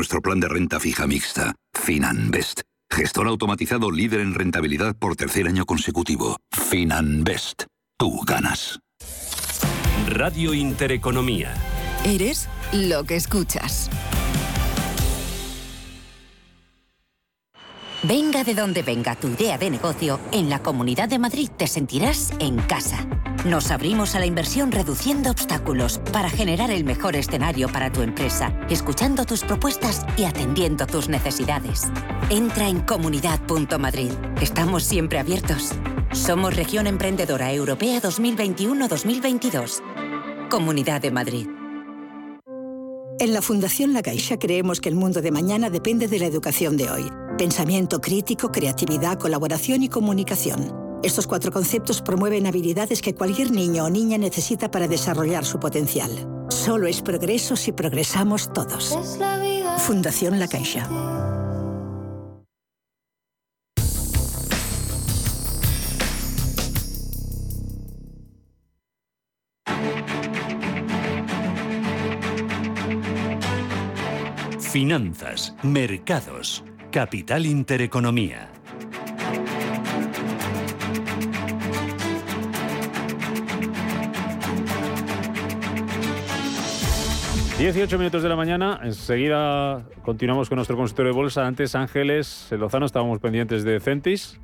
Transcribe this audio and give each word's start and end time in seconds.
nuestro 0.00 0.22
plan 0.22 0.40
de 0.40 0.48
renta 0.48 0.80
fija 0.80 1.06
mixta, 1.06 1.54
Finanbest. 1.74 2.62
Gestor 2.90 3.28
automatizado 3.28 3.90
líder 3.90 4.20
en 4.20 4.32
rentabilidad 4.32 4.96
por 4.96 5.14
tercer 5.14 5.46
año 5.46 5.66
consecutivo. 5.66 6.38
Finanbest. 6.50 7.64
Tú 7.98 8.22
ganas. 8.22 8.80
Radio 10.06 10.54
Intereconomía. 10.54 11.52
Eres 12.02 12.48
lo 12.72 13.04
que 13.04 13.16
escuchas. 13.16 13.59
Venga 18.02 18.44
de 18.44 18.54
donde 18.54 18.82
venga 18.82 19.14
tu 19.14 19.28
idea 19.28 19.58
de 19.58 19.68
negocio, 19.68 20.18
en 20.32 20.48
la 20.48 20.62
Comunidad 20.62 21.06
de 21.06 21.18
Madrid 21.18 21.50
te 21.54 21.66
sentirás 21.66 22.32
en 22.38 22.56
casa. 22.56 23.06
Nos 23.44 23.70
abrimos 23.70 24.14
a 24.14 24.20
la 24.20 24.24
inversión 24.24 24.72
reduciendo 24.72 25.30
obstáculos 25.30 26.00
para 26.10 26.30
generar 26.30 26.70
el 26.70 26.84
mejor 26.84 27.14
escenario 27.14 27.68
para 27.68 27.92
tu 27.92 28.00
empresa, 28.00 28.58
escuchando 28.70 29.26
tus 29.26 29.44
propuestas 29.44 30.06
y 30.16 30.24
atendiendo 30.24 30.86
tus 30.86 31.10
necesidades. 31.10 31.88
Entra 32.30 32.68
en 32.68 32.80
comunidad.madrid. 32.80 34.12
Estamos 34.40 34.84
siempre 34.84 35.18
abiertos. 35.18 35.72
Somos 36.12 36.56
Región 36.56 36.86
Emprendedora 36.86 37.52
Europea 37.52 38.00
2021-2022. 38.00 39.82
Comunidad 40.48 41.02
de 41.02 41.10
Madrid. 41.10 41.48
En 43.18 43.34
la 43.34 43.42
Fundación 43.42 43.92
La 43.92 44.00
Caixa 44.00 44.38
creemos 44.38 44.80
que 44.80 44.88
el 44.88 44.94
mundo 44.94 45.20
de 45.20 45.30
mañana 45.30 45.68
depende 45.68 46.08
de 46.08 46.18
la 46.18 46.24
educación 46.24 46.78
de 46.78 46.90
hoy. 46.90 47.10
Pensamiento 47.40 48.02
crítico, 48.02 48.52
creatividad, 48.52 49.18
colaboración 49.18 49.82
y 49.82 49.88
comunicación. 49.88 51.00
Estos 51.02 51.26
cuatro 51.26 51.50
conceptos 51.50 52.02
promueven 52.02 52.46
habilidades 52.46 53.00
que 53.00 53.14
cualquier 53.14 53.50
niño 53.50 53.86
o 53.86 53.88
niña 53.88 54.18
necesita 54.18 54.70
para 54.70 54.86
desarrollar 54.86 55.46
su 55.46 55.58
potencial. 55.58 56.10
Solo 56.50 56.86
es 56.86 57.00
progreso 57.00 57.56
si 57.56 57.72
progresamos 57.72 58.52
todos. 58.52 58.94
Fundación 59.78 60.38
La 60.38 60.48
Caixa. 60.48 60.86
Finanzas, 74.58 75.54
mercados, 75.62 76.62
capital 76.90 77.46
intereconomía. 77.46 78.50
Dieciocho 87.58 87.98
minutos 87.98 88.22
de 88.22 88.28
la 88.28 88.36
mañana, 88.36 88.80
enseguida 88.82 89.84
continuamos 90.02 90.48
con 90.48 90.56
nuestro 90.56 90.76
consultorio 90.76 91.12
de 91.12 91.16
bolsa. 91.16 91.46
Antes, 91.46 91.74
Ángeles 91.74 92.48
Lozano, 92.50 92.86
estábamos 92.86 93.20
pendientes 93.20 93.64
de 93.64 93.78
Centis 93.80 94.40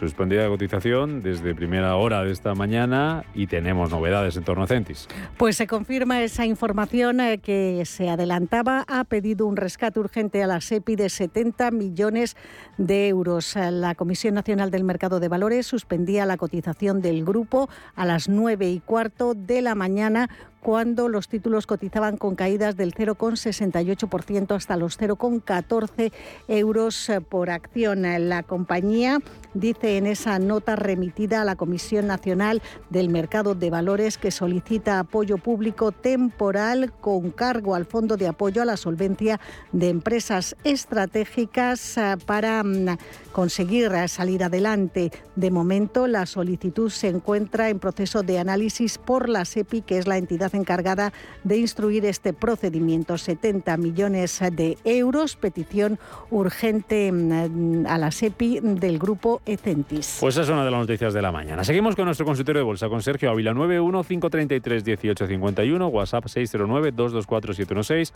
suspendida 0.00 0.42
de 0.42 0.48
cotización 0.48 1.22
desde 1.22 1.54
primera 1.54 1.94
hora 1.96 2.24
de 2.24 2.32
esta 2.32 2.54
mañana 2.54 3.24
y 3.34 3.46
tenemos 3.46 3.90
novedades 3.90 4.34
en 4.38 4.44
torno 4.44 4.64
a 4.64 4.66
Centis. 4.66 5.06
Pues 5.36 5.56
se 5.56 5.66
confirma 5.66 6.22
esa 6.22 6.46
información 6.46 7.20
eh, 7.20 7.38
que 7.38 7.84
se 7.84 8.08
adelantaba. 8.08 8.84
Ha 8.88 9.04
pedido 9.04 9.46
un 9.46 9.56
rescate 9.56 10.00
urgente 10.00 10.42
a 10.42 10.46
la 10.46 10.62
SEPI 10.62 10.96
de 10.96 11.10
70 11.10 11.70
millones 11.70 12.36
de 12.78 13.08
euros. 13.08 13.54
La 13.56 13.94
Comisión 13.94 14.34
Nacional 14.34 14.70
del 14.70 14.84
Mercado 14.84 15.20
de 15.20 15.28
Valores 15.28 15.66
suspendía 15.66 16.24
la 16.24 16.38
cotización 16.38 17.02
del 17.02 17.22
grupo 17.22 17.68
a 17.94 18.06
las 18.06 18.28
9 18.30 18.70
y 18.70 18.80
cuarto 18.80 19.34
de 19.34 19.60
la 19.60 19.74
mañana 19.74 20.30
cuando 20.60 21.08
los 21.08 21.28
títulos 21.28 21.66
cotizaban 21.66 22.16
con 22.16 22.34
caídas 22.34 22.76
del 22.76 22.94
0,68% 22.94 24.54
hasta 24.54 24.76
los 24.76 24.98
0,14 24.98 26.12
euros 26.48 27.08
eh, 27.08 27.20
por 27.20 27.50
acción. 27.50 28.02
La 28.28 28.42
compañía 28.42 29.18
dice 29.54 29.96
en 29.96 30.06
esa 30.06 30.38
nota 30.38 30.76
remitida 30.76 31.42
a 31.42 31.44
la 31.44 31.56
Comisión 31.56 32.06
Nacional 32.06 32.62
del 32.90 33.08
Mercado 33.08 33.54
de 33.54 33.70
Valores 33.70 34.18
que 34.18 34.30
solicita 34.30 34.98
apoyo 34.98 35.38
público 35.38 35.92
temporal 35.92 36.92
con 37.00 37.30
cargo 37.30 37.74
al 37.74 37.86
Fondo 37.86 38.16
de 38.16 38.28
Apoyo 38.28 38.62
a 38.62 38.64
la 38.64 38.76
Solvencia 38.76 39.40
de 39.72 39.88
Empresas 39.88 40.56
Estratégicas 40.64 41.96
eh, 41.96 42.16
para 42.26 42.62
mm, 42.62 42.96
conseguir 43.32 43.92
eh, 43.92 44.08
salir 44.08 44.44
adelante. 44.44 45.10
De 45.36 45.50
momento, 45.50 46.06
la 46.06 46.26
solicitud 46.26 46.90
se 46.90 47.08
encuentra 47.08 47.68
en 47.70 47.78
proceso 47.78 48.22
de 48.22 48.38
análisis 48.38 48.98
por 48.98 49.28
la 49.28 49.44
SEPI, 49.44 49.82
que 49.82 49.98
es 49.98 50.06
la 50.06 50.18
entidad 50.18 50.49
encargada 50.54 51.12
de 51.44 51.58
instruir 51.58 52.04
este 52.04 52.32
procedimiento. 52.32 53.18
70 53.18 53.76
millones 53.76 54.40
de 54.52 54.78
euros, 54.84 55.36
petición 55.36 55.98
urgente 56.30 57.12
mm, 57.12 57.86
a 57.86 57.98
la 57.98 58.10
SEPI 58.10 58.58
del 58.60 58.98
grupo 58.98 59.42
Ecentis. 59.46 60.18
Pues 60.20 60.34
esa 60.34 60.42
es 60.42 60.48
una 60.48 60.64
de 60.64 60.70
las 60.70 60.80
noticias 60.80 61.14
de 61.14 61.22
la 61.22 61.32
mañana. 61.32 61.64
Seguimos 61.64 61.96
con 61.96 62.04
nuestro 62.06 62.26
consultorio 62.26 62.60
de 62.60 62.64
bolsa 62.64 62.88
con 62.88 63.02
Sergio 63.02 63.30
Ávila 63.30 63.52
915331851, 63.52 65.90
WhatsApp 65.90 66.26
609224716. 66.26 68.12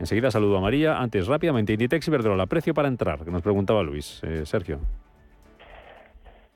Enseguida 0.00 0.30
saludo 0.30 0.58
a 0.58 0.60
María. 0.60 0.98
Antes, 0.98 1.26
rápidamente, 1.26 1.72
Inditex 1.72 2.06
y 2.08 2.10
Verdrola, 2.10 2.46
precio 2.46 2.74
para 2.74 2.88
entrar, 2.88 3.24
que 3.24 3.30
nos 3.30 3.40
preguntaba 3.42 3.82
Luis. 3.82 4.20
Eh, 4.22 4.42
Sergio. 4.44 4.80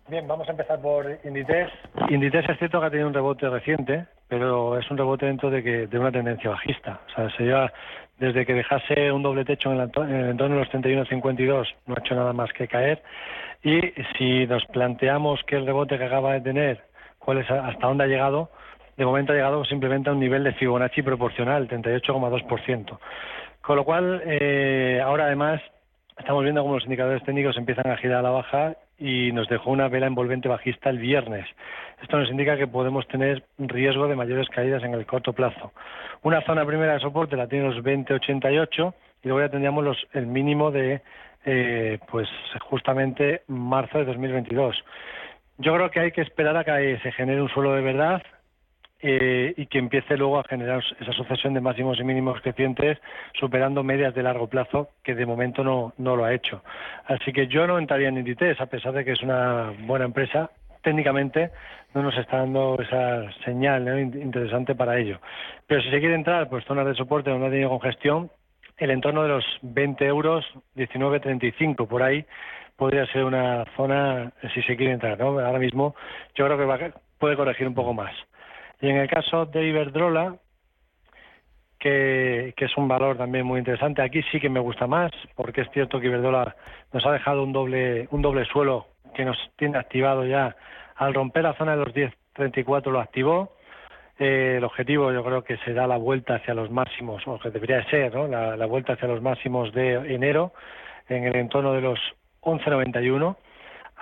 Bien, 0.08 0.26
vamos 0.26 0.48
a 0.48 0.50
empezar 0.50 0.80
por 0.80 1.06
Inditex. 1.24 1.70
Inditex 2.10 2.48
es 2.50 2.58
cierto 2.58 2.80
que 2.80 2.86
ha 2.86 2.90
tenido 2.90 3.08
un 3.08 3.14
rebote 3.14 3.48
reciente, 3.48 4.06
pero 4.28 4.78
es 4.78 4.90
un 4.90 4.98
rebote 4.98 5.26
dentro 5.26 5.50
de, 5.50 5.62
que, 5.62 5.86
de 5.86 5.98
una 5.98 6.10
tendencia 6.10 6.50
bajista. 6.50 7.00
O 7.06 7.10
sea, 7.14 7.30
se 7.36 7.44
lleva 7.44 7.72
desde 8.18 8.44
que 8.44 8.54
dejase 8.54 9.10
un 9.12 9.22
doble 9.22 9.44
techo 9.44 9.72
en 9.72 9.80
el, 9.80 10.30
entorno 10.30 10.56
de 10.56 10.60
los 10.60 10.70
31.52, 10.70 11.66
no 11.86 11.94
ha 11.94 12.00
hecho 12.00 12.14
nada 12.14 12.32
más 12.32 12.52
que 12.52 12.68
caer. 12.68 13.02
Y 13.62 13.80
si 14.16 14.46
nos 14.46 14.64
planteamos 14.66 15.40
que 15.44 15.56
el 15.56 15.66
rebote 15.66 15.98
que 15.98 16.04
acaba 16.04 16.34
de 16.34 16.40
tener, 16.40 16.84
cuál 17.18 17.38
es, 17.38 17.50
hasta 17.50 17.86
dónde 17.86 18.04
ha 18.04 18.08
llegado, 18.08 18.50
de 18.96 19.04
momento 19.04 19.32
ha 19.32 19.36
llegado 19.36 19.64
simplemente 19.64 20.10
a 20.10 20.12
un 20.12 20.20
nivel 20.20 20.44
de 20.44 20.52
Fibonacci 20.52 21.02
proporcional, 21.02 21.68
38,2%. 21.68 22.98
Con 23.60 23.76
lo 23.76 23.84
cual, 23.84 24.22
eh, 24.26 25.00
ahora 25.02 25.26
además 25.26 25.60
estamos 26.18 26.42
viendo 26.42 26.62
cómo 26.62 26.74
los 26.74 26.84
indicadores 26.84 27.22
técnicos 27.24 27.56
empiezan 27.56 27.90
a 27.90 27.96
girar 27.96 28.18
a 28.18 28.22
la 28.22 28.30
baja 28.30 28.76
y 29.02 29.32
nos 29.32 29.48
dejó 29.48 29.70
una 29.70 29.88
vela 29.88 30.06
envolvente 30.06 30.48
bajista 30.48 30.88
el 30.88 30.98
viernes. 30.98 31.44
Esto 32.00 32.18
nos 32.18 32.30
indica 32.30 32.56
que 32.56 32.68
podemos 32.68 33.06
tener 33.08 33.42
riesgo 33.58 34.06
de 34.06 34.14
mayores 34.14 34.48
caídas 34.48 34.84
en 34.84 34.94
el 34.94 35.06
corto 35.06 35.32
plazo. 35.32 35.72
Una 36.22 36.40
zona 36.42 36.64
primera 36.64 36.94
de 36.94 37.00
soporte 37.00 37.36
la 37.36 37.48
tiene 37.48 37.68
los 37.68 37.82
20.88 37.84 38.94
y 39.24 39.28
luego 39.28 39.40
ya 39.40 39.50
tendríamos 39.50 39.82
los, 39.82 40.06
el 40.12 40.26
mínimo 40.26 40.70
de 40.70 41.02
eh, 41.44 41.98
pues 42.12 42.28
justamente 42.60 43.42
marzo 43.48 43.98
de 43.98 44.04
2022. 44.04 44.84
Yo 45.58 45.74
creo 45.74 45.90
que 45.90 46.00
hay 46.00 46.12
que 46.12 46.22
esperar 46.22 46.56
a 46.56 46.64
que 46.64 46.98
se 47.02 47.10
genere 47.10 47.42
un 47.42 47.48
suelo 47.48 47.72
de 47.72 47.82
verdad 47.82 48.22
eh, 49.04 49.52
y 49.56 49.66
que 49.66 49.78
empiece 49.78 50.16
luego 50.16 50.38
a 50.38 50.44
generar 50.44 50.82
esa 51.00 51.12
sucesión 51.12 51.54
de 51.54 51.60
máximos 51.60 51.98
y 51.98 52.04
mínimos 52.04 52.40
crecientes 52.40 52.98
superando 53.34 53.82
medias 53.82 54.14
de 54.14 54.22
largo 54.22 54.46
plazo 54.46 54.90
que 55.02 55.16
de 55.16 55.26
momento 55.26 55.64
no, 55.64 55.92
no 55.98 56.14
lo 56.14 56.24
ha 56.24 56.32
hecho. 56.32 56.62
Así 57.06 57.32
que 57.32 57.48
yo 57.48 57.66
no 57.66 57.78
entraría 57.78 58.08
en 58.08 58.18
Inditex 58.18 58.60
a 58.60 58.66
pesar 58.66 58.92
de 58.92 59.04
que 59.04 59.12
es 59.12 59.22
una 59.22 59.72
buena 59.80 60.04
empresa. 60.04 60.50
Técnicamente 60.82 61.50
no 61.94 62.02
nos 62.02 62.16
está 62.16 62.38
dando 62.38 62.78
esa 62.80 63.30
señal 63.44 63.88
interesante 63.98 64.74
para 64.76 64.98
ello. 64.98 65.20
Pero 65.66 65.82
si 65.82 65.90
se 65.90 65.98
quiere 65.98 66.14
entrar, 66.14 66.48
pues 66.48 66.64
zonas 66.64 66.86
de 66.86 66.94
soporte 66.94 67.30
donde 67.30 67.48
ha 67.48 67.50
tenido 67.50 67.70
congestión, 67.70 68.30
el 68.78 68.90
entorno 68.90 69.24
de 69.24 69.28
los 69.30 69.44
20 69.62 70.06
euros, 70.06 70.44
19.35 70.76 71.88
por 71.88 72.02
ahí, 72.02 72.24
podría 72.76 73.06
ser 73.06 73.24
una 73.24 73.64
zona 73.76 74.32
si 74.54 74.62
se 74.62 74.76
quiere 74.76 74.92
entrar. 74.92 75.18
¿no? 75.18 75.38
Ahora 75.40 75.58
mismo 75.58 75.94
yo 76.34 76.46
creo 76.46 76.56
que 76.56 76.92
puede 77.18 77.36
corregir 77.36 77.66
un 77.66 77.74
poco 77.74 77.94
más. 77.94 78.12
Y 78.82 78.88
en 78.88 78.96
el 78.96 79.08
caso 79.08 79.46
de 79.46 79.64
Iberdrola, 79.64 80.34
que, 81.78 82.52
es 82.56 82.76
un 82.76 82.88
valor 82.88 83.16
también 83.16 83.46
muy 83.46 83.60
interesante, 83.60 84.02
aquí 84.02 84.22
sí 84.32 84.40
que 84.40 84.48
me 84.48 84.58
gusta 84.58 84.88
más, 84.88 85.12
porque 85.36 85.60
es 85.60 85.70
cierto 85.70 86.00
que 86.00 86.08
Iberdrola 86.08 86.56
nos 86.92 87.06
ha 87.06 87.12
dejado 87.12 87.44
un 87.44 87.52
doble, 87.52 88.08
un 88.10 88.22
doble 88.22 88.44
suelo 88.44 88.88
que 89.14 89.24
nos 89.24 89.38
tiene 89.56 89.78
activado 89.78 90.26
ya. 90.26 90.56
Al 90.96 91.14
romper 91.14 91.44
la 91.44 91.54
zona 91.54 91.76
de 91.76 91.84
los 91.84 91.94
10.34 91.94 92.90
lo 92.90 93.00
activó. 93.00 93.52
Eh, 94.18 94.56
el 94.58 94.64
objetivo 94.64 95.12
yo 95.12 95.22
creo 95.22 95.44
que 95.44 95.58
será 95.58 95.86
la 95.86 95.96
vuelta 95.96 96.34
hacia 96.34 96.52
los 96.52 96.68
máximos, 96.72 97.22
o 97.26 97.38
que 97.38 97.50
debería 97.50 97.88
ser, 97.88 98.12
¿no? 98.12 98.26
la, 98.26 98.56
la 98.56 98.66
vuelta 98.66 98.94
hacia 98.94 99.06
los 99.06 99.22
máximos 99.22 99.72
de 99.72 99.92
enero 100.12 100.52
en 101.08 101.22
el 101.24 101.36
entorno 101.36 101.72
de 101.72 101.82
los 101.82 102.00
11.91 102.40 103.36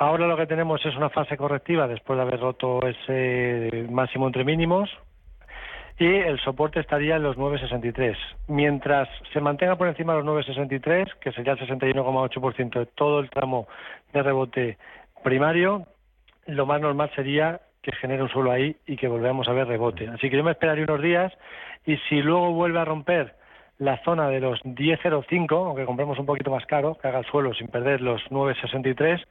Ahora 0.00 0.26
lo 0.26 0.34
que 0.34 0.46
tenemos 0.46 0.80
es 0.86 0.96
una 0.96 1.10
fase 1.10 1.36
correctiva 1.36 1.86
después 1.86 2.16
de 2.16 2.22
haber 2.22 2.40
roto 2.40 2.80
ese 2.88 3.86
máximo 3.90 4.26
entre 4.26 4.46
mínimos 4.46 4.88
y 5.98 6.06
el 6.06 6.40
soporte 6.40 6.80
estaría 6.80 7.16
en 7.16 7.22
los 7.22 7.36
9,63. 7.36 8.16
Mientras 8.48 9.10
se 9.30 9.42
mantenga 9.42 9.76
por 9.76 9.88
encima 9.88 10.14
de 10.14 10.22
los 10.22 10.46
9,63, 10.46 11.18
que 11.20 11.32
sería 11.32 11.52
el 11.52 11.58
61,8% 11.58 12.78
de 12.78 12.86
todo 12.86 13.20
el 13.20 13.28
tramo 13.28 13.68
de 14.14 14.22
rebote 14.22 14.78
primario, 15.22 15.84
lo 16.46 16.64
más 16.64 16.80
normal 16.80 17.10
sería 17.14 17.60
que 17.82 17.92
genere 17.92 18.22
un 18.22 18.30
suelo 18.30 18.52
ahí 18.52 18.74
y 18.86 18.96
que 18.96 19.06
volvamos 19.06 19.48
a 19.48 19.52
ver 19.52 19.66
rebote. 19.66 20.08
Así 20.08 20.30
que 20.30 20.36
yo 20.38 20.42
me 20.42 20.52
esperaría 20.52 20.84
unos 20.84 21.02
días 21.02 21.30
y 21.84 21.98
si 22.08 22.22
luego 22.22 22.52
vuelve 22.52 22.80
a 22.80 22.86
romper 22.86 23.34
la 23.80 24.02
zona 24.04 24.28
de 24.28 24.40
los 24.40 24.60
10.05, 24.62 25.66
aunque 25.66 25.84
compremos 25.84 26.18
un 26.18 26.26
poquito 26.26 26.50
más 26.50 26.64
caro, 26.66 26.96
que 27.00 27.08
haga 27.08 27.18
el 27.18 27.26
suelo 27.26 27.52
sin 27.54 27.68
perder 27.68 28.00
los 28.00 28.22
9.63. 28.30 29.22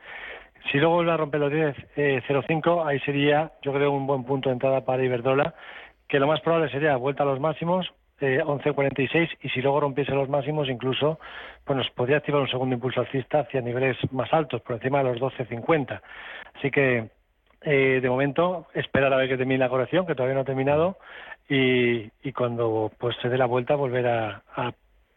Si 0.72 0.78
luego 0.78 0.96
vuelve 0.96 1.12
a 1.12 1.18
romper 1.18 1.40
los 1.40 1.52
10.05, 1.52 2.86
ahí 2.86 3.00
sería, 3.00 3.52
yo 3.62 3.74
creo, 3.74 3.92
un 3.92 4.06
buen 4.06 4.24
punto 4.24 4.50
de 4.50 4.54
entrada 4.54 4.82
para 4.82 5.04
Iberdrola, 5.04 5.54
que 6.08 6.20
lo 6.20 6.28
más 6.28 6.42
probable 6.42 6.70
sería 6.70 6.96
vuelta 6.98 7.24
a 7.24 7.26
los 7.26 7.40
máximos, 7.40 7.92
eh, 8.22 8.42
11.46, 8.44 9.30
y 9.42 9.50
si 9.50 9.62
luego 9.62 9.80
rompiese 9.80 10.12
los 10.12 10.28
máximos, 10.28 10.68
incluso, 10.68 11.20
pues 11.64 11.78
nos 11.78 11.90
podría 11.92 12.18
activar 12.18 12.42
un 12.42 12.50
segundo 12.50 12.76
impulso 12.76 13.00
alcista 13.00 13.42
hacia 13.42 13.62
niveles 13.62 13.98
más 14.12 14.32
altos, 14.34 14.62
por 14.62 14.76
encima 14.76 15.00
de 15.00 15.06
los 15.06 15.20
12.50. 15.20 16.02
Así 16.56 16.70
que, 16.70 17.10
eh, 17.62 18.00
de 18.02 18.10
momento, 18.10 18.68
esperar 18.74 19.14
a 19.14 19.18
ver 19.18 19.30
que 19.30 19.38
termine 19.38 19.60
la 19.60 19.70
corrección, 19.70 20.06
que 20.06 20.16
todavía 20.16 20.36
no 20.36 20.42
ha 20.42 20.46
terminado, 20.46 20.98
y, 21.48 22.10
y 22.22 22.34
cuando 22.34 22.92
pues 22.98 23.16
se 23.22 23.30
dé 23.30 23.38
la 23.38 23.46
vuelta, 23.46 23.76
volver 23.76 24.08
a, 24.08 24.44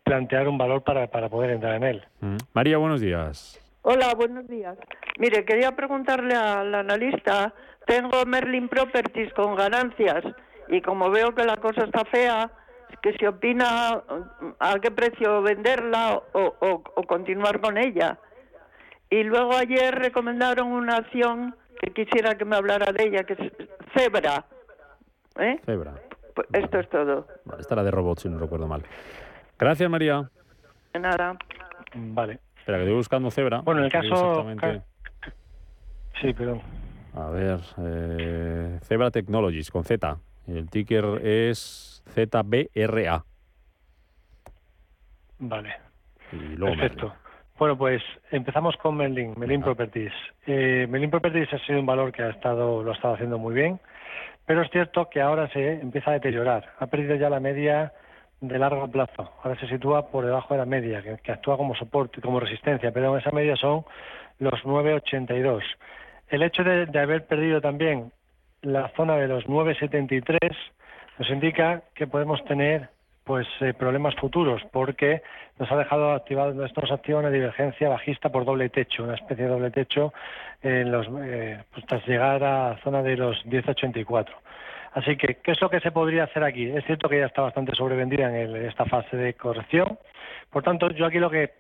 plantear 0.05 0.49
un 0.49 0.59
valor 0.59 0.83
para, 0.83 1.07
para 1.07 1.29
poder 1.29 1.51
entrar 1.51 1.77
en 1.77 1.85
él. 1.85 2.03
Mm. 2.21 2.37
María, 2.55 2.77
buenos 2.77 3.01
días. 3.01 3.62
Hola, 3.83 4.15
buenos 4.17 4.47
días. 4.47 4.79
Mire, 5.19 5.45
quería 5.45 5.75
preguntarle 5.75 6.35
al 6.35 6.73
analista, 6.75 7.53
tengo 7.87 8.25
Merlin 8.25 8.69
Properties 8.69 9.33
con 9.35 9.57
ganancias 9.57 10.25
y 10.69 10.81
como 10.81 11.11
veo 11.11 11.35
que 11.35 11.45
la 11.45 11.57
cosa 11.57 11.85
está 11.85 12.05
fea, 12.05 12.51
que 13.03 13.13
se 13.19 13.27
opina 13.27 14.03
a 14.61 14.79
qué 14.81 14.93
precio 14.93 15.43
venderla 15.43 16.23
o, 16.33 16.55
o, 16.61 16.83
o 16.95 17.03
continuar 17.03 17.61
con 17.61 17.77
ella. 17.77 18.19
Y 19.11 19.25
luego 19.25 19.55
ayer 19.55 19.95
recomendaron 19.95 20.69
una 20.69 20.99
acción 20.99 21.57
que 21.81 21.93
quisiera 21.93 22.37
que 22.37 22.45
me 22.45 22.57
hablara 22.57 22.93
de 22.93 23.03
ella, 23.03 23.25
que 23.25 23.33
es 23.33 23.53
Zebra. 23.97 24.45
¿Eh? 25.39 25.61
Zebra. 25.67 25.95
Pues 26.35 26.47
esto 26.53 26.79
es 26.79 26.89
todo. 26.89 27.27
Vale, 27.45 27.61
esta 27.61 27.75
era 27.75 27.83
de 27.83 27.91
robots, 27.91 28.23
si 28.23 28.29
no 28.29 28.39
recuerdo 28.39 28.69
mal. 28.69 28.85
Gracias, 29.59 29.91
María. 29.91 30.31
De 30.93 31.01
nada. 31.01 31.37
Vale. 31.95 32.39
Espera, 32.63 32.79
que 32.79 32.85
estoy 32.85 32.97
buscando 32.97 33.29
Zebra. 33.33 33.61
Bueno, 33.63 33.81
en 33.81 33.87
el 33.87 33.91
caso... 33.91 34.47
Sí, 36.21 36.33
perdón. 36.33 36.61
A 37.13 37.29
ver, 37.31 37.59
eh, 37.79 38.79
Zebra 38.83 39.11
Technologies, 39.11 39.69
con 39.69 39.83
Z. 39.83 40.17
El 40.47 40.71
ticker 40.71 41.05
es 41.27 42.05
ZBRA. 42.15 43.25
Vale. 45.41 45.75
Y 46.31 46.37
luego 46.55 46.77
Perfecto. 46.77 47.13
Bueno, 47.59 47.77
pues 47.77 48.01
empezamos 48.31 48.77
con 48.77 48.97
Merlin, 48.97 49.35
Merlin 49.37 49.63
Properties. 49.63 50.13
Eh, 50.47 50.87
Merlin 50.89 51.11
Properties 51.11 51.53
ha 51.53 51.59
sido 51.67 51.81
un 51.81 51.87
valor 51.87 52.13
que 52.13 52.23
ha 52.23 52.31
estado, 52.31 52.85
lo 52.85 52.93
ha 52.93 52.95
estado 52.95 53.15
haciendo 53.15 53.39
muy 53.39 53.55
bien, 53.55 53.81
pero 54.47 54.63
es 54.63 54.71
cierto 54.71 55.11
que 55.11 55.21
ahora 55.21 55.49
se 55.49 55.81
empieza 55.81 56.13
a 56.13 56.15
deteriorar. 56.15 56.75
Ha 56.79 56.87
perdido 56.87 57.17
ya 57.17 57.29
la 57.29 57.41
media 57.41 57.93
de 58.43 58.59
largo 58.59 58.89
plazo. 58.89 59.31
Ahora 59.43 59.59
se 59.59 59.69
sitúa 59.69 60.09
por 60.09 60.27
debajo 60.27 60.53
de 60.53 60.59
la 60.59 60.67
media, 60.67 61.01
que, 61.01 61.33
actúa 61.33 61.57
como 61.57 61.75
soporte, 61.75 62.21
como 62.21 62.41
resistencia, 62.41 62.91
pero 62.93 63.17
esa 63.17 63.31
media 63.31 63.57
son 63.57 63.85
los 64.39 64.61
9,82. 64.65 65.63
El 66.29 66.43
hecho 66.43 66.65
de, 66.65 66.87
de 66.87 66.99
haber 66.99 67.27
perdido 67.27 67.61
también 67.61 68.13
la 68.63 68.89
zona 68.97 69.17
de 69.17 69.29
los 69.29 69.45
9,73 69.47 70.39
nos 71.19 71.31
indica 71.31 71.83
que 71.95 72.07
podemos 72.07 72.45
tener 72.45 72.89
pues 73.25 73.47
eh, 73.61 73.73
problemas 73.75 74.15
futuros 74.17 74.63
porque 74.73 75.23
nos 75.59 75.71
ha 75.71 75.77
dejado 75.77 76.13
activado 76.13 76.55
nos 76.55 76.91
activa 76.91 77.21
una 77.21 77.31
divergencia 77.31 77.89
bajista 77.89 78.31
por 78.31 78.45
doble 78.45 78.69
techo 78.69 79.05
una 79.05 79.15
especie 79.15 79.45
de 79.45 79.51
doble 79.51 79.71
techo 79.71 80.13
en 80.61 80.91
los 80.91 81.07
eh, 81.23 81.63
pues, 81.73 81.87
tras 81.87 82.05
llegar 82.07 82.43
a 82.43 82.71
la 82.71 82.79
zona 82.83 83.03
de 83.03 83.17
los 83.17 83.45
10.84 83.45 84.27
así 84.95 85.17
que 85.17 85.37
qué 85.43 85.53
es 85.53 85.61
lo 85.61 85.71
que 85.71 85.81
se 85.81 85.93
podría 85.93 86.25
hacer 86.25 86.45
aquí 86.45 86.65
es 86.67 86.85
cierto 86.85 87.09
que 87.09 87.19
ya 87.19 87.27
está 87.27 87.43
bastante 87.43 87.75
sobrevendida 87.75 88.29
en 88.29 88.35
el- 88.37 88.57
esta 88.67 88.85
fase 88.87 89.17
de 89.17 89.35
corrección 89.35 89.99
por 90.51 90.63
tanto 90.63 90.91
yo 90.91 91.07
aquí 91.07 91.19
lo 91.19 91.31
que 91.31 91.51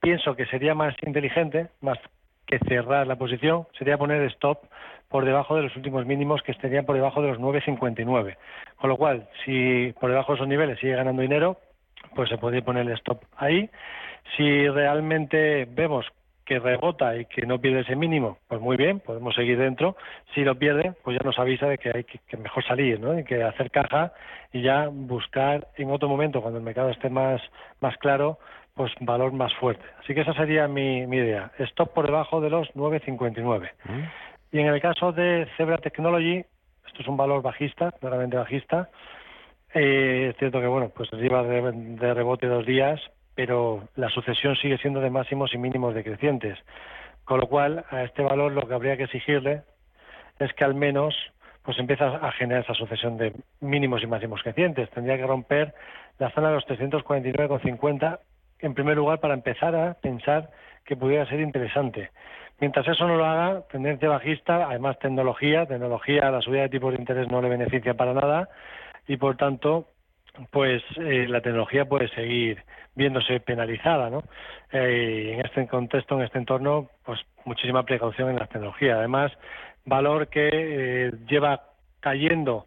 pienso 0.00 0.36
que 0.36 0.46
sería 0.46 0.74
más 0.74 0.94
inteligente 1.04 1.68
más 1.80 1.98
que 2.46 2.58
cerrar 2.60 3.06
la 3.06 3.16
posición 3.16 3.66
sería 3.76 3.98
poner 3.98 4.22
stop 4.30 4.60
por 5.08 5.24
debajo 5.24 5.56
de 5.56 5.62
los 5.62 5.76
últimos 5.76 6.06
mínimos 6.06 6.42
que 6.42 6.52
estarían 6.52 6.84
por 6.84 6.96
debajo 6.96 7.22
de 7.22 7.28
los 7.28 7.38
9.59. 7.38 8.36
Con 8.76 8.90
lo 8.90 8.96
cual, 8.96 9.28
si 9.44 9.94
por 10.00 10.10
debajo 10.10 10.32
de 10.32 10.36
esos 10.36 10.48
niveles 10.48 10.78
sigue 10.78 10.96
ganando 10.96 11.22
dinero, 11.22 11.58
pues 12.14 12.28
se 12.28 12.38
podría 12.38 12.62
poner 12.62 12.86
el 12.86 12.92
stop 12.92 13.22
ahí. 13.36 13.70
Si 14.36 14.68
realmente 14.68 15.66
vemos 15.70 16.06
que 16.46 16.60
rebota 16.60 17.16
y 17.16 17.26
que 17.26 17.44
no 17.44 17.60
pierde 17.60 17.80
ese 17.80 17.96
mínimo, 17.96 18.38
pues 18.48 18.60
muy 18.60 18.76
bien, 18.76 19.00
podemos 19.00 19.34
seguir 19.34 19.58
dentro. 19.58 19.96
Si 20.34 20.42
lo 20.42 20.54
pierde, 20.54 20.94
pues 21.02 21.18
ya 21.18 21.24
nos 21.24 21.38
avisa 21.38 21.66
de 21.66 21.76
que 21.76 21.90
hay 21.94 22.04
que, 22.04 22.20
que 22.26 22.36
mejor 22.36 22.64
salir, 22.64 23.00
¿no? 23.00 23.18
Y 23.18 23.24
que 23.24 23.42
hacer 23.42 23.70
caja 23.70 24.12
y 24.52 24.62
ya 24.62 24.88
buscar 24.88 25.68
en 25.76 25.90
otro 25.90 26.08
momento, 26.08 26.40
cuando 26.40 26.58
el 26.58 26.64
mercado 26.64 26.88
esté 26.88 27.10
más, 27.10 27.42
más 27.80 27.96
claro, 27.98 28.38
pues 28.74 28.92
valor 29.00 29.32
más 29.32 29.52
fuerte. 29.54 29.84
Así 30.00 30.14
que 30.14 30.20
esa 30.20 30.34
sería 30.34 30.68
mi, 30.68 31.06
mi 31.06 31.16
idea. 31.16 31.50
Stop 31.58 31.92
por 31.92 32.06
debajo 32.06 32.40
de 32.40 32.50
los 32.50 32.68
9.59. 32.74 33.70
Y 34.52 34.60
en 34.60 34.66
el 34.66 34.80
caso 34.80 35.12
de 35.12 35.48
Zebra 35.56 35.78
Technology, 35.78 36.44
esto 36.86 37.02
es 37.02 37.08
un 37.08 37.16
valor 37.16 37.42
bajista, 37.42 37.90
claramente 37.92 38.36
bajista. 38.36 38.88
Eh, 39.74 40.28
es 40.30 40.36
cierto 40.38 40.60
que 40.60 40.66
bueno, 40.66 40.90
pues 40.94 41.10
lleva 41.12 41.42
de, 41.42 41.72
de 41.72 42.14
rebote 42.14 42.46
dos 42.46 42.64
días, 42.64 43.00
pero 43.36 43.88
la 43.94 44.08
sucesión 44.08 44.56
sigue 44.56 44.78
siendo 44.78 45.00
de 45.00 45.10
máximos 45.10 45.54
y 45.54 45.58
mínimos 45.58 45.94
decrecientes. 45.94 46.58
Con 47.24 47.38
lo 47.38 47.46
cual, 47.46 47.84
a 47.90 48.02
este 48.02 48.22
valor 48.22 48.50
lo 48.50 48.66
que 48.66 48.74
habría 48.74 48.96
que 48.96 49.04
exigirle 49.04 49.62
es 50.40 50.52
que 50.54 50.64
al 50.64 50.74
menos 50.74 51.14
pues 51.62 51.78
empieza 51.78 52.06
a 52.06 52.32
generar 52.32 52.62
esa 52.62 52.74
sucesión 52.74 53.18
de 53.18 53.32
mínimos 53.60 54.02
y 54.02 54.06
máximos 54.06 54.40
crecientes. 54.42 54.88
Tendría 54.90 55.16
que 55.16 55.26
romper 55.26 55.74
la 56.18 56.30
zona 56.30 56.48
de 56.48 56.54
los 56.54 56.66
349,50 56.66 58.20
en 58.60 58.74
primer 58.74 58.96
lugar 58.96 59.18
para 59.20 59.34
empezar 59.34 59.74
a 59.74 59.94
pensar 59.94 60.50
que 60.84 60.96
pudiera 60.96 61.26
ser 61.26 61.40
interesante. 61.40 62.10
Mientras 62.60 62.86
eso 62.88 63.06
no 63.06 63.16
lo 63.16 63.26
haga, 63.26 63.62
tendencia 63.70 64.08
bajista, 64.08 64.68
además 64.68 64.98
tecnología, 65.00 65.66
tecnología, 65.66 66.30
la 66.30 66.40
subida 66.40 66.62
de 66.62 66.68
tipos 66.70 66.94
de 66.94 67.00
interés 67.00 67.28
no 67.28 67.42
le 67.42 67.48
beneficia 67.48 67.94
para 67.94 68.14
nada 68.14 68.48
y 69.08 69.16
por 69.16 69.36
tanto, 69.36 69.88
pues 70.50 70.82
eh, 70.96 71.26
la 71.28 71.40
tecnología 71.40 71.84
puede 71.84 72.08
seguir 72.08 72.62
viéndose 72.94 73.40
penalizada, 73.40 74.10
¿no? 74.10 74.24
Eh, 74.72 75.34
en 75.34 75.44
este 75.44 75.66
contexto, 75.66 76.16
en 76.16 76.22
este 76.22 76.38
entorno, 76.38 76.88
pues 77.04 77.20
muchísima 77.44 77.84
precaución 77.84 78.30
en 78.30 78.36
las 78.36 78.48
tecnologías. 78.48 78.98
Además, 78.98 79.32
valor 79.84 80.28
que 80.28 80.48
eh, 80.52 81.12
lleva 81.28 81.62
cayendo 82.00 82.66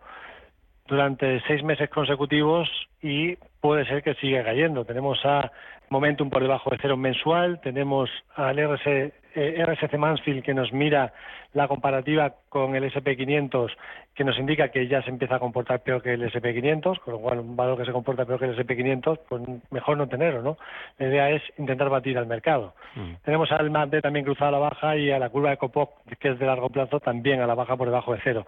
durante 0.88 1.42
seis 1.48 1.63
meses 1.63 1.89
consecutivos 1.89 2.69
y 3.01 3.38
puede 3.61 3.85
ser 3.85 4.03
que 4.03 4.15
siga 4.15 4.44
cayendo. 4.44 4.85
Tenemos 4.85 5.19
a 5.25 5.51
Momentum 5.89 6.29
por 6.29 6.41
debajo 6.41 6.69
de 6.69 6.77
cero 6.81 6.97
mensual, 6.97 7.59
tenemos 7.61 8.09
al 8.35 8.57
RS, 8.57 9.12
eh, 9.36 9.65
RSC 9.65 9.98
Mansfield 9.98 10.43
que 10.43 10.53
nos 10.53 10.72
mira 10.72 11.13
la 11.53 11.67
comparativa 11.67 12.36
con 12.48 12.75
el 12.75 12.84
SP500 12.91 13.72
que 14.13 14.24
nos 14.24 14.38
indica 14.38 14.69
que 14.69 14.88
ya 14.88 15.01
se 15.01 15.10
empieza 15.10 15.36
a 15.36 15.39
comportar 15.39 15.81
peor 15.81 16.03
que 16.03 16.13
el 16.13 16.22
SP500, 16.29 17.00
con 17.00 17.13
lo 17.13 17.19
cual 17.19 17.39
un 17.39 17.55
valor 17.55 17.77
que 17.77 17.86
se 17.86 17.91
comporta 17.91 18.25
peor 18.25 18.39
que 18.39 18.45
el 18.45 18.57
SP500, 18.57 19.19
pues 19.27 19.41
mejor 19.72 19.98
no 19.98 20.07
tenerlo, 20.07 20.41
¿no? 20.41 20.57
La 20.98 21.07
idea 21.07 21.29
es 21.29 21.41
intentar 21.57 21.89
batir 21.89 22.17
al 22.17 22.27
mercado. 22.27 22.75
Tenemos 23.24 23.51
al 23.51 23.72
MACD 23.72 24.01
también 24.01 24.25
cruzado 24.25 24.50
a 24.50 24.51
la 24.51 24.60
baja 24.60 24.98
y 24.98 25.10
a 25.10 25.19
la 25.19 25.29
curva 25.29 25.51
de 25.51 25.57
Copop, 25.57 25.91
que 26.19 26.29
es 26.29 26.39
de 26.39 26.45
largo 26.45 26.69
plazo, 26.69 27.00
también 27.00 27.41
a 27.41 27.48
la 27.48 27.55
baja 27.55 27.77
por 27.77 27.88
debajo 27.88 28.13
de 28.13 28.19
cero 28.24 28.45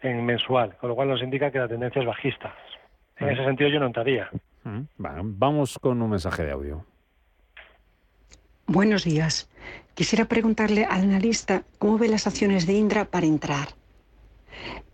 en 0.00 0.24
mensual, 0.24 0.74
con 0.78 0.88
lo 0.88 0.96
cual 0.96 1.08
nos 1.08 1.22
indica 1.22 1.50
que 1.50 1.58
la 1.58 1.68
tendencia 1.68 2.00
es 2.00 2.06
bajista. 2.06 2.54
En 3.18 3.28
ese 3.28 3.44
sentido 3.44 3.68
yo 3.68 3.78
no 3.78 3.86
entraría. 3.86 4.30
Mm, 4.64 4.80
Bueno, 4.98 5.22
vamos 5.24 5.78
con 5.78 6.00
un 6.02 6.10
mensaje 6.10 6.44
de 6.44 6.52
audio. 6.52 6.84
Buenos 8.66 9.04
días. 9.04 9.48
Quisiera 9.94 10.26
preguntarle 10.26 10.84
al 10.84 11.02
analista 11.02 11.62
cómo 11.78 11.98
ve 11.98 12.08
las 12.08 12.26
acciones 12.26 12.66
de 12.66 12.74
Indra 12.74 13.04
para 13.04 13.26
entrar. 13.26 13.68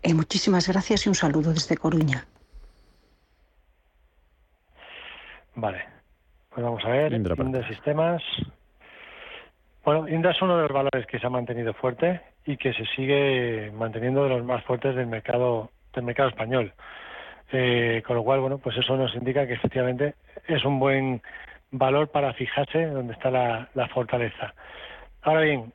Eh, 0.01 0.13
muchísimas 0.13 0.67
gracias 0.67 1.05
y 1.05 1.09
un 1.09 1.15
saludo 1.15 1.53
desde 1.53 1.77
Coruña. 1.77 2.25
Vale. 5.55 5.85
Pues 6.49 6.63
vamos 6.63 6.83
a 6.85 6.89
ver. 6.89 7.13
Indra 7.13 7.35
Indra 7.37 7.67
Sistemas. 7.67 8.23
Bueno, 9.83 10.07
Indra 10.07 10.31
es 10.31 10.41
uno 10.41 10.55
de 10.57 10.63
los 10.63 10.71
valores 10.71 11.05
que 11.07 11.19
se 11.19 11.27
ha 11.27 11.29
mantenido 11.29 11.73
fuerte 11.73 12.21
y 12.45 12.57
que 12.57 12.73
se 12.73 12.85
sigue 12.95 13.71
manteniendo 13.71 14.23
de 14.23 14.29
los 14.29 14.43
más 14.43 14.63
fuertes 14.65 14.95
del 14.95 15.07
mercado 15.07 15.71
del 15.93 16.03
mercado 16.03 16.29
español. 16.29 16.73
Eh, 17.51 18.03
con 18.05 18.15
lo 18.17 18.23
cual, 18.23 18.41
bueno, 18.41 18.57
pues 18.57 18.77
eso 18.77 18.97
nos 18.97 19.15
indica 19.15 19.47
que 19.47 19.53
efectivamente 19.53 20.15
es 20.47 20.65
un 20.65 20.79
buen 20.79 21.21
valor 21.71 22.09
para 22.09 22.33
fijarse 22.33 22.87
donde 22.87 23.13
está 23.13 23.29
la, 23.31 23.87
fortaleza. 23.93 24.53
Ahora 25.21 25.41
bien, 25.41 25.73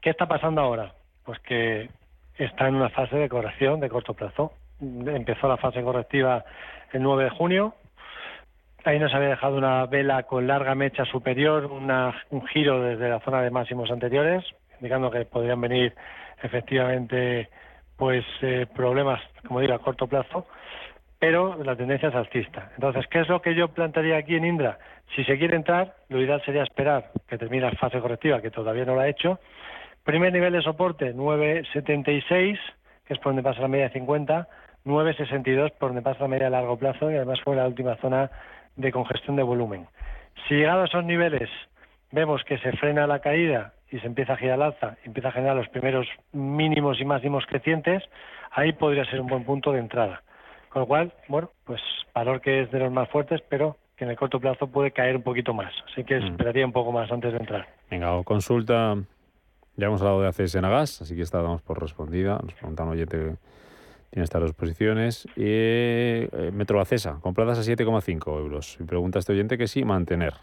¿qué 0.00 0.10
está 0.10 0.26
pasando 0.26 0.60
ahora? 0.60 0.92
Pues 1.24 1.38
que 1.40 1.88
está 2.36 2.68
en 2.68 2.76
una 2.76 2.90
fase 2.90 3.16
de 3.16 3.28
corrección 3.28 3.80
de 3.80 3.88
corto 3.88 4.14
plazo. 4.14 4.52
Empezó 4.80 5.48
la 5.48 5.56
fase 5.56 5.82
correctiva 5.82 6.44
el 6.92 7.02
9 7.02 7.24
de 7.24 7.30
junio. 7.30 7.74
Ahí 8.84 8.98
nos 9.00 9.12
había 9.14 9.30
dejado 9.30 9.56
una 9.56 9.86
vela 9.86 10.24
con 10.24 10.46
larga 10.46 10.74
mecha 10.74 11.04
superior, 11.06 11.66
una- 11.66 12.14
un 12.30 12.46
giro 12.46 12.80
desde 12.82 13.08
la 13.08 13.20
zona 13.20 13.42
de 13.42 13.50
máximos 13.50 13.90
anteriores, 13.90 14.44
indicando 14.78 15.10
que 15.10 15.24
podrían 15.24 15.60
venir 15.60 15.94
efectivamente 16.42 17.48
pues 17.96 18.24
eh, 18.42 18.66
problemas, 18.74 19.20
como 19.48 19.60
digo, 19.60 19.74
a 19.74 19.78
corto 19.78 20.06
plazo. 20.06 20.46
Pero 21.18 21.62
la 21.62 21.76
tendencia 21.76 22.08
es 22.08 22.14
alcista. 22.14 22.70
Entonces, 22.74 23.06
¿qué 23.08 23.20
es 23.20 23.28
lo 23.28 23.40
que 23.40 23.54
yo 23.54 23.68
plantearía 23.68 24.18
aquí 24.18 24.36
en 24.36 24.44
Indra? 24.44 24.78
Si 25.14 25.24
se 25.24 25.38
quiere 25.38 25.56
entrar, 25.56 25.94
lo 26.08 26.20
ideal 26.20 26.42
sería 26.44 26.62
esperar 26.62 27.10
que 27.28 27.38
termine 27.38 27.64
la 27.64 27.72
fase 27.72 28.00
correctiva, 28.00 28.42
que 28.42 28.50
todavía 28.50 28.84
no 28.84 28.94
lo 28.94 29.00
ha 29.00 29.08
hecho. 29.08 29.38
Primer 30.04 30.32
nivel 30.32 30.52
de 30.52 30.62
soporte, 30.62 31.14
9,76, 31.14 32.58
que 33.06 33.14
es 33.14 33.18
por 33.20 33.32
donde 33.32 33.42
pasa 33.42 33.60
la 33.60 33.68
media 33.68 33.88
de 33.88 33.94
50, 33.94 34.48
9,62 34.84 35.72
por 35.72 35.88
donde 35.88 36.02
pasa 36.02 36.22
la 36.22 36.28
media 36.28 36.44
de 36.44 36.50
largo 36.50 36.78
plazo 36.78 37.10
y 37.10 37.16
además 37.16 37.40
fue 37.42 37.56
la 37.56 37.66
última 37.66 37.96
zona 37.96 38.30
de 38.76 38.92
congestión 38.92 39.36
de 39.36 39.42
volumen. 39.42 39.86
Si 40.46 40.54
llegado 40.54 40.82
a 40.82 40.84
esos 40.84 41.04
niveles 41.04 41.50
vemos 42.12 42.44
que 42.44 42.58
se 42.58 42.72
frena 42.72 43.06
la 43.06 43.18
caída 43.18 43.72
y 43.90 43.98
se 43.98 44.06
empieza 44.06 44.34
a 44.34 44.36
girar 44.36 44.54
al 44.54 44.62
alza, 44.62 44.96
empieza 45.04 45.28
a 45.28 45.32
generar 45.32 45.56
los 45.56 45.68
primeros 45.68 46.06
mínimos 46.32 47.00
y 47.00 47.04
máximos 47.04 47.44
crecientes, 47.46 48.02
ahí 48.52 48.72
podría 48.72 49.04
ser 49.06 49.20
un 49.20 49.26
buen 49.26 49.44
punto 49.44 49.72
de 49.72 49.80
entrada. 49.80 50.22
Con 50.76 50.82
lo 50.82 50.88
cual, 50.88 51.12
bueno, 51.28 51.50
pues 51.64 51.80
valor 52.12 52.42
que 52.42 52.60
es 52.60 52.70
de 52.70 52.78
los 52.80 52.92
más 52.92 53.08
fuertes, 53.08 53.40
pero 53.48 53.78
que 53.96 54.04
en 54.04 54.10
el 54.10 54.16
corto 54.18 54.38
plazo 54.38 54.66
puede 54.66 54.90
caer 54.90 55.16
un 55.16 55.22
poquito 55.22 55.54
más. 55.54 55.72
Así 55.90 56.04
que 56.04 56.20
mm. 56.20 56.26
esperaría 56.26 56.66
un 56.66 56.72
poco 56.72 56.92
más 56.92 57.10
antes 57.10 57.32
de 57.32 57.38
entrar. 57.38 57.66
Venga, 57.90 58.22
consulta. 58.24 58.94
Ya 59.76 59.86
hemos 59.86 60.02
hablado 60.02 60.20
de 60.20 60.28
ACS 60.28 60.54
en 60.56 60.66
Agas, 60.66 61.00
así 61.00 61.16
que 61.16 61.22
esta 61.22 61.40
damos 61.40 61.62
por 61.62 61.80
respondida. 61.80 62.38
Nos 62.42 62.52
pregunta 62.52 62.82
un 62.82 62.90
oyente 62.90 63.16
que 63.16 63.36
tiene 64.10 64.24
estas 64.24 64.42
dos 64.42 64.52
posiciones. 64.52 65.24
Y 65.34 65.44
eh, 65.46 66.50
Metro 66.52 66.78
Acesa, 66.78 67.20
compradas 67.22 67.58
a 67.58 67.62
7,5 67.62 68.38
euros. 68.38 68.76
Y 68.78 68.84
pregunta 68.84 69.18
este 69.18 69.32
oyente 69.32 69.56
que 69.56 69.68
sí, 69.68 69.82
mantener. 69.82 70.34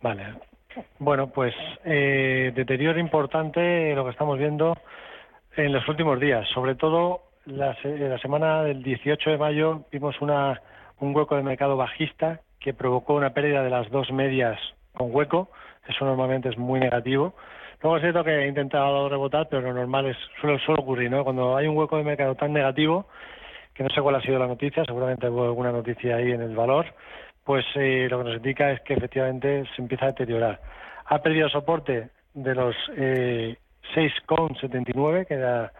Vale. 0.00 0.36
Bueno, 0.98 1.26
pues 1.26 1.54
eh, 1.84 2.50
deterioro 2.56 2.98
importante 2.98 3.94
lo 3.94 4.04
que 4.04 4.10
estamos 4.12 4.38
viendo 4.38 4.74
en 5.56 5.72
los 5.72 5.88
últimos 5.88 6.20
días. 6.20 6.46
Sobre 6.52 6.74
todo 6.74 7.22
la, 7.44 7.76
la 7.84 8.18
semana 8.18 8.62
del 8.62 8.82
18 8.82 9.30
de 9.30 9.38
mayo 9.38 9.84
vimos 9.90 10.20
una, 10.20 10.60
un 11.00 11.14
hueco 11.14 11.36
de 11.36 11.42
mercado 11.42 11.76
bajista 11.76 12.40
que 12.60 12.74
provocó 12.74 13.14
una 13.14 13.30
pérdida 13.30 13.62
de 13.62 13.70
las 13.70 13.90
dos 13.90 14.10
medias 14.12 14.58
con 14.92 15.14
hueco. 15.14 15.50
Eso 15.88 16.04
normalmente 16.04 16.48
es 16.48 16.58
muy 16.58 16.80
negativo. 16.80 17.34
Luego 17.82 17.96
es 17.96 18.02
cierto 18.02 18.24
que 18.24 18.44
he 18.44 18.48
intentado 18.48 19.08
rebotar, 19.08 19.48
pero 19.48 19.62
lo 19.62 19.72
normal 19.72 20.06
es 20.06 20.16
suele, 20.40 20.58
suele 20.60 20.82
ocurrir, 20.82 21.10
¿no? 21.10 21.24
Cuando 21.24 21.56
hay 21.56 21.66
un 21.66 21.76
hueco 21.76 21.96
de 21.96 22.04
mercado 22.04 22.34
tan 22.34 22.52
negativo, 22.52 23.06
que 23.74 23.82
no 23.82 23.90
sé 23.90 24.00
cuál 24.00 24.16
ha 24.16 24.22
sido 24.22 24.38
la 24.38 24.46
noticia, 24.46 24.84
seguramente 24.84 25.28
hubo 25.28 25.44
alguna 25.44 25.70
noticia 25.70 26.16
ahí 26.16 26.32
en 26.32 26.40
el 26.40 26.56
valor, 26.56 26.86
pues 27.44 27.64
eh, 27.76 28.08
lo 28.10 28.18
que 28.18 28.24
nos 28.24 28.36
indica 28.36 28.72
es 28.72 28.80
que 28.80 28.94
efectivamente 28.94 29.64
se 29.76 29.82
empieza 29.82 30.06
a 30.06 30.08
deteriorar. 30.08 30.60
Ha 31.04 31.22
perdido 31.22 31.48
soporte 31.48 32.08
de 32.34 32.54
los 32.54 32.74
eh, 32.96 33.56
6,79, 33.94 35.26
que 35.26 35.34
era 35.34 35.72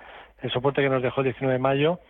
el 0.43 0.51
soporte 0.51 0.83
que 0.83 0.89
nos 0.89 1.03
dejó 1.03 1.21
el 1.21 1.27
19 1.27 1.55
de 1.55 1.59
mayo, 1.59 2.01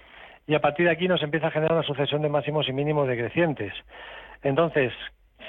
y 0.46 0.54
a 0.54 0.60
partir 0.60 0.86
de 0.86 0.92
aquí 0.92 1.08
nos 1.08 1.22
empieza 1.22 1.48
a 1.48 1.50
generar 1.50 1.72
una 1.72 1.86
sucesión 1.86 2.22
de 2.22 2.28
máximos 2.28 2.68
y 2.68 2.72
mínimos 2.72 3.08
decrecientes. 3.08 3.72
Entonces, 4.42 4.92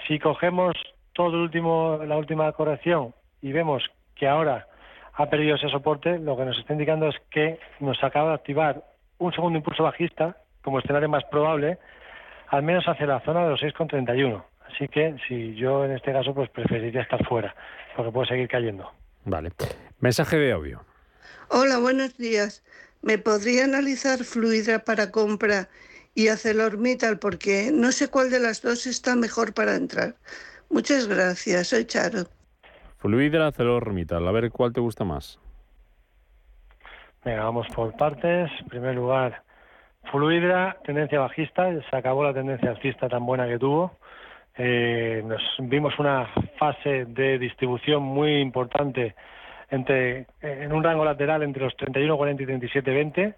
si 0.07 0.19
cogemos 0.19 0.73
todo 1.13 1.35
el 1.35 1.41
último, 1.41 1.99
la 2.05 2.17
última 2.17 2.51
corrección 2.53 3.13
y 3.41 3.51
vemos 3.51 3.83
que 4.15 4.27
ahora 4.27 4.67
ha 5.13 5.25
perdido 5.27 5.55
ese 5.55 5.69
soporte, 5.69 6.19
lo 6.19 6.37
que 6.37 6.45
nos 6.45 6.57
está 6.57 6.73
indicando 6.73 7.07
es 7.07 7.15
que 7.31 7.59
nos 7.79 8.03
acaba 8.03 8.29
de 8.29 8.35
activar 8.35 8.83
un 9.17 9.33
segundo 9.33 9.57
impulso 9.57 9.83
bajista 9.83 10.37
como 10.61 10.79
escenario 10.79 11.09
más 11.09 11.23
probable, 11.25 11.77
al 12.49 12.63
menos 12.63 12.87
hacia 12.87 13.07
la 13.07 13.19
zona 13.21 13.43
de 13.43 13.49
los 13.49 13.61
6,31. 13.61 14.43
Así 14.67 14.87
que 14.87 15.15
si 15.27 15.55
yo 15.55 15.85
en 15.85 15.91
este 15.91 16.11
caso 16.11 16.33
pues 16.33 16.49
preferiría 16.49 17.01
estar 17.01 17.23
fuera, 17.25 17.55
porque 17.95 18.11
puede 18.11 18.27
seguir 18.27 18.47
cayendo. 18.47 18.91
Vale. 19.27 19.51
Mensaje 19.99 20.37
de 20.37 20.53
audio. 20.53 20.81
Hola, 21.49 21.79
buenos 21.79 22.17
días. 22.17 22.63
¿Me 23.01 23.17
podría 23.17 23.65
analizar 23.65 24.19
Fluidra 24.23 24.79
para 24.79 25.11
compra 25.11 25.67
y 26.15 26.29
ArcelorMittal? 26.29 27.19
Porque 27.19 27.69
no 27.73 27.91
sé 27.91 28.07
cuál 28.07 28.29
de 28.31 28.39
las 28.39 28.61
dos 28.61 28.87
está 28.87 29.17
mejor 29.17 29.53
para 29.53 29.75
entrar. 29.75 30.15
Muchas 30.69 31.07
gracias, 31.07 31.67
soy 31.67 31.83
Charo. 31.83 32.23
Fluidra, 32.99 33.47
ArcelorMittal. 33.47 34.25
A 34.25 34.31
ver 34.31 34.49
cuál 34.49 34.71
te 34.71 34.79
gusta 34.79 35.03
más. 35.03 35.37
Venga, 37.25 37.43
vamos 37.43 37.67
por 37.75 37.97
partes. 37.97 38.49
En 38.61 38.67
primer 38.69 38.95
lugar, 38.95 39.43
Fluidra, 40.09 40.77
tendencia 40.85 41.19
bajista. 41.19 41.67
Se 41.89 41.97
acabó 41.97 42.23
la 42.23 42.33
tendencia 42.33 42.69
alcista 42.69 43.09
tan 43.09 43.25
buena 43.25 43.45
que 43.45 43.59
tuvo. 43.59 43.97
Eh, 44.57 45.23
nos 45.25 45.41
vimos 45.59 45.97
una 45.99 46.27
fase 46.57 47.05
de 47.05 47.37
distribución 47.37 48.01
muy 48.01 48.39
importante 48.39 49.15
entre 49.69 50.25
en 50.41 50.71
un 50.71 50.83
rango 50.83 51.05
lateral 51.05 51.43
entre 51.43 51.63
los 51.63 51.75
31.40 51.77 52.41
y 52.41 52.67
37.20. 52.67 53.35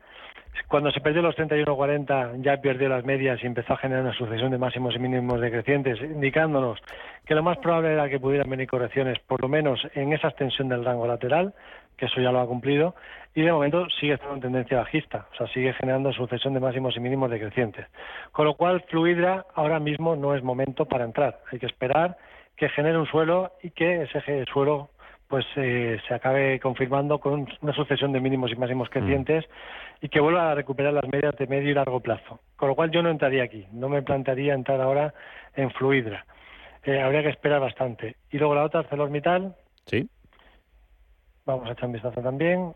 Cuando 0.67 0.91
se 0.91 1.01
perdió 1.01 1.21
los 1.21 1.35
31.40 1.35 2.41
ya 2.41 2.57
perdió 2.57 2.89
las 2.89 3.03
medias 3.03 3.39
y 3.43 3.47
empezó 3.47 3.73
a 3.73 3.77
generar 3.77 4.03
una 4.03 4.13
sucesión 4.13 4.51
de 4.51 4.57
máximos 4.57 4.95
y 4.95 4.99
mínimos 4.99 5.41
decrecientes, 5.41 5.99
indicándonos 6.01 6.79
que 7.25 7.35
lo 7.35 7.43
más 7.43 7.57
probable 7.57 7.93
era 7.93 8.09
que 8.09 8.19
pudieran 8.19 8.49
venir 8.49 8.67
correcciones, 8.67 9.19
por 9.19 9.41
lo 9.41 9.47
menos 9.47 9.79
en 9.95 10.13
esa 10.13 10.29
extensión 10.29 10.69
del 10.69 10.85
rango 10.85 11.07
lateral, 11.07 11.53
que 12.00 12.06
eso 12.06 12.22
ya 12.22 12.32
lo 12.32 12.39
ha 12.39 12.48
cumplido, 12.48 12.96
y 13.36 13.41
de 13.41 13.51
momento 13.51 13.88
sigue 14.00 14.13
estando 14.13 14.36
en 14.36 14.41
tendencia 14.41 14.77
bajista, 14.77 15.27
o 15.34 15.36
sea, 15.36 15.48
sigue 15.48 15.74
generando 15.74 16.12
sucesión 16.13 16.53
de 16.53 16.60
máximos 16.60 16.96
y 16.96 17.00
mínimos 17.00 17.29
decrecientes. 17.29 17.86
Con 18.32 18.46
lo 18.46 18.56
cual, 18.56 18.84
Fluidra 18.88 19.46
ahora 19.53 19.79
mismo 19.79 20.15
no 20.15 20.34
es 20.34 20.44
momento 20.44 20.86
para 20.86 21.06
entrar. 21.06 21.39
Hay 21.51 21.60
que 21.60 21.65
esperar 21.65 22.18
que 22.56 22.70
genere 22.70 22.98
un 22.98 23.06
suelo 23.06 23.51
y 23.62 23.72
que 23.72 24.03
ese 24.03 24.46
suelo 24.51 24.89
pues 25.27 25.46
eh, 25.58 26.00
se 26.08 26.13
acabe 26.15 26.60
confirmando 26.60 27.20
con 27.20 27.48
una 27.62 27.74
sucesión 27.74 28.12
de 28.12 28.20
mínimos 28.20 28.51
y 28.51 28.56
máximos 28.56 28.89
crecientes 28.89 29.46
y 30.01 30.10
que 30.10 30.20
vuelva 30.20 30.51
a 30.51 30.56
recuperar 30.56 30.91
las 30.91 31.08
medias 31.08 31.36
de 31.38 31.46
medio 31.46 31.70
y 31.70 31.74
largo 31.75 32.00
plazo. 32.00 32.39
Con 32.56 32.70
lo 32.70 32.75
cual 32.75 32.89
yo 32.89 33.03
no 33.03 33.12
entraría 33.12 33.44
aquí, 33.44 33.68
no 33.72 33.89
me 33.89 34.01
plantearía 34.01 34.56
entrar 34.56 34.82
ahora 34.82 35.13
en 35.56 35.70
Fluidra. 35.70 36.25
Eh, 36.84 37.00
habría 37.00 37.22
que 37.22 37.29
esperar 37.29 37.62
bastante. 37.62 38.15
Y 38.32 38.39
luego 38.39 38.56
la 38.56 38.63
otra, 38.63 38.79
ArcelorMittal. 38.79 39.56
Sí. 39.86 40.10
Vamos 41.50 41.68
a 41.68 41.72
echar 41.72 41.88
un 41.88 41.94
vistazo 41.94 42.22
también. 42.22 42.75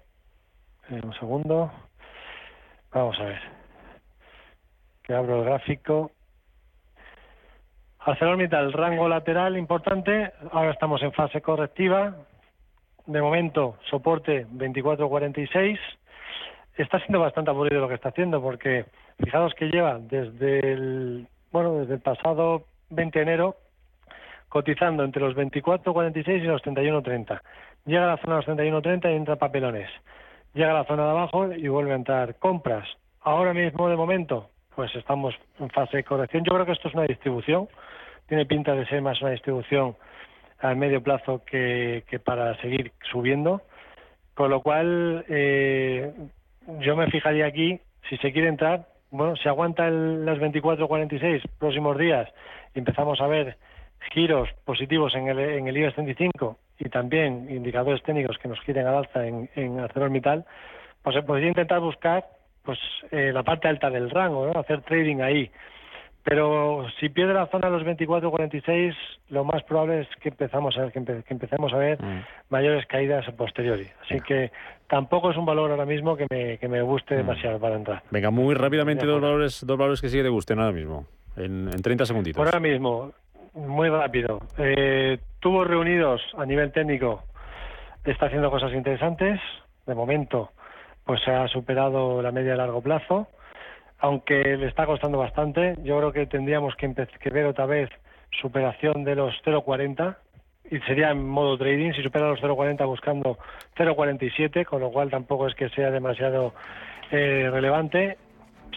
Eh, 0.90 1.00
un 1.04 1.14
segundo. 1.14 1.72
Vamos 2.92 3.20
a 3.20 3.24
ver. 3.26 3.40
Que 5.04 5.14
abro 5.14 5.38
el 5.38 5.46
gráfico. 5.46 6.10
ArcelorMittal, 8.00 8.74
rango 8.74 9.08
lateral 9.08 9.58
importante. 9.60 10.34
Ahora 10.52 10.72
estamos 10.72 11.04
en 11.04 11.12
fase 11.12 11.40
correctiva 11.40 12.16
de 13.06 13.22
momento, 13.22 13.78
soporte 13.92 14.48
24.46. 14.48 15.78
Está 16.76 16.98
siendo 17.02 17.20
bastante 17.20 17.52
aburrido 17.52 17.80
lo 17.80 17.88
que 17.88 17.94
está 17.94 18.10
haciendo 18.10 18.42
porque 18.42 18.86
fijaos 19.24 19.54
que 19.54 19.68
lleva 19.70 20.00
desde 20.00 20.72
el, 20.74 21.28
bueno, 21.52 21.76
desde 21.76 21.94
el 21.94 22.02
pasado 22.02 22.64
20 22.90 23.20
de 23.20 23.24
enero 23.24 23.56
cotizando 24.50 25.04
entre 25.04 25.22
los 25.22 25.36
24.46 25.36 26.38
y 26.38 26.42
los 26.42 26.62
31.30. 26.64 27.42
Llega 27.86 28.06
a 28.06 28.16
la 28.16 28.18
zona 28.18 28.40
de 28.40 28.72
los 28.72 28.84
31.30 28.84 29.12
y 29.12 29.16
entra 29.16 29.36
papelones. 29.36 29.90
Llega 30.54 30.72
a 30.72 30.74
la 30.74 30.86
zona 30.86 31.04
de 31.04 31.10
abajo 31.10 31.52
y 31.52 31.68
vuelve 31.68 31.92
a 31.92 31.96
entrar 31.96 32.36
compras. 32.36 32.88
Ahora 33.22 33.54
mismo, 33.54 33.90
de 33.90 33.98
momento, 33.98 34.50
pues 34.76 34.96
estamos 34.96 35.36
en 35.60 35.70
fase 35.70 35.98
de 35.98 36.04
corrección. 36.04 36.44
Yo 36.46 36.54
creo 36.54 36.66
que 36.66 36.72
esto 36.72 36.88
es 36.88 36.94
una 36.94 37.04
distribución. 37.04 37.68
Tiene 38.28 38.46
pinta 38.46 38.74
de 38.74 38.86
ser 38.86 39.02
más 39.02 39.22
una 39.22 39.32
distribución 39.32 39.98
a 40.62 40.74
medio 40.76 41.04
plazo 41.04 41.42
que, 41.46 42.04
para 42.24 42.56
seguir 42.62 42.94
subiendo. 43.12 43.62
Con 44.34 44.50
lo 44.50 44.62
cual, 44.62 45.26
eh, 45.28 46.14
yo 46.80 46.96
me 46.96 47.08
fijaría 47.08 47.46
aquí, 47.46 47.82
si 48.10 48.16
se 48.18 48.32
quiere 48.32 48.48
entrar, 48.48 48.88
bueno, 49.12 49.36
si 49.36 49.50
aguanta 49.50 49.88
el, 49.88 50.26
las 50.26 50.40
24-46 50.40 51.42
próximos 51.60 51.98
días 51.98 52.30
y 52.74 52.80
empezamos 52.80 53.20
a 53.20 53.28
ver 53.28 53.58
giros 54.12 54.50
positivos 54.64 55.14
en 55.16 55.28
el, 55.28 55.40
en 55.40 55.68
el 55.68 55.78
IBEX 55.78 55.96
35 55.96 56.58
y 56.80 56.90
también 56.90 57.48
indicadores 57.50 58.04
técnicos 58.04 58.38
que 58.38 58.48
nos 58.48 58.60
giren 58.62 58.88
al 58.88 58.96
alza 58.96 59.26
en, 59.26 59.50
en 59.56 59.80
ArcelorMittal, 59.80 60.46
pues 61.02 61.16
se 61.16 61.24
podría 61.24 61.50
intentar 61.50 61.80
buscar 61.80 62.26
pues 62.64 62.80
eh, 63.12 63.32
la 63.34 63.44
parte 63.44 63.68
alta 63.68 63.90
del 63.90 64.10
rango, 64.10 64.48
¿no? 64.48 64.60
hacer 64.60 64.82
trading 64.82 65.22
ahí. 65.22 65.52
Pero 66.24 66.88
si 67.02 67.10
pierde 67.10 67.34
la 67.34 67.48
zona 67.48 67.70
de 67.70 67.78
los 67.78 67.86
24-46, 67.86 68.96
lo 69.30 69.44
más 69.44 69.62
probable 69.64 70.02
es 70.02 70.08
que 70.22 70.30
empezamos 70.30 70.78
a 70.78 70.84
ver, 70.84 70.92
que, 70.94 71.24
empecemos 71.28 71.74
a 71.74 71.78
ver 71.78 72.02
mm. 72.02 72.24
mayores 72.50 72.86
caídas 72.86 73.28
a 73.28 73.34
posteriori. 73.34 73.88
Así 74.06 74.22
que 74.22 74.50
tampoco 74.88 75.32
es 75.32 75.38
un 75.38 75.46
valor 75.46 75.72
ahora 75.72 75.86
mismo 75.86 76.16
que 76.16 76.26
me, 76.30 76.58
que 76.60 76.70
me 76.70 76.82
guste 76.82 77.16
mm. 77.16 77.18
demasiado 77.18 77.60
para 77.60 77.76
entrar. 77.76 78.04
Venga, 78.10 78.32
muy 78.32 78.56
rápidamente 78.56 79.06
dos 79.06 79.22
valores, 79.22 79.66
dos 79.68 79.78
valores 79.78 80.00
que 80.00 80.08
sí 80.08 80.16
que 80.16 80.24
te 80.24 80.30
gusten 80.30 80.60
ahora 80.60 80.72
mismo, 80.72 81.06
en, 81.36 81.68
en 81.68 81.82
30 81.82 82.06
segunditos. 82.06 82.46
ahora 82.46 82.62
mismo, 82.62 83.12
muy 83.54 83.90
rápido. 83.90 84.40
Eh, 84.58 85.20
tubos 85.40 85.68
reunidos 85.68 86.22
a 86.38 86.46
nivel 86.46 86.72
técnico 86.72 87.24
está 88.04 88.28
haciendo 88.28 88.52
cosas 88.52 88.74
interesantes. 88.74 89.40
De 89.86 89.96
momento, 89.96 90.52
pues 91.06 91.22
se 91.22 91.32
ha 91.32 91.48
superado 91.48 92.22
la 92.22 92.32
media 92.32 92.52
de 92.52 92.58
largo 92.58 92.82
plazo 92.82 93.28
aunque 94.04 94.58
le 94.58 94.68
está 94.68 94.86
costando 94.86 95.18
bastante. 95.18 95.76
Yo 95.82 95.98
creo 95.98 96.12
que 96.12 96.26
tendríamos 96.26 96.76
que, 96.76 96.94
que 96.94 97.30
ver 97.30 97.46
otra 97.46 97.66
vez 97.66 97.90
superación 98.42 99.06
de 99.06 99.16
los 99.16 99.34
0,40 99.46 100.18
y 100.70 100.80
sería 100.80 101.12
en 101.12 101.26
modo 101.26 101.58
trading, 101.58 101.94
si 101.94 102.04
supera 102.04 102.28
los 102.28 102.42
0,40 102.42 102.86
buscando 102.86 103.38
0,47, 103.78 104.66
con 104.66 104.82
lo 104.82 104.92
cual 104.92 105.10
tampoco 105.10 105.48
es 105.48 105.56
que 105.56 105.70
sea 105.70 105.90
demasiado 105.90 106.54
eh, 107.12 107.50
relevante, 107.50 108.18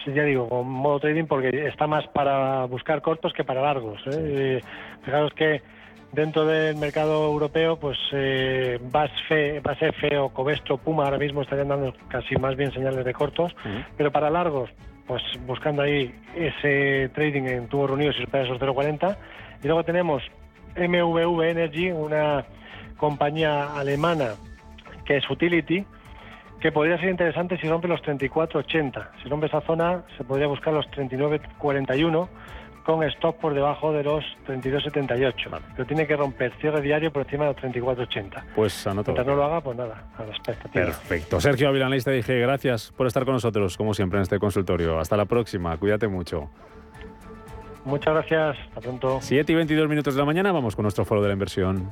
ya 0.05 0.23
digo, 0.23 0.47
con 0.49 0.69
modo 0.69 0.99
trading 0.99 1.25
porque 1.25 1.67
está 1.67 1.87
más 1.87 2.07
para 2.07 2.65
buscar 2.65 3.01
cortos 3.01 3.33
que 3.33 3.43
para 3.43 3.61
largos. 3.61 3.99
¿eh? 4.07 4.11
Eh, 4.11 4.61
fijaros 5.03 5.33
que 5.33 5.61
dentro 6.11 6.45
del 6.45 6.75
mercado 6.77 7.25
europeo, 7.25 7.77
pues 7.77 7.97
eh, 8.11 8.79
BASF 8.81 10.03
o 10.19 10.29
Covestro, 10.29 10.77
Puma 10.77 11.05
ahora 11.05 11.17
mismo 11.17 11.41
estarían 11.41 11.67
dando 11.67 11.93
casi 12.07 12.35
más 12.35 12.55
bien 12.55 12.71
señales 12.71 13.03
de 13.03 13.13
cortos, 13.13 13.55
pero 13.97 14.11
para 14.11 14.29
largos, 14.29 14.69
pues 15.05 15.21
buscando 15.45 15.81
ahí 15.81 16.13
ese 16.35 17.09
trading 17.13 17.43
en 17.43 17.67
tubos 17.67 17.89
reunidos 17.89 18.15
y 18.17 18.21
supera 18.23 18.43
esos 18.43 18.59
0,40. 18.59 19.17
Y 19.63 19.67
luego 19.67 19.83
tenemos 19.83 20.23
MVV 20.75 21.41
Energy, 21.43 21.91
una 21.91 22.45
compañía 22.97 23.73
alemana 23.77 24.35
que 25.05 25.17
es 25.17 25.29
Utility, 25.29 25.85
que 26.59 26.71
podría 26.71 26.97
ser 26.99 27.09
interesante 27.09 27.57
si 27.57 27.67
rompe 27.67 27.87
los 27.87 28.01
34,80. 28.01 29.07
Si 29.21 29.29
rompe 29.29 29.47
esa 29.47 29.61
zona, 29.61 30.03
se 30.17 30.23
podría 30.23 30.47
buscar 30.47 30.73
los 30.73 30.85
39,41 30.87 32.27
con 32.87 33.03
stop 33.03 33.35
por 33.39 33.53
debajo 33.53 33.91
de 33.91 34.01
los 34.01 34.23
32,78. 34.47 35.59
Pero 35.75 35.85
tiene 35.85 36.07
que 36.07 36.15
romper 36.15 36.53
cierre 36.61 36.81
diario 36.81 37.11
por 37.11 37.23
encima 37.23 37.45
de 37.45 37.53
los 37.53 37.61
34,80. 37.61 38.43
Pues 38.55 38.87
anotado. 38.87 39.13
Mientras 39.13 39.27
no 39.27 39.35
lo 39.35 39.43
haga, 39.43 39.61
pues 39.61 39.77
nada, 39.77 40.05
a 40.17 40.23
la 40.23 40.29
expectativa. 40.29 40.85
Perfecto. 40.85 41.41
Sergio 41.41 41.67
Avilanista 41.67 42.11
dije 42.11 42.39
gracias 42.39 42.93
por 42.95 43.05
estar 43.05 43.25
con 43.25 43.33
nosotros, 43.33 43.75
como 43.75 43.93
siempre, 43.93 44.19
en 44.19 44.23
este 44.23 44.39
consultorio. 44.39 44.99
Hasta 44.99 45.17
la 45.17 45.25
próxima. 45.25 45.75
Cuídate 45.75 46.07
mucho. 46.07 46.49
Muchas 47.83 48.13
gracias. 48.13 48.57
Hasta 48.69 48.81
pronto. 48.81 49.19
7 49.21 49.51
y 49.51 49.55
22 49.55 49.89
minutos 49.89 50.15
de 50.15 50.19
la 50.19 50.25
mañana. 50.25 50.53
Vamos 50.53 50.75
con 50.75 50.83
nuestro 50.83 51.03
foro 51.03 51.21
de 51.21 51.27
la 51.27 51.33
inversión. 51.33 51.89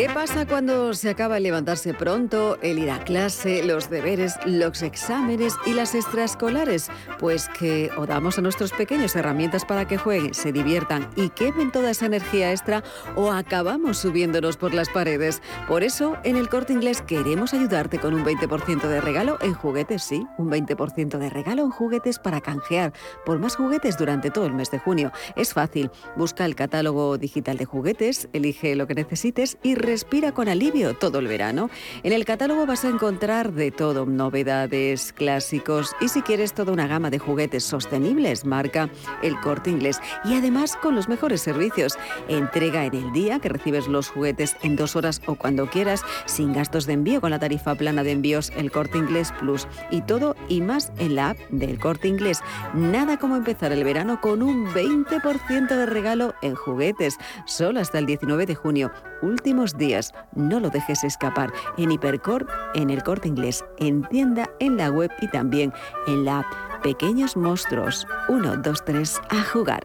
¿Qué 0.00 0.08
pasa 0.08 0.46
cuando 0.46 0.94
se 0.94 1.10
acaba 1.10 1.36
el 1.36 1.42
levantarse 1.42 1.92
pronto, 1.92 2.56
el 2.62 2.78
ir 2.78 2.90
a 2.90 3.04
clase, 3.04 3.62
los 3.62 3.90
deberes, 3.90 4.36
los 4.46 4.80
exámenes 4.80 5.56
y 5.66 5.74
las 5.74 5.94
extraescolares? 5.94 6.88
Pues 7.18 7.50
que 7.50 7.90
o 7.98 8.06
damos 8.06 8.38
a 8.38 8.40
nuestros 8.40 8.72
pequeños 8.72 9.14
herramientas 9.14 9.66
para 9.66 9.86
que 9.86 9.98
jueguen, 9.98 10.32
se 10.32 10.52
diviertan 10.52 11.10
y 11.16 11.28
quemen 11.28 11.70
toda 11.70 11.90
esa 11.90 12.06
energía 12.06 12.50
extra 12.50 12.82
o 13.14 13.30
acabamos 13.30 13.98
subiéndonos 13.98 14.56
por 14.56 14.72
las 14.72 14.88
paredes. 14.88 15.42
Por 15.68 15.82
eso, 15.82 16.16
en 16.24 16.36
el 16.36 16.48
corte 16.48 16.72
inglés 16.72 17.02
queremos 17.02 17.52
ayudarte 17.52 17.98
con 17.98 18.14
un 18.14 18.24
20% 18.24 18.88
de 18.88 19.02
regalo 19.02 19.36
en 19.42 19.52
juguetes, 19.52 20.02
sí, 20.02 20.26
un 20.38 20.50
20% 20.50 21.18
de 21.18 21.28
regalo 21.28 21.62
en 21.62 21.70
juguetes 21.72 22.18
para 22.18 22.40
canjear 22.40 22.94
por 23.26 23.38
más 23.38 23.54
juguetes 23.54 23.98
durante 23.98 24.30
todo 24.30 24.46
el 24.46 24.54
mes 24.54 24.70
de 24.70 24.78
junio. 24.78 25.12
Es 25.36 25.52
fácil, 25.52 25.90
busca 26.16 26.46
el 26.46 26.54
catálogo 26.54 27.18
digital 27.18 27.58
de 27.58 27.66
juguetes, 27.66 28.30
elige 28.32 28.74
lo 28.76 28.86
que 28.86 28.94
necesites 28.94 29.58
y 29.62 29.74
respira 29.90 30.30
con 30.30 30.48
alivio 30.48 30.94
todo 30.94 31.18
el 31.18 31.26
verano. 31.26 31.68
En 32.04 32.12
el 32.12 32.24
catálogo 32.24 32.64
vas 32.64 32.84
a 32.84 32.88
encontrar 32.88 33.52
de 33.52 33.72
todo, 33.72 34.06
novedades, 34.06 35.12
clásicos 35.12 35.96
y 36.00 36.06
si 36.06 36.22
quieres 36.22 36.52
toda 36.52 36.72
una 36.72 36.86
gama 36.86 37.10
de 37.10 37.18
juguetes 37.18 37.64
sostenibles, 37.64 38.44
marca 38.44 38.88
el 39.20 39.34
corte 39.40 39.68
inglés. 39.68 39.98
Y 40.24 40.34
además 40.34 40.76
con 40.76 40.94
los 40.94 41.08
mejores 41.08 41.40
servicios. 41.40 41.98
Entrega 42.28 42.84
en 42.84 42.94
el 42.94 43.12
día, 43.12 43.40
que 43.40 43.48
recibes 43.48 43.88
los 43.88 44.10
juguetes 44.10 44.54
en 44.62 44.76
dos 44.76 44.94
horas 44.94 45.22
o 45.26 45.34
cuando 45.34 45.66
quieras, 45.66 46.04
sin 46.26 46.52
gastos 46.52 46.86
de 46.86 46.92
envío 46.92 47.20
con 47.20 47.30
la 47.30 47.40
tarifa 47.40 47.74
plana 47.74 48.04
de 48.04 48.12
envíos 48.12 48.52
el 48.56 48.70
corte 48.70 48.96
inglés 48.96 49.32
plus. 49.40 49.66
Y 49.90 50.02
todo 50.02 50.36
y 50.48 50.60
más 50.60 50.92
en 50.98 51.16
la 51.16 51.30
app 51.30 51.38
del 51.50 51.80
corte 51.80 52.06
inglés. 52.06 52.42
Nada 52.74 53.18
como 53.18 53.34
empezar 53.34 53.72
el 53.72 53.82
verano 53.82 54.20
con 54.20 54.40
un 54.40 54.68
20% 54.68 55.66
de 55.66 55.86
regalo 55.86 56.34
en 56.42 56.54
juguetes. 56.54 57.16
Solo 57.44 57.80
hasta 57.80 57.98
el 57.98 58.06
19 58.06 58.46
de 58.46 58.54
junio. 58.54 58.92
Últimos 59.20 59.76
días. 59.80 60.14
No 60.36 60.60
lo 60.60 60.70
dejes 60.70 61.02
escapar. 61.02 61.52
En 61.76 61.90
Hipercor, 61.90 62.46
en 62.74 62.90
el 62.90 63.02
corte 63.02 63.26
inglés, 63.26 63.64
en 63.78 64.02
tienda, 64.04 64.48
en 64.60 64.76
la 64.76 64.90
web 64.90 65.10
y 65.20 65.26
también 65.26 65.72
en 66.06 66.24
la 66.24 66.38
app. 66.40 66.46
Pequeños 66.84 67.36
monstruos. 67.36 68.06
1, 68.28 68.58
2, 68.58 68.84
3, 68.84 69.20
a 69.30 69.42
jugar. 69.52 69.82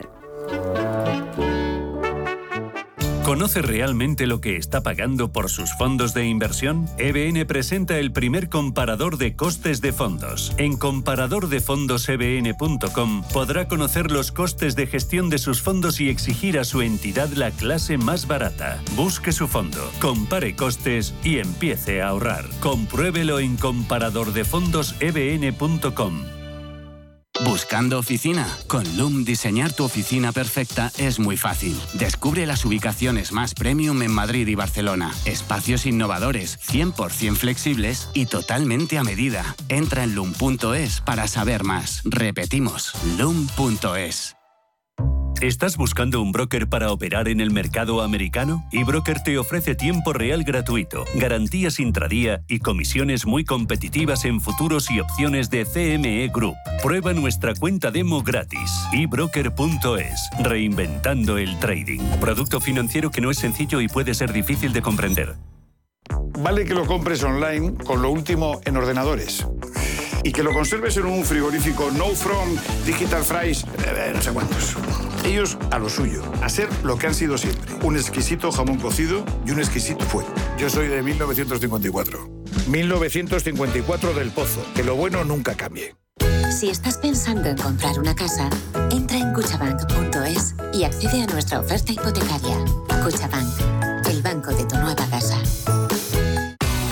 ¿Conoce 3.25 3.61
realmente 3.63 4.27
lo 4.27 4.39
que 4.39 4.55
está 4.55 4.83
pagando 4.83 5.31
por 5.31 5.49
sus 5.49 5.75
fondos 5.79 6.13
de 6.13 6.27
inversión? 6.27 6.87
EBN 6.99 7.43
presenta 7.47 7.97
el 7.97 8.11
primer 8.11 8.49
comparador 8.49 9.17
de 9.17 9.35
costes 9.35 9.81
de 9.81 9.93
fondos. 9.93 10.53
En 10.59 10.77
comparadordefondosebn.com 10.77 13.23
podrá 13.33 13.67
conocer 13.67 14.11
los 14.11 14.31
costes 14.31 14.75
de 14.75 14.85
gestión 14.85 15.31
de 15.31 15.39
sus 15.39 15.63
fondos 15.63 15.99
y 15.99 16.09
exigir 16.09 16.59
a 16.59 16.65
su 16.65 16.83
entidad 16.83 17.29
la 17.29 17.49
clase 17.49 17.97
más 17.97 18.27
barata. 18.27 18.79
Busque 18.95 19.31
su 19.31 19.47
fondo, 19.47 19.79
compare 19.99 20.55
costes 20.55 21.15
y 21.23 21.39
empiece 21.39 22.03
a 22.03 22.09
ahorrar. 22.09 22.45
Compruébelo 22.59 23.39
en 23.39 23.57
comparadordefondosebn.com. 23.57 26.44
Buscando 27.43 27.99
oficina. 27.99 28.47
Con 28.67 28.97
Loom 28.97 29.25
diseñar 29.25 29.73
tu 29.73 29.83
oficina 29.83 30.31
perfecta 30.31 30.91
es 30.97 31.19
muy 31.19 31.37
fácil. 31.37 31.79
Descubre 31.93 32.45
las 32.45 32.63
ubicaciones 32.63 33.31
más 33.31 33.53
premium 33.53 34.01
en 34.01 34.11
Madrid 34.11 34.47
y 34.47 34.55
Barcelona. 34.55 35.13
Espacios 35.25 35.85
innovadores, 35.85 36.59
100% 36.59 37.35
flexibles 37.35 38.09
y 38.13 38.27
totalmente 38.27 38.97
a 38.97 39.03
medida. 39.03 39.55
Entra 39.67 40.03
en 40.03 40.15
loom.es 40.15 41.01
para 41.01 41.27
saber 41.27 41.63
más. 41.63 42.01
Repetimos, 42.05 42.93
loom.es. 43.17 44.34
¿Estás 45.41 45.75
buscando 45.75 46.21
un 46.21 46.31
broker 46.31 46.69
para 46.69 46.91
operar 46.91 47.27
en 47.27 47.41
el 47.41 47.51
mercado 47.51 48.01
americano? 48.01 48.65
eBroker 48.71 49.21
te 49.21 49.37
ofrece 49.37 49.75
tiempo 49.75 50.13
real 50.13 50.45
gratuito, 50.45 51.03
garantías 51.15 51.79
intradía 51.81 52.41
y 52.47 52.59
comisiones 52.59 53.25
muy 53.25 53.43
competitivas 53.43 54.23
en 54.23 54.39
futuros 54.39 54.89
y 54.89 55.01
opciones 55.01 55.49
de 55.49 55.65
CME 55.65 56.31
Group. 56.33 56.55
Prueba 56.81 57.11
nuestra 57.13 57.53
cuenta 57.53 57.91
demo 57.91 58.23
gratis. 58.23 58.71
ebroker.es. 58.93 60.29
Reinventando 60.41 61.37
el 61.37 61.59
trading. 61.59 61.99
Producto 62.21 62.61
financiero 62.61 63.11
que 63.11 63.19
no 63.19 63.29
es 63.29 63.37
sencillo 63.37 63.81
y 63.81 63.89
puede 63.89 64.13
ser 64.13 64.31
difícil 64.31 64.71
de 64.71 64.81
comprender. 64.81 65.35
Vale 66.39 66.63
que 66.63 66.73
lo 66.73 66.85
compres 66.85 67.21
online 67.23 67.73
con 67.83 68.01
lo 68.01 68.09
último 68.09 68.61
en 68.63 68.77
ordenadores. 68.77 69.45
Y 70.25 70.31
que 70.31 70.41
lo 70.41 70.51
conserves 70.53 70.97
en 70.97 71.05
un 71.05 71.23
frigorífico 71.23 71.91
No 71.91 72.07
From, 72.07 72.57
Digital 72.83 73.23
Fries, 73.23 73.63
eh, 73.85 74.11
no 74.11 74.19
sé 74.19 74.31
cuántos. 74.31 74.75
Ellos 75.23 75.55
a 75.69 75.77
lo 75.77 75.87
suyo, 75.87 76.23
a 76.41 76.49
ser 76.49 76.67
lo 76.83 76.97
que 76.97 77.05
han 77.05 77.13
sido 77.13 77.37
siempre. 77.37 77.71
Un 77.83 77.95
exquisito 77.95 78.51
jamón 78.51 78.79
cocido 78.79 79.23
y 79.45 79.51
un 79.51 79.59
exquisito 79.59 80.03
fuego. 80.05 80.33
Yo 80.57 80.67
soy 80.67 80.87
de 80.87 81.03
1954. 81.03 82.27
1954 82.67 84.13
del 84.15 84.31
Pozo. 84.31 84.65
Que 84.73 84.83
lo 84.83 84.95
bueno 84.95 85.23
nunca 85.23 85.53
cambie. 85.53 85.95
Si 86.49 86.69
estás 86.69 86.97
pensando 86.97 87.47
en 87.47 87.57
comprar 87.57 87.99
una 87.99 88.15
casa, 88.15 88.49
entra 88.89 89.19
en 89.19 89.31
cuchabank.es 89.31 90.55
y 90.73 90.85
accede 90.85 91.21
a 91.21 91.27
nuestra 91.27 91.59
oferta 91.59 91.91
hipotecaria. 91.91 92.57
Cuchabank, 93.03 94.07
el 94.09 94.23
banco 94.23 94.51
de 94.55 94.65
tu 94.65 94.75
nueva 94.75 95.05
casa. 95.07 95.37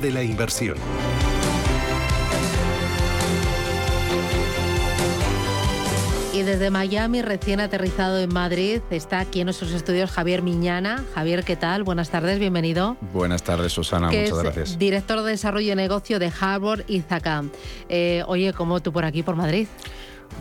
De 0.00 0.12
la 0.12 0.22
inversión. 0.22 0.76
Y 6.32 6.42
desde 6.44 6.70
Miami, 6.70 7.20
recién 7.20 7.58
aterrizado 7.58 8.20
en 8.20 8.32
Madrid, 8.32 8.80
está 8.90 9.18
aquí 9.18 9.40
en 9.40 9.46
nuestros 9.46 9.72
estudios 9.72 10.12
Javier 10.12 10.42
Miñana. 10.42 11.04
Javier, 11.16 11.42
¿qué 11.42 11.56
tal? 11.56 11.82
Buenas 11.82 12.10
tardes, 12.10 12.38
bienvenido. 12.38 12.96
Buenas 13.12 13.42
tardes, 13.42 13.72
Susana, 13.72 14.08
que 14.08 14.22
muchas 14.22 14.36
es 14.36 14.42
gracias. 14.44 14.78
Director 14.78 15.22
de 15.22 15.30
Desarrollo 15.30 15.70
de 15.70 15.76
Negocio 15.76 16.20
de 16.20 16.32
Harvard 16.40 16.84
y 16.86 17.00
Zacam. 17.00 17.50
Eh, 17.88 18.22
oye, 18.28 18.52
¿cómo 18.52 18.78
tú 18.78 18.92
por 18.92 19.04
aquí, 19.04 19.24
por 19.24 19.34
Madrid? 19.34 19.66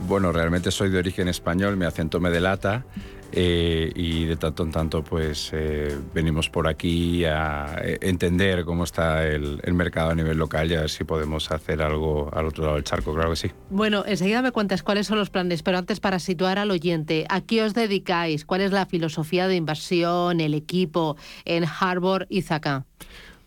Bueno, 0.08 0.32
realmente 0.32 0.70
soy 0.70 0.91
de 0.91 1.00
origen 1.00 1.28
español, 1.30 1.78
mi 1.78 1.86
acento 1.86 2.20
me 2.20 2.30
delata. 2.30 2.86
Eh, 3.33 3.91
y 3.93 4.23
de 4.25 4.37
tanto 4.37 4.63
en 4.63 4.71
tanto 4.71 5.03
pues 5.03 5.51
eh, 5.53 5.97
venimos 6.13 6.49
por 6.49 6.65
aquí 6.65 7.25
a 7.25 7.77
eh, 7.83 7.97
entender 8.01 8.63
cómo 8.63 8.85
está 8.85 9.27
el, 9.27 9.59
el, 9.63 9.73
mercado 9.73 10.11
a 10.11 10.15
nivel 10.15 10.37
local 10.37 10.71
y 10.71 10.75
a 10.75 10.81
ver 10.81 10.89
si 10.89 11.03
podemos 11.03 11.51
hacer 11.51 11.81
algo 11.81 12.29
al 12.33 12.45
otro 12.45 12.63
lado 12.63 12.75
del 12.75 12.85
charco, 12.85 13.13
claro 13.13 13.31
que 13.31 13.35
sí. 13.35 13.51
Bueno, 13.69 14.05
enseguida 14.07 14.41
me 14.41 14.51
cuentas 14.51 14.81
cuáles 14.81 15.07
son 15.07 15.17
los 15.17 15.29
planes, 15.29 15.61
pero 15.61 15.77
antes 15.77 15.99
para 15.99 16.19
situar 16.19 16.57
al 16.57 16.71
oyente, 16.71 17.25
¿a 17.27 17.41
qué 17.41 17.63
os 17.63 17.73
dedicáis? 17.73 18.45
¿Cuál 18.45 18.61
es 18.61 18.71
la 18.71 18.85
filosofía 18.85 19.49
de 19.49 19.57
inversión, 19.57 20.39
el 20.39 20.53
equipo 20.53 21.17
en 21.43 21.65
Harbor 21.65 22.27
Zaka? 22.41 22.85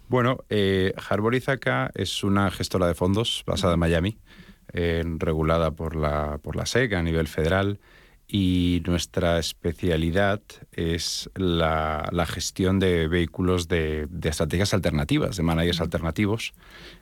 Bueno, 0.09 0.39
eh, 0.51 0.93
Harbor 1.09 1.35
Izaka 1.35 1.91
es 1.95 2.23
una 2.23 2.51
gestora 2.51 2.87
de 2.87 2.95
fondos 2.95 3.45
basada 3.47 3.75
en 3.75 3.81
Miami, 3.81 4.19
regulada 4.73 5.73
por 5.73 5.97
la, 5.97 6.39
por 6.39 6.55
la 6.55 6.67
SEC 6.67 6.93
a 6.93 7.03
nivel 7.03 7.27
federal 7.27 7.81
y 8.33 8.81
nuestra 8.87 9.41
especialidad 9.41 10.41
es 10.71 11.29
la, 11.35 12.09
la 12.13 12.27
gestión 12.27 12.79
de 12.79 13.09
vehículos 13.09 13.67
de, 13.67 14.07
de, 14.09 14.29
estrategias 14.29 14.73
alternativas, 14.73 15.37
de 15.37 15.43
managers 15.43 15.81
alternativos. 15.81 16.53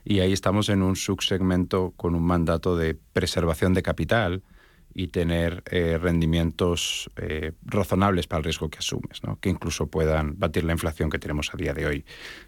Y 0.06 0.20
ahí 0.20 0.32
estamos 0.32 0.70
en 0.70 0.82
un 0.82 0.96
subsegmento 0.96 1.92
con 1.98 2.14
un 2.14 2.22
mandato 2.22 2.78
de 2.78 2.94
preservación 3.12 3.74
de 3.74 3.82
capital 3.82 4.42
y 4.94 5.08
tener 5.08 5.62
eh, 5.70 5.98
rendimientos 5.98 7.10
eh, 7.16 7.52
razonables 7.62 8.26
para 8.26 8.38
el 8.38 8.44
riesgo 8.44 8.70
que 8.70 8.78
asumes, 8.78 9.22
¿no? 9.22 9.38
que 9.38 9.50
incluso 9.50 9.86
puedan 9.86 10.38
batir 10.38 10.64
la 10.64 10.72
inflación 10.72 11.10
que 11.10 11.18
tenemos 11.18 11.52
a 11.52 11.58
día 11.58 11.74
de 11.74 11.86
hoy. 11.86 12.04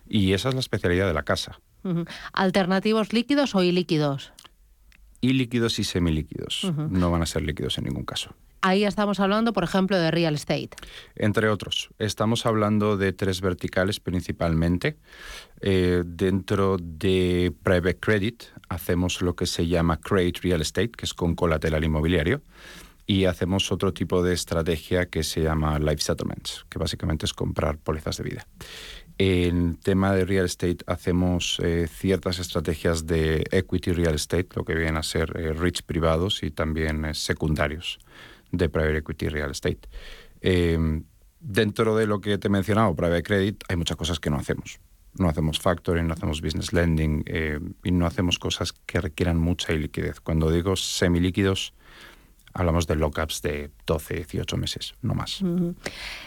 Y 0.08 0.32
esa 0.32 0.48
es 0.48 0.54
la 0.54 0.60
especialidad 0.60 1.06
de 1.06 1.14
la 1.14 1.22
casa. 1.22 1.60
¿Alternativos 2.32 3.12
líquidos 3.12 3.54
o 3.54 3.62
ilíquidos? 3.62 4.32
Y 5.20 5.84
semilíquidos. 5.84 6.64
Uh 6.64 6.68
-huh. 6.68 6.90
No 6.90 7.10
van 7.10 7.22
a 7.22 7.26
ser 7.26 7.42
líquidos 7.42 7.78
en 7.78 7.84
ningún 7.84 8.04
caso. 8.04 8.34
Ahí 8.62 8.84
estamos 8.84 9.20
hablando, 9.20 9.54
por 9.54 9.64
ejemplo, 9.64 9.98
de 9.98 10.10
real 10.10 10.34
estate. 10.34 10.70
Entre 11.16 11.48
otros, 11.48 11.88
estamos 11.98 12.44
hablando 12.44 12.98
de 12.98 13.12
tres 13.14 13.40
verticales 13.40 14.00
principalmente. 14.00 14.96
Eh, 15.62 16.02
dentro 16.04 16.76
de 16.78 17.54
private 17.62 17.98
credit 17.98 18.44
hacemos 18.68 19.22
lo 19.22 19.34
que 19.34 19.46
se 19.46 19.66
llama 19.66 19.98
create 19.98 20.40
real 20.42 20.60
estate, 20.60 20.90
que 20.90 21.06
es 21.06 21.14
con 21.14 21.34
colateral 21.34 21.84
inmobiliario, 21.84 22.42
y 23.06 23.24
hacemos 23.24 23.72
otro 23.72 23.94
tipo 23.94 24.22
de 24.22 24.34
estrategia 24.34 25.06
que 25.06 25.24
se 25.24 25.42
llama 25.42 25.78
life 25.78 26.02
settlements, 26.02 26.66
que 26.68 26.78
básicamente 26.78 27.24
es 27.24 27.32
comprar 27.32 27.78
pólizas 27.78 28.18
de 28.18 28.24
vida. 28.24 28.46
En 29.22 29.76
tema 29.76 30.14
de 30.14 30.24
real 30.24 30.46
estate 30.46 30.78
hacemos 30.86 31.60
eh, 31.62 31.86
ciertas 31.92 32.38
estrategias 32.38 33.06
de 33.06 33.44
equity 33.50 33.92
real 33.92 34.14
estate, 34.14 34.48
lo 34.54 34.64
que 34.64 34.74
vienen 34.74 34.96
a 34.96 35.02
ser 35.02 35.38
eh, 35.38 35.72
privados 35.84 36.42
y 36.42 36.50
también 36.50 37.04
eh, 37.04 37.12
secundarios 37.12 37.98
de 38.50 38.70
private 38.70 38.96
equity 38.96 39.28
real 39.28 39.50
estate. 39.50 39.80
Eh, 40.40 41.02
dentro 41.38 41.94
de 41.96 42.06
lo 42.06 42.22
que 42.22 42.38
te 42.38 42.46
he 42.46 42.50
mencionado, 42.50 42.96
private 42.96 43.22
credit, 43.22 43.62
hay 43.68 43.76
muchas 43.76 43.98
cosas 43.98 44.18
que 44.20 44.30
no 44.30 44.38
hacemos. 44.38 44.80
No 45.18 45.28
hacemos 45.28 45.60
factoring, 45.60 46.06
no 46.06 46.14
hacemos 46.14 46.40
business 46.40 46.72
lending 46.72 47.22
eh, 47.26 47.60
y 47.84 47.90
no 47.90 48.06
hacemos 48.06 48.38
cosas 48.38 48.72
que 48.72 49.02
requieran 49.02 49.36
mucha 49.38 49.74
liquidez. 49.74 50.20
Cuando 50.20 50.50
digo 50.50 50.76
semilíquidos, 50.76 51.74
hablamos 52.54 52.86
de 52.86 52.96
lockups 52.96 53.42
de 53.42 53.70
12, 53.84 54.14
18 54.14 54.56
meses, 54.56 54.94
no 55.02 55.12
más. 55.12 55.42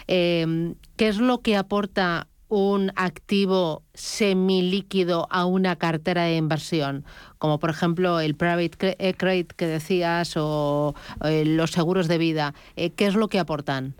Eh, 0.06 0.74
¿Qué 0.96 1.08
es 1.08 1.16
lo 1.18 1.40
que 1.40 1.56
aporta 1.56 2.28
un 2.48 2.92
activo 2.96 3.82
semilíquido 3.94 5.26
a 5.30 5.46
una 5.46 5.76
cartera 5.76 6.24
de 6.24 6.36
inversión, 6.36 7.04
como 7.38 7.58
por 7.58 7.70
ejemplo 7.70 8.20
el 8.20 8.34
private 8.34 9.14
credit 9.16 9.52
que 9.52 9.66
decías 9.66 10.34
o 10.36 10.94
eh, 11.24 11.44
los 11.44 11.70
seguros 11.70 12.08
de 12.08 12.18
vida, 12.18 12.54
eh, 12.76 12.90
¿qué 12.90 13.06
es 13.06 13.14
lo 13.14 13.28
que 13.28 13.38
aportan? 13.38 13.94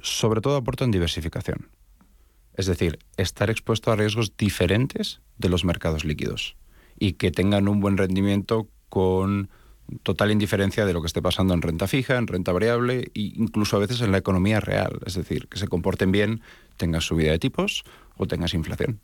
Sobre 0.00 0.40
todo 0.40 0.56
aportan 0.56 0.90
diversificación. 0.90 1.68
Es 2.54 2.66
decir, 2.66 2.98
estar 3.16 3.50
expuesto 3.50 3.90
a 3.90 3.96
riesgos 3.96 4.36
diferentes 4.36 5.20
de 5.38 5.48
los 5.48 5.64
mercados 5.64 6.04
líquidos 6.04 6.56
y 6.98 7.14
que 7.14 7.30
tengan 7.30 7.68
un 7.68 7.80
buen 7.80 7.96
rendimiento 7.96 8.68
con 8.88 9.48
total 10.02 10.30
indiferencia 10.30 10.86
de 10.86 10.92
lo 10.92 11.00
que 11.00 11.06
esté 11.06 11.22
pasando 11.22 11.54
en 11.54 11.62
renta 11.62 11.86
fija, 11.86 12.16
en 12.16 12.26
renta 12.26 12.52
variable 12.52 13.10
e 13.14 13.32
incluso 13.36 13.76
a 13.76 13.80
veces 13.80 14.00
en 14.00 14.12
la 14.12 14.18
economía 14.18 14.60
real. 14.60 15.00
Es 15.06 15.14
decir, 15.14 15.48
que 15.48 15.58
se 15.58 15.68
comporten 15.68 16.12
bien, 16.12 16.42
tengas 16.80 17.04
subida 17.04 17.30
de 17.30 17.38
tipos 17.38 17.84
o 18.16 18.26
tengas 18.26 18.54
inflación. 18.54 19.00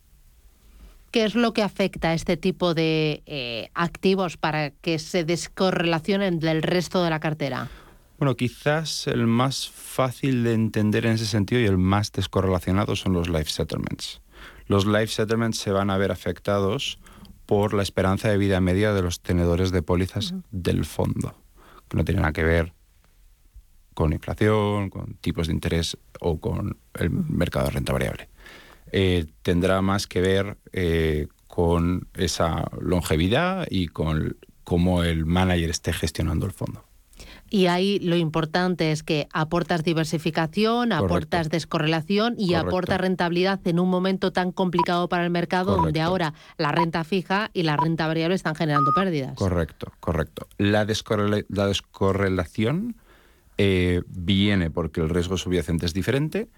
¿Qué 1.11 1.23
es 1.23 1.35
lo 1.35 1.53
que 1.53 1.61
afecta 1.61 2.09
a 2.09 2.13
este 2.13 2.35
tipo 2.35 2.73
de 2.73 3.23
eh, 3.25 3.69
activos 3.73 4.35
para 4.35 4.71
que 4.71 4.99
se 4.99 5.23
descorrelacionen 5.23 6.39
del 6.39 6.61
resto 6.61 7.01
de 7.01 7.09
la 7.09 7.21
cartera? 7.21 7.69
Bueno, 8.17 8.35
quizás 8.35 9.07
el 9.07 9.27
más 9.27 9.69
fácil 9.69 10.43
de 10.43 10.53
entender 10.53 11.05
en 11.05 11.13
ese 11.13 11.27
sentido 11.27 11.61
y 11.61 11.65
el 11.65 11.77
más 11.77 12.11
descorrelacionado 12.11 12.95
son 12.95 13.13
los 13.13 13.29
life 13.29 13.49
settlements. 13.49 14.21
Los 14.65 14.85
life 14.85 15.07
settlements 15.07 15.59
se 15.59 15.71
van 15.71 15.91
a 15.91 15.97
ver 15.97 16.11
afectados 16.11 16.99
por 17.45 17.73
la 17.73 17.83
esperanza 17.83 18.29
de 18.29 18.37
vida 18.37 18.59
media 18.59 18.91
de 18.91 19.03
los 19.03 19.21
tenedores 19.21 19.71
de 19.71 19.83
pólizas 19.83 20.31
uh 20.31 20.35
-huh. 20.35 20.43
del 20.51 20.83
fondo, 20.83 21.35
que 21.87 21.95
no 21.95 22.03
tiene 22.03 22.21
nada 22.21 22.33
que 22.33 22.43
ver 22.43 22.73
con 23.97 24.13
inflación, 24.13 24.91
con 24.91 25.15
tipos 25.15 25.47
de 25.47 25.53
interés 25.53 25.97
o 26.21 26.39
con 26.39 26.77
el 26.93 27.09
mercado 27.09 27.65
de 27.65 27.71
renta 27.71 27.93
variable. 27.93 28.29
Eh, 28.91 29.25
tendrá 29.41 29.81
más 29.81 30.05
que 30.05 30.21
ver 30.21 30.59
eh, 30.71 31.25
con 31.47 32.07
esa 32.13 32.69
longevidad 32.79 33.65
y 33.71 33.87
con 33.87 34.37
cómo 34.63 35.01
el 35.01 35.25
manager 35.25 35.71
esté 35.71 35.93
gestionando 35.93 36.45
el 36.45 36.51
fondo. 36.51 36.83
Y 37.49 37.65
ahí 37.65 37.97
lo 37.97 38.15
importante 38.15 38.91
es 38.91 39.01
que 39.01 39.27
aportas 39.33 39.83
diversificación, 39.83 40.89
Correcto. 40.89 41.05
aportas 41.05 41.49
descorrelación 41.49 42.35
y 42.37 42.49
Correcto. 42.49 42.67
aportas 42.67 43.01
rentabilidad 43.01 43.67
en 43.67 43.79
un 43.79 43.89
momento 43.89 44.31
tan 44.31 44.51
complicado 44.51 45.09
para 45.09 45.23
el 45.23 45.31
mercado 45.31 45.71
correcto. 45.71 45.85
donde 45.85 46.01
ahora 46.01 46.33
la 46.59 46.71
renta 46.71 47.03
fija 47.03 47.49
y 47.51 47.63
la 47.63 47.77
renta 47.77 48.05
variable 48.05 48.35
están 48.35 48.53
generando 48.53 48.91
pérdidas. 48.93 49.33
Correcto, 49.33 49.91
correcto. 49.99 50.45
La, 50.59 50.85
descorrela 50.85 51.41
la 51.49 51.65
descorrelación 51.65 52.95
eh, 53.57 54.01
viene 54.07 54.69
porque 54.69 55.01
el 55.01 55.09
riesgo 55.09 55.37
subyacente 55.37 55.85
es 55.85 55.93
diferente, 55.93 56.49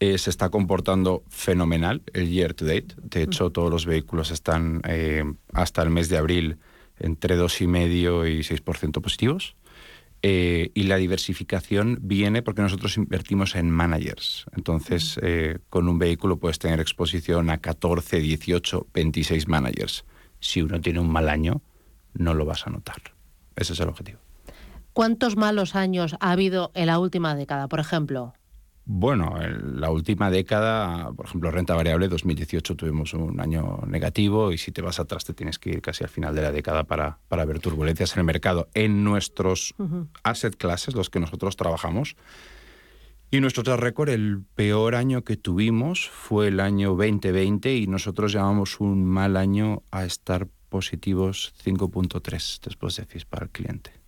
eh, 0.00 0.18
se 0.18 0.30
está 0.30 0.50
comportando 0.50 1.22
fenomenal 1.28 2.02
el 2.12 2.28
year 2.30 2.54
to 2.54 2.64
date. 2.64 2.94
De 3.02 3.22
hecho, 3.22 3.50
todos 3.50 3.70
los 3.70 3.86
vehículos 3.86 4.30
están 4.30 4.82
eh, 4.86 5.24
hasta 5.52 5.82
el 5.82 5.90
mes 5.90 6.08
de 6.08 6.18
abril 6.18 6.58
entre 6.98 7.38
2,5 7.38 8.30
y 8.30 8.40
6% 8.40 9.00
positivos. 9.00 9.56
Eh, 10.26 10.70
y 10.72 10.84
la 10.84 10.96
diversificación 10.96 11.98
viene 12.00 12.40
porque 12.40 12.62
nosotros 12.62 12.96
invertimos 12.96 13.56
en 13.56 13.70
managers. 13.70 14.46
Entonces, 14.56 15.20
eh, 15.20 15.58
con 15.68 15.86
un 15.86 15.98
vehículo 15.98 16.38
puedes 16.38 16.58
tener 16.58 16.80
exposición 16.80 17.50
a 17.50 17.58
14, 17.58 18.20
18, 18.20 18.86
26 18.94 19.48
managers. 19.48 20.06
Si 20.40 20.62
uno 20.62 20.80
tiene 20.80 21.00
un 21.00 21.10
mal 21.10 21.28
año, 21.28 21.60
no 22.14 22.32
lo 22.32 22.46
vas 22.46 22.66
a 22.66 22.70
notar. 22.70 23.02
Ese 23.54 23.74
es 23.74 23.80
el 23.80 23.88
objetivo. 23.90 24.23
¿Cuántos 24.94 25.36
malos 25.36 25.74
años 25.74 26.16
ha 26.20 26.30
habido 26.30 26.70
en 26.74 26.86
la 26.86 27.00
última 27.00 27.34
década, 27.34 27.66
por 27.66 27.80
ejemplo? 27.80 28.32
Bueno, 28.86 29.42
en 29.42 29.80
la 29.80 29.90
última 29.90 30.30
década, 30.30 31.10
por 31.10 31.26
ejemplo, 31.26 31.50
renta 31.50 31.74
variable, 31.74 32.06
2018 32.06 32.76
tuvimos 32.76 33.12
un 33.12 33.40
año 33.40 33.80
negativo 33.88 34.52
y 34.52 34.58
si 34.58 34.70
te 34.70 34.82
vas 34.82 35.00
atrás 35.00 35.24
te 35.24 35.34
tienes 35.34 35.58
que 35.58 35.70
ir 35.70 35.82
casi 35.82 36.04
al 36.04 36.10
final 36.10 36.32
de 36.32 36.42
la 36.42 36.52
década 36.52 36.84
para, 36.84 37.18
para 37.26 37.44
ver 37.44 37.58
turbulencias 37.58 38.14
en 38.14 38.20
el 38.20 38.24
mercado. 38.24 38.68
En 38.72 39.02
nuestros 39.02 39.74
uh 39.78 39.84
-huh. 39.84 40.08
asset 40.22 40.56
classes, 40.56 40.94
los 40.94 41.10
que 41.10 41.18
nosotros 41.18 41.56
trabajamos, 41.56 42.14
y 43.32 43.40
nuestro 43.40 43.64
track 43.64 43.80
record, 43.80 44.10
el 44.10 44.44
peor 44.54 44.94
año 44.94 45.24
que 45.24 45.36
tuvimos 45.36 46.08
fue 46.08 46.46
el 46.46 46.60
año 46.60 46.90
2020 46.90 47.74
y 47.74 47.88
nosotros 47.88 48.32
llamamos 48.32 48.78
un 48.78 49.04
mal 49.04 49.36
año 49.36 49.82
a 49.90 50.04
estar 50.04 50.46
positivos 50.68 51.52
5.3 51.64 52.60
después 52.62 52.94
de 52.94 53.06
FIS 53.06 53.24
para 53.24 53.46
el 53.46 53.50
cliente. 53.50 54.04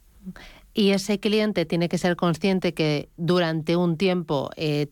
Y 0.78 0.90
ese 0.90 1.18
cliente 1.18 1.64
tiene 1.64 1.88
que 1.88 1.96
ser 1.96 2.16
consciente 2.16 2.74
que 2.74 3.08
durante 3.16 3.76
un 3.76 3.96
tiempo 3.96 4.50
eh, 4.56 4.88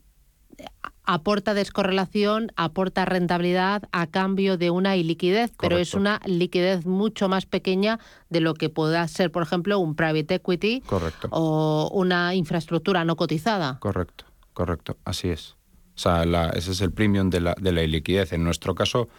aporta 1.05 1.53
descorrelación, 1.53 2.53
aporta 2.57 3.05
rentabilidad 3.05 3.83
a 3.93 4.07
cambio 4.07 4.57
de 4.57 4.71
una 4.71 4.97
iliquidez, 4.97 5.51
Correcto. 5.51 5.59
pero 5.61 5.77
es 5.77 5.93
una 5.93 6.23
liquidez 6.25 6.87
mucho 6.87 7.29
más 7.29 7.45
pequeña 7.45 8.01
de 8.31 8.41
lo 8.41 8.55
que 8.55 8.71
pueda 8.71 9.07
ser, 9.09 9.31
por 9.31 9.43
ejemplo, 9.43 9.79
un 9.79 9.95
private 9.95 10.37
equity 10.37 10.81
correcto. 10.87 11.29
o 11.31 11.91
una 11.93 12.35
infraestructura 12.35 13.05
no 13.05 13.17
cotizada. 13.17 13.79
Correcto, 13.81 14.25
correcto, 14.55 14.97
así 15.05 15.29
es. 15.29 15.51
O 15.97 15.99
sea, 15.99 16.25
la, 16.25 16.49
ese 16.49 16.71
es 16.73 16.81
el 16.81 16.93
premium 16.93 17.29
de 17.29 17.43
la, 17.43 17.55
de 17.61 17.73
la 17.73 17.83
iliquidez. 17.83 18.33
En 18.33 18.43
nuestro 18.43 18.75
caso, 18.75 19.11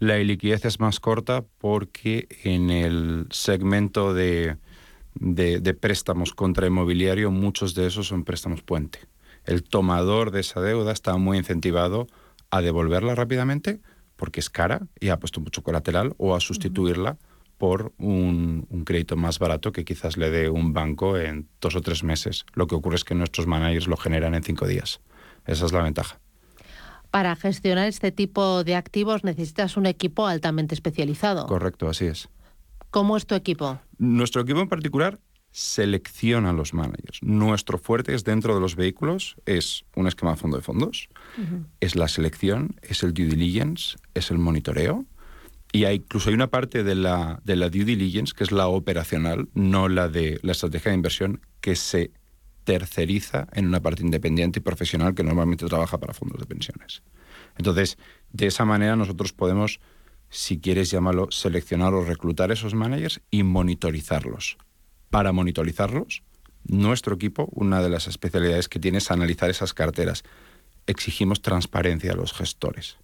la 0.00 0.18
iliquidez 0.18 0.64
es 0.64 0.80
más 0.80 0.98
corta 0.98 1.44
porque 1.58 2.26
en 2.42 2.70
el 2.70 3.26
segmento 3.30 4.12
de 4.12 4.56
de, 5.14 5.60
de, 5.60 5.74
préstamos 5.74 6.32
contra 6.32 6.66
inmobiliario, 6.66 7.30
muchos 7.30 7.74
de 7.74 7.86
esos 7.86 8.08
son 8.08 8.24
préstamos 8.24 8.62
puente. 8.62 9.00
El 9.44 9.62
tomador 9.62 10.30
de 10.30 10.40
esa 10.40 10.60
deuda 10.60 10.92
está 10.92 11.16
muy 11.16 11.38
incentivado 11.38 12.06
a 12.50 12.60
devolverla 12.60 13.14
rápidamente 13.14 13.80
porque 14.16 14.40
es 14.40 14.50
cara 14.50 14.82
y 15.00 15.08
ha 15.08 15.18
puesto 15.18 15.40
mucho 15.40 15.62
colateral 15.62 16.14
o 16.18 16.34
a 16.34 16.40
sustituirla 16.40 17.16
por 17.56 17.92
un, 17.98 18.66
un, 18.70 18.84
crédito 18.84 19.16
más 19.16 19.38
barato 19.38 19.72
que 19.72 19.84
quizás 19.84 20.16
le 20.16 20.30
dé 20.30 20.48
un 20.48 20.72
banco 20.72 21.18
en 21.18 21.46
dos 21.60 21.76
o 21.76 21.80
tres 21.80 22.02
meses. 22.02 22.44
Lo 22.54 22.66
que 22.66 22.74
ocurre 22.74 22.96
es 22.96 23.04
que 23.04 23.14
nuestros 23.14 23.46
managers 23.46 23.86
lo 23.86 23.96
generan 23.96 24.34
en 24.34 24.42
cinco 24.42 24.66
días. 24.66 25.00
Esa 25.46 25.66
es 25.66 25.72
la 25.72 25.82
ventaja. 25.82 26.20
Para 27.10 27.34
gestionar 27.34 27.88
este 27.88 28.12
tipo 28.12 28.62
de 28.62 28.76
activos 28.76 29.24
necesitas 29.24 29.76
un 29.76 29.86
equipo 29.86 30.26
altamente 30.26 30.74
especializado. 30.74 31.46
Correcto, 31.46 31.88
así 31.88 32.06
es. 32.06 32.28
¿Cómo 32.90 33.16
es 33.16 33.26
tu 33.26 33.34
equipo? 33.34 33.80
Nuestro 33.98 34.42
equipo 34.42 34.60
en 34.60 34.68
particular 34.68 35.20
selecciona 35.52 36.52
los 36.52 36.74
managers. 36.74 37.22
Nuestro 37.22 37.78
fuerte 37.78 38.14
es 38.14 38.24
dentro 38.24 38.54
de 38.54 38.60
los 38.60 38.76
vehículos, 38.76 39.36
es 39.46 39.84
un 39.96 40.06
esquema 40.06 40.32
de 40.32 40.36
fondo 40.36 40.56
de 40.56 40.62
fondos, 40.62 41.08
es 41.80 41.96
la 41.96 42.08
selección, 42.08 42.76
es 42.82 43.02
el 43.02 43.12
due 43.12 43.26
diligence, 43.26 43.96
es 44.14 44.30
el 44.30 44.38
monitoreo. 44.38 45.06
Y 45.72 45.84
hay, 45.84 45.96
incluso 45.96 46.30
hay 46.30 46.34
una 46.34 46.48
parte 46.48 46.82
de 46.82 46.96
la, 46.96 47.40
de 47.44 47.54
la 47.54 47.68
due 47.70 47.84
diligence, 47.84 48.32
que 48.36 48.42
es 48.42 48.50
la 48.50 48.66
operacional, 48.66 49.48
no 49.54 49.88
la 49.88 50.08
de 50.08 50.40
la 50.42 50.52
estrategia 50.52 50.90
de 50.90 50.96
inversión, 50.96 51.40
que 51.60 51.76
se 51.76 52.10
terceriza 52.64 53.46
en 53.52 53.66
una 53.66 53.80
parte 53.80 54.02
independiente 54.02 54.58
y 54.58 54.62
profesional 54.62 55.14
que 55.14 55.22
normalmente 55.22 55.66
trabaja 55.66 55.98
para 55.98 56.14
fondos 56.14 56.40
de 56.40 56.46
pensiones. 56.46 57.02
Entonces, 57.56 57.98
de 58.32 58.46
esa 58.46 58.64
manera 58.64 58.96
nosotros 58.96 59.32
podemos, 59.32 59.80
si 60.30 60.60
quieres 60.60 60.90
llamarlo, 60.90 61.30
seleccionar 61.30 61.92
o 61.92 62.04
reclutar 62.04 62.52
esos 62.52 62.74
managers 62.74 63.20
y 63.30 63.42
monitorizarlos. 63.42 64.56
Para 65.10 65.32
monitorizarlos, 65.32 66.22
nuestro 66.64 67.16
equipo, 67.16 67.48
una 67.52 67.82
de 67.82 67.90
las 67.90 68.06
especialidades 68.06 68.68
que 68.68 68.78
tiene 68.78 68.98
es 68.98 69.10
analizar 69.10 69.50
esas 69.50 69.74
carteras. 69.74 70.22
Exigimos 70.86 71.42
transparencia 71.42 72.12
a 72.12 72.16
los 72.16 72.32
gestores, 72.32 72.96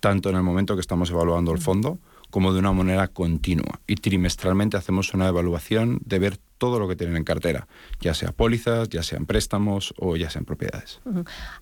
tanto 0.00 0.30
en 0.30 0.36
el 0.36 0.42
momento 0.42 0.74
que 0.74 0.80
estamos 0.80 1.10
evaluando 1.10 1.52
el 1.52 1.58
fondo 1.58 1.98
como 2.30 2.52
de 2.52 2.60
una 2.60 2.72
manera 2.72 3.08
continua. 3.08 3.80
Y 3.86 3.96
trimestralmente 3.96 4.76
hacemos 4.76 5.14
una 5.14 5.28
evaluación 5.28 6.00
de 6.04 6.18
ver 6.18 6.38
todo 6.58 6.78
lo 6.78 6.88
que 6.88 6.94
tienen 6.94 7.16
en 7.16 7.24
cartera, 7.24 7.66
ya 8.00 8.12
sea 8.12 8.32
pólizas, 8.32 8.88
ya 8.90 9.02
sean 9.02 9.24
préstamos 9.24 9.94
o 9.98 10.16
ya 10.16 10.28
sean 10.28 10.44
propiedades. 10.44 11.00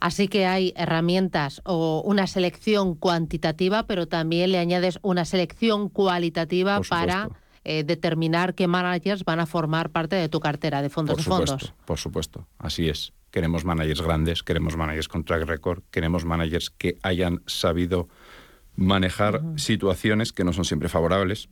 Así 0.01 0.27
que 0.27 0.47
hay 0.47 0.73
herramientas 0.77 1.63
o 1.65 2.03
una 2.05 2.27
selección 2.27 2.97
cuantitativa, 2.97 3.87
pero 3.87 4.09
también 4.09 4.51
le 4.51 4.59
añades 4.59 4.99
una 5.03 5.25
selección 5.25 5.89
cualitativa 5.89 6.81
para 6.89 7.29
eh, 7.65 7.85
determinar 7.85 8.55
qué 8.55 8.67
managers 8.67 9.25
van 9.25 9.41
a 9.41 9.47
formar 9.47 9.91
parte 9.91 10.17
de 10.17 10.29
tu 10.29 10.41
cartera 10.41 10.83
de 10.83 10.91
fondos 10.91 11.17
por 11.17 11.25
de 11.25 11.47
fondos. 11.47 11.75
Por 11.85 11.99
supuesto, 11.99 12.47
así 12.59 12.89
es. 12.89 13.13
Queremos 13.31 13.65
managers 13.65 14.01
grandes, 14.01 14.43
queremos 14.43 14.77
managers 14.77 15.07
con 15.07 15.23
track 15.23 15.45
record, 15.45 15.83
queremos 15.91 16.25
managers 16.25 16.71
que 16.71 16.97
hayan 17.03 17.43
sabido 17.47 18.09
manejar 18.79 19.43
situaciones 19.57 20.33
que 20.33 20.45
no 20.45 20.53
son 20.53 20.65
siempre 20.65 20.89
favorables. 20.89 21.49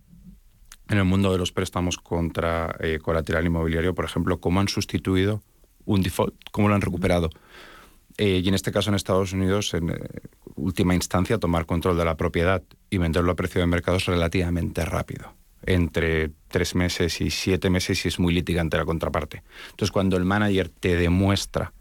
En 0.88 0.98
el 0.98 1.04
mundo 1.04 1.32
de 1.32 1.38
los 1.38 1.50
préstamos 1.50 1.98
contra 1.98 2.76
eh, 2.78 3.00
colateral 3.02 3.44
inmobiliario, 3.44 3.94
por 3.94 4.04
ejemplo, 4.04 4.38
cómo 4.38 4.60
han 4.60 4.68
sustituido 4.68 5.42
un 5.84 6.02
default, 6.02 6.34
cómo 6.52 6.68
lo 6.68 6.76
han 6.76 6.80
recuperado. 6.80 7.30
Eh, 8.16 8.40
y 8.44 8.48
en 8.48 8.54
este 8.54 8.70
caso 8.70 8.90
en 8.90 8.94
Estados 8.94 9.32
Unidos, 9.32 9.74
en 9.74 9.92
última 10.54 10.94
instancia, 10.94 11.38
tomar 11.38 11.66
control 11.66 11.98
de 11.98 12.04
la 12.04 12.16
propiedad 12.16 12.62
y 12.90 12.98
venderlo 12.98 13.32
a 13.32 13.36
precio 13.36 13.60
de 13.60 13.66
mercado 13.66 13.96
es 13.96 14.06
relativamente 14.06 14.84
rápido 14.84 15.34
entre 15.66 16.30
tres 16.46 16.76
meses 16.76 17.20
y 17.20 17.30
siete 17.30 17.70
meses 17.70 18.04
y 18.04 18.08
es 18.08 18.20
muy 18.20 18.32
litigante 18.32 18.76
la 18.76 18.84
contraparte. 18.84 19.42
Entonces, 19.70 19.90
cuando 19.90 20.16
el 20.16 20.24
manager 20.24 20.68
te 20.68 20.96
demuestra 20.96 21.72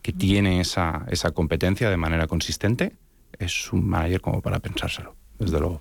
que 0.00 0.14
tiene 0.14 0.60
esa, 0.60 1.04
esa 1.10 1.32
competencia 1.32 1.90
de 1.90 1.98
manera 1.98 2.26
consistente, 2.26 2.94
es 3.38 3.72
un 3.72 3.88
manager 3.88 4.20
como 4.20 4.42
para 4.42 4.60
pensárselo, 4.60 5.16
desde 5.38 5.58
luego. 5.60 5.80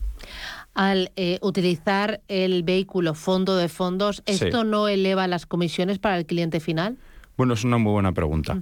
Al 0.74 1.12
eh, 1.16 1.40
utilizar 1.42 2.22
el 2.28 2.64
vehículo 2.64 3.14
fondo 3.14 3.56
de 3.56 3.70
fondos, 3.70 4.24
¿esto 4.26 4.64
no 4.64 4.88
eleva 4.88 5.28
las 5.28 5.46
comisiones 5.46 6.00
para 6.00 6.18
el 6.18 6.26
cliente 6.26 6.60
final? 6.60 6.98
Bueno, 7.38 7.54
es 7.54 7.64
una 7.64 7.78
muy 7.78 7.94
buena 7.94 8.12
pregunta. 8.12 8.62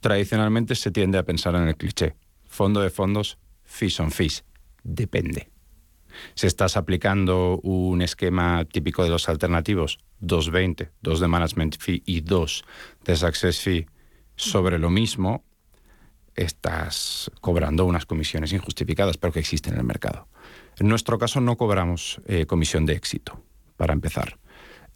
Tradicionalmente 0.00 0.74
se 0.74 0.90
tiende 0.90 1.18
a 1.18 1.22
pensar 1.22 1.54
en 1.54 1.68
el 1.68 1.76
cliché. 1.76 2.16
Fondo 2.44 2.80
de 2.80 2.90
fondos, 2.90 3.38
fees 3.64 4.00
on 4.00 4.10
fees. 4.10 4.44
Depende. 4.82 5.50
Si 6.34 6.46
estás 6.46 6.76
aplicando 6.76 7.60
un 7.62 8.02
esquema 8.02 8.64
típico 8.64 9.04
de 9.04 9.10
los 9.10 9.28
alternativos, 9.28 9.98
220, 10.20 10.90
2 11.02 11.20
de 11.20 11.28
management 11.28 11.76
fee 11.78 12.02
y 12.04 12.20
2 12.20 12.64
de 13.04 13.16
success 13.16 13.60
fee 13.60 13.86
sobre 14.36 14.78
lo 14.78 14.90
mismo, 14.90 15.44
estás 16.42 17.30
cobrando 17.40 17.84
unas 17.84 18.06
comisiones 18.06 18.52
injustificadas, 18.52 19.16
pero 19.16 19.32
que 19.32 19.40
existen 19.40 19.74
en 19.74 19.80
el 19.80 19.86
mercado. 19.86 20.28
En 20.78 20.88
nuestro 20.88 21.18
caso 21.18 21.40
no 21.40 21.56
cobramos 21.56 22.20
eh, 22.26 22.46
comisión 22.46 22.86
de 22.86 22.94
éxito, 22.94 23.42
para 23.76 23.92
empezar. 23.92 24.38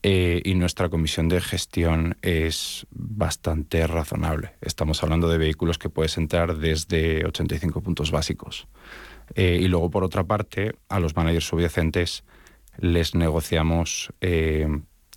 Eh, 0.03 0.43
y 0.45 0.55
nuestra 0.55 0.91
comisión 0.91 1.29
de 1.29 1.41
gestión 1.41 2.19
es 2.21 2.87
bastante 2.91 3.87
razonable. 3.87 4.55
Estamos 4.61 5.03
hablando 5.03 5.29
de 5.29 5.39
vehículos 5.39 5.79
que 5.79 5.89
puedes 5.89 6.19
entrar 6.19 6.59
desde 6.59 7.25
85 7.25 7.81
puntos 7.81 8.11
básicos. 8.11 8.69
Eh, 9.35 9.59
y 9.63 9.69
luego, 9.69 9.91
por 9.91 10.05
otra 10.05 10.25
parte, 10.25 10.75
a 10.91 11.01
los 11.01 11.17
managers 11.17 11.47
subyacentes 11.47 12.25
les 12.77 13.15
negociamos 13.15 14.13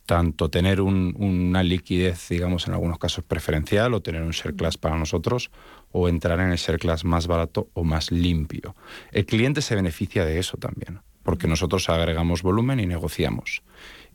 tanto 0.08 0.50
tener 0.50 0.82
una 0.82 1.62
liquidez, 1.62 2.30
digamos, 2.30 2.68
en 2.68 2.74
algunos 2.74 2.98
casos 2.98 3.24
preferencial, 3.26 3.94
o 3.94 4.02
tener 4.02 4.24
un 4.24 4.32
share 4.32 4.56
class 4.56 4.78
para 4.78 4.98
nosotros, 4.98 5.52
o 5.92 6.10
entrar 6.10 6.40
en 6.40 6.50
el 6.50 6.58
share 6.58 6.80
class 6.80 7.04
más 7.04 7.28
barato 7.28 7.70
o 7.74 7.84
más 7.84 8.10
limpio. 8.10 8.76
El 9.12 9.26
cliente 9.26 9.62
se 9.62 9.76
beneficia 9.76 10.26
de 10.26 10.40
eso 10.40 10.58
también, 10.58 11.02
porque 11.24 11.48
nosotros 11.48 11.90
agregamos 11.90 12.42
volumen 12.42 12.80
y 12.80 12.88
negociamos. 12.88 13.62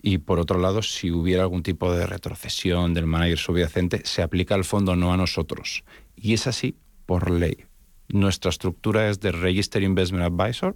Y 0.00 0.18
por 0.18 0.40
otro 0.40 0.58
lado, 0.58 0.82
si 0.82 1.12
hubiera 1.12 1.42
algún 1.42 1.62
tipo 1.62 1.92
de 1.92 2.06
retrocesión 2.06 2.94
del 2.94 3.06
manager 3.06 3.38
subyacente, 3.38 4.00
se 4.04 4.22
aplica 4.22 4.54
al 4.54 4.64
fondo, 4.64 4.96
no 4.96 5.12
a 5.12 5.16
nosotros. 5.18 5.84
Y 6.16 6.32
es 6.32 6.46
así 6.46 6.74
por 7.04 7.30
ley. 7.30 7.66
Nuestra 8.08 8.48
estructura 8.48 9.10
es 9.10 9.20
de 9.20 9.30
Register 9.30 9.82
Investment 9.82 10.24
Advisor 10.24 10.74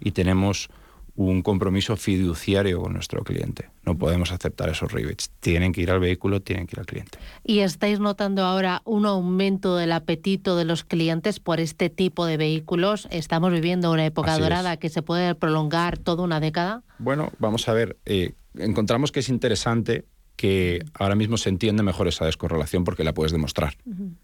y 0.00 0.12
tenemos 0.12 0.70
un 1.16 1.42
compromiso 1.42 1.96
fiduciario 1.96 2.80
con 2.80 2.92
nuestro 2.92 3.22
cliente. 3.22 3.70
No 3.84 3.96
podemos 3.96 4.32
aceptar 4.32 4.68
esos 4.68 4.90
rebates. 4.90 5.30
Tienen 5.40 5.72
que 5.72 5.80
ir 5.80 5.90
al 5.90 6.00
vehículo, 6.00 6.40
tienen 6.40 6.66
que 6.66 6.74
ir 6.74 6.80
al 6.80 6.86
cliente. 6.86 7.18
¿Y 7.44 7.60
estáis 7.60 8.00
notando 8.00 8.44
ahora 8.44 8.82
un 8.84 9.06
aumento 9.06 9.76
del 9.76 9.92
apetito 9.92 10.56
de 10.56 10.64
los 10.64 10.82
clientes 10.82 11.38
por 11.38 11.60
este 11.60 11.88
tipo 11.88 12.26
de 12.26 12.36
vehículos? 12.36 13.06
¿Estamos 13.10 13.52
viviendo 13.52 13.92
una 13.92 14.06
época 14.06 14.38
dorada 14.38 14.76
que 14.76 14.88
se 14.88 15.02
puede 15.02 15.34
prolongar 15.34 15.98
toda 15.98 16.24
una 16.24 16.40
década? 16.40 16.82
Bueno, 16.98 17.32
vamos 17.38 17.68
a 17.68 17.74
ver. 17.74 17.96
Eh, 18.06 18.32
encontramos 18.56 19.12
que 19.12 19.20
es 19.20 19.28
interesante 19.28 20.06
que 20.36 20.84
ahora 20.94 21.14
mismo 21.14 21.36
se 21.36 21.48
entiende 21.48 21.82
mejor 21.82 22.08
esa 22.08 22.26
descorrelación 22.26 22.82
porque 22.82 23.04
la 23.04 23.14
puedes 23.14 23.30
demostrar. 23.30 23.76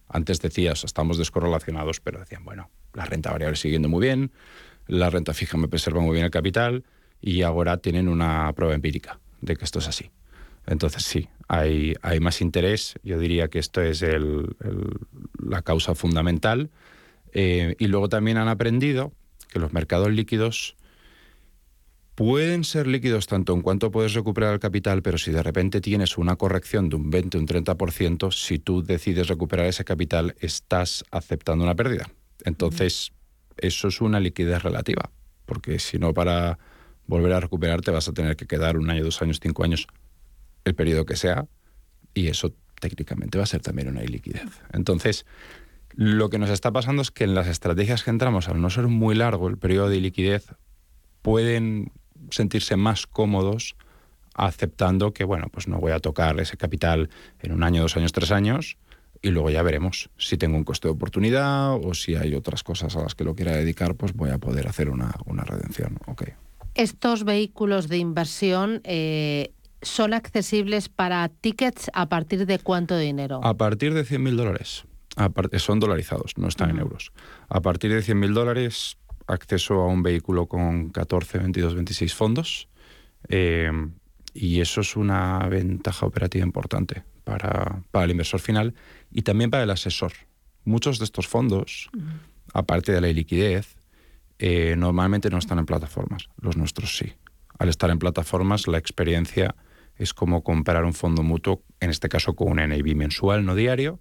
Antes 0.08 0.40
decías, 0.40 0.82
estamos 0.82 1.18
descorrelacionados, 1.18 2.00
pero 2.00 2.18
decían, 2.18 2.44
bueno, 2.44 2.68
la 2.94 3.04
renta 3.04 3.30
variable 3.30 3.56
siguiendo 3.56 3.88
muy 3.88 4.06
bien, 4.06 4.32
la 4.90 5.08
renta 5.08 5.32
fija 5.34 5.56
me 5.56 5.68
preserva 5.68 6.00
muy 6.00 6.12
bien 6.12 6.24
el 6.24 6.30
capital 6.30 6.84
y 7.20 7.42
ahora 7.42 7.76
tienen 7.78 8.08
una 8.08 8.52
prueba 8.54 8.74
empírica 8.74 9.20
de 9.40 9.56
que 9.56 9.64
esto 9.64 9.78
es 9.78 9.88
así. 9.88 10.10
Entonces 10.66 11.04
sí, 11.04 11.28
hay, 11.48 11.94
hay 12.02 12.20
más 12.20 12.40
interés, 12.40 12.94
yo 13.02 13.18
diría 13.18 13.48
que 13.48 13.58
esto 13.58 13.80
es 13.80 14.04
la 15.38 15.62
causa 15.62 15.94
fundamental. 15.94 16.70
Eh, 17.32 17.76
y 17.78 17.86
luego 17.86 18.08
también 18.08 18.38
han 18.38 18.48
aprendido 18.48 19.12
que 19.52 19.60
los 19.60 19.72
mercados 19.72 20.10
líquidos 20.10 20.76
pueden 22.16 22.64
ser 22.64 22.88
líquidos 22.88 23.28
tanto 23.28 23.54
en 23.54 23.62
cuanto 23.62 23.92
puedes 23.92 24.14
recuperar 24.14 24.52
el 24.52 24.60
capital, 24.60 25.02
pero 25.02 25.16
si 25.16 25.30
de 25.30 25.42
repente 25.42 25.80
tienes 25.80 26.18
una 26.18 26.36
corrección 26.36 26.88
de 26.88 26.96
un 26.96 27.10
20, 27.10 27.38
un 27.38 27.46
30%, 27.46 28.32
si 28.32 28.58
tú 28.58 28.82
decides 28.82 29.28
recuperar 29.28 29.66
ese 29.66 29.84
capital, 29.84 30.34
estás 30.40 31.04
aceptando 31.10 31.64
una 31.64 31.76
pérdida. 31.76 32.10
Entonces, 32.44 33.12
eso 33.62 33.88
es 33.88 34.00
una 34.00 34.20
liquidez 34.20 34.62
relativa, 34.62 35.10
porque 35.46 35.78
si 35.78 35.98
no, 35.98 36.14
para 36.14 36.58
volver 37.06 37.32
a 37.32 37.40
recuperar 37.40 37.80
te 37.80 37.90
vas 37.90 38.08
a 38.08 38.12
tener 38.12 38.36
que 38.36 38.46
quedar 38.46 38.78
un 38.78 38.90
año, 38.90 39.04
dos 39.04 39.20
años, 39.22 39.40
cinco 39.42 39.64
años, 39.64 39.86
el 40.64 40.74
periodo 40.74 41.04
que 41.04 41.16
sea, 41.16 41.46
y 42.14 42.28
eso 42.28 42.54
técnicamente 42.80 43.38
va 43.38 43.44
a 43.44 43.46
ser 43.46 43.60
también 43.60 43.88
una 43.88 44.02
iliquidez. 44.02 44.62
Entonces, 44.72 45.26
lo 45.94 46.30
que 46.30 46.38
nos 46.38 46.50
está 46.50 46.72
pasando 46.72 47.02
es 47.02 47.10
que 47.10 47.24
en 47.24 47.34
las 47.34 47.46
estrategias 47.46 48.04
que 48.04 48.10
entramos, 48.10 48.48
al 48.48 48.60
no 48.60 48.70
ser 48.70 48.86
muy 48.86 49.14
largo 49.14 49.48
el 49.48 49.58
periodo 49.58 49.88
de 49.88 50.00
liquidez, 50.00 50.54
pueden 51.22 51.92
sentirse 52.30 52.76
más 52.76 53.06
cómodos 53.06 53.76
aceptando 54.34 55.12
que, 55.12 55.24
bueno, 55.24 55.48
pues 55.50 55.68
no 55.68 55.78
voy 55.78 55.92
a 55.92 55.98
tocar 55.98 56.38
ese 56.40 56.56
capital 56.56 57.10
en 57.40 57.52
un 57.52 57.62
año, 57.62 57.82
dos 57.82 57.96
años, 57.96 58.12
tres 58.12 58.30
años, 58.30 58.78
y 59.22 59.30
luego 59.30 59.50
ya 59.50 59.62
veremos 59.62 60.10
si 60.16 60.36
tengo 60.36 60.56
un 60.56 60.64
coste 60.64 60.88
de 60.88 60.92
oportunidad 60.92 61.74
o 61.74 61.94
si 61.94 62.14
hay 62.14 62.34
otras 62.34 62.62
cosas 62.62 62.96
a 62.96 63.02
las 63.02 63.14
que 63.14 63.24
lo 63.24 63.34
quiera 63.34 63.56
dedicar, 63.56 63.94
pues 63.94 64.14
voy 64.14 64.30
a 64.30 64.38
poder 64.38 64.66
hacer 64.66 64.88
una, 64.88 65.12
redención. 65.44 65.98
Okay. 66.06 66.34
Estos 66.74 67.24
vehículos 67.24 67.88
de 67.88 67.98
inversión 67.98 68.80
eh, 68.84 69.52
son 69.82 70.14
accesibles 70.14 70.88
para 70.88 71.28
tickets 71.28 71.90
a 71.94 72.08
partir 72.08 72.46
de 72.46 72.58
cuánto 72.58 72.96
dinero? 72.96 73.40
A 73.42 73.56
partir 73.56 73.94
de 73.94 74.04
100.000 74.04 74.36
dólares. 74.36 74.84
Son 75.58 75.80
dolarizados, 75.80 76.38
no 76.38 76.48
están 76.48 76.70
en 76.70 76.78
euros. 76.78 77.12
A 77.48 77.60
partir 77.60 77.92
de 77.92 78.00
100.000 78.00 78.32
dólares 78.32 78.96
acceso 79.26 79.74
a 79.82 79.86
un 79.86 80.02
vehículo 80.02 80.46
con 80.46 80.90
14, 80.90 81.38
22, 81.38 81.74
26 81.74 82.14
fondos 82.14 82.68
Eh, 83.28 83.70
y 84.32 84.60
eso 84.60 84.80
es 84.80 84.96
una 84.96 85.46
ventaja 85.48 86.06
operativa 86.06 86.44
importante 86.44 87.02
para, 87.24 87.82
para, 87.90 88.04
el 88.04 88.12
inversor 88.12 88.40
final 88.40 88.74
y 89.10 89.22
también 89.22 89.50
para 89.50 89.64
el 89.64 89.70
asesor. 89.70 90.12
Muchos 90.64 90.98
de 90.98 91.04
estos 91.04 91.26
fondos, 91.26 91.90
aparte 92.52 92.92
de 92.92 93.00
la 93.00 93.08
liquidez, 93.08 93.76
eh, 94.38 94.74
normalmente 94.76 95.30
no 95.30 95.38
están 95.38 95.58
en 95.58 95.66
plataformas. 95.66 96.28
Los 96.40 96.56
nuestros 96.56 96.96
sí. 96.96 97.12
Al 97.58 97.68
estar 97.68 97.90
en 97.90 97.98
plataformas, 97.98 98.66
la 98.68 98.78
experiencia 98.78 99.54
es 99.96 100.14
como 100.14 100.42
comprar 100.42 100.84
un 100.84 100.94
fondo 100.94 101.22
mutuo, 101.22 101.62
en 101.80 101.90
este 101.90 102.08
caso 102.08 102.34
con 102.34 102.52
un 102.52 102.56
NAV 102.56 102.94
mensual, 102.96 103.44
no 103.44 103.54
diario, 103.54 104.00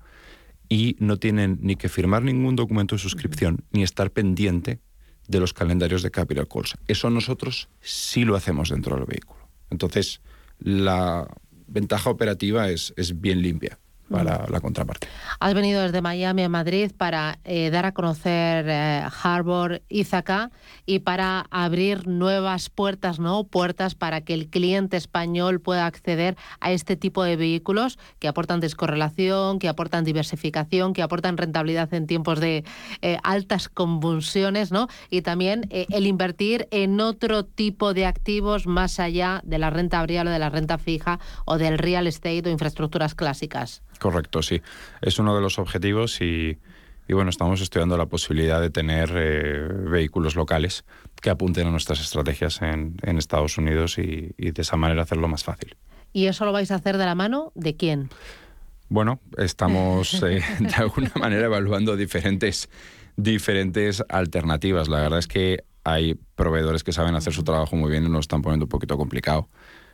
y 0.70 0.96
no 1.00 1.18
tienen 1.18 1.58
ni 1.62 1.76
que 1.76 1.90
firmar 1.90 2.24
ningún 2.24 2.56
documento 2.56 2.96
de 2.96 3.00
suscripción, 3.00 3.66
ni 3.72 3.84
estar 3.84 4.12
pendiente 4.12 4.80
de 5.28 5.40
los 5.40 5.54
calendarios 5.54 6.04
de 6.04 6.12
capital 6.12 6.48
calls. 6.48 6.76
Eso 6.88 7.10
nosotros 7.10 7.70
sí 7.82 8.24
lo 8.24 8.36
hacemos 8.36 8.70
dentro 8.70 8.96
del 8.96 9.06
vehículo. 9.06 9.50
Entonces, 9.70 10.22
la 10.60 11.28
ventaja 11.68 12.10
operativa 12.10 12.70
es, 12.70 12.94
es 12.96 13.20
bien 13.20 13.42
limpia 13.42 13.80
para 14.10 14.46
la 14.48 14.60
contraparte. 14.60 15.08
Has 15.40 15.54
venido 15.54 15.82
desde 15.82 16.02
Miami 16.02 16.44
a 16.44 16.50
Madrid 16.50 16.92
para 16.98 17.40
eh, 17.44 17.70
dar 17.70 17.86
a 17.86 17.94
conocer 17.94 18.66
eh, 18.68 19.04
Harbor 19.24 19.82
Ithaca 19.90 20.52
y 20.86 21.00
para 21.00 21.46
abrir 21.52 22.08
nuevas 22.08 22.70
puertas, 22.70 23.20
¿no? 23.20 23.46
Puertas 23.46 23.96
para 23.96 24.22
que 24.22 24.34
el 24.34 24.50
cliente 24.50 24.98
español 24.98 25.62
pueda 25.62 25.86
acceder 25.86 26.36
a 26.60 26.72
este 26.72 26.96
tipo 26.96 27.24
de 27.24 27.36
vehículos 27.36 28.00
que 28.20 28.28
aportan 28.28 28.60
descorrelación, 28.60 29.60
que 29.60 29.70
aportan 29.70 30.04
diversificación, 30.04 30.94
que 30.94 31.02
aportan 31.02 31.38
rentabilidad 31.38 31.94
en 31.94 32.08
tiempos 32.08 32.40
de 32.40 32.64
eh, 33.02 33.18
altas 33.24 33.70
convulsiones, 33.70 34.72
¿no? 34.72 34.88
Y 35.10 35.22
también 35.22 35.68
el 35.70 36.08
invertir 36.08 36.68
en 36.72 37.00
otro 37.00 37.46
tipo 37.46 37.94
de 37.94 38.06
activos 38.06 38.68
más 38.68 39.00
allá 39.00 39.42
de 39.44 39.60
la 39.60 39.70
renta 39.70 40.00
variable, 40.00 40.32
de 40.32 40.40
la 40.40 40.50
renta 40.50 40.78
fija 40.78 41.20
o 41.46 41.58
del 41.58 41.78
real 41.78 42.08
estate 42.08 42.44
o 42.46 42.50
infraestructuras 42.50 43.16
clásicas. 43.16 43.82
Correcto, 44.00 44.42
sí. 44.42 44.62
Es 45.02 45.20
uno 45.20 45.36
de 45.36 45.42
los 45.42 45.60
objetivos 45.60 46.22
y, 46.22 46.58
bueno, 47.10 47.30
estamos 47.30 47.62
estudiando 47.62 47.98
la 47.98 48.06
posibilidad 48.06 48.62
de 48.62 48.70
tener 48.70 49.12
eh, 49.14 49.68
vehículos 49.90 50.36
locales 50.36 50.86
que 51.22 51.30
apunten 51.30 51.68
a 51.68 51.72
nuestras 51.72 52.00
estrategias 52.00 52.62
en, 52.62 52.98
Estados 53.04 53.58
Unidos 53.58 53.98
y, 53.98 54.34
de 54.38 54.62
esa 54.62 54.78
manera 54.78 55.04
hacerlo 55.04 55.28
más 55.28 55.44
fácil. 55.44 55.76
¿Y 56.14 56.26
eso 56.26 56.46
lo 56.46 56.52
vais 56.52 56.72
a 56.72 56.76
hacer 56.76 56.98
de 56.98 57.06
la 57.06 57.14
mano 57.14 57.52
de 57.56 57.76
quién? 57.76 58.10
Bueno, 58.88 59.20
estamos 59.38 60.24
eh, 60.24 60.42
de 60.60 60.76
alguna 60.76 61.12
manera 61.20 61.46
evaluando 61.46 61.96
diferentes, 61.96 62.70
diferentes 63.18 64.04
alternativas. 64.10 64.88
La 64.88 65.02
verdad 65.02 65.20
es 65.20 65.28
que 65.28 65.66
hay 65.84 66.16
proveedores 66.36 66.84
que 66.84 66.94
saben 66.94 67.16
hacer 67.16 67.34
su 67.34 67.44
trabajo 67.44 67.76
muy 67.76 67.92
bien 67.92 68.06
y 68.06 68.10
nos 68.10 68.22
están 68.22 68.42
poniendo 68.42 68.66
un 68.66 68.70
poquito 68.70 68.98
complicado. 68.98 69.50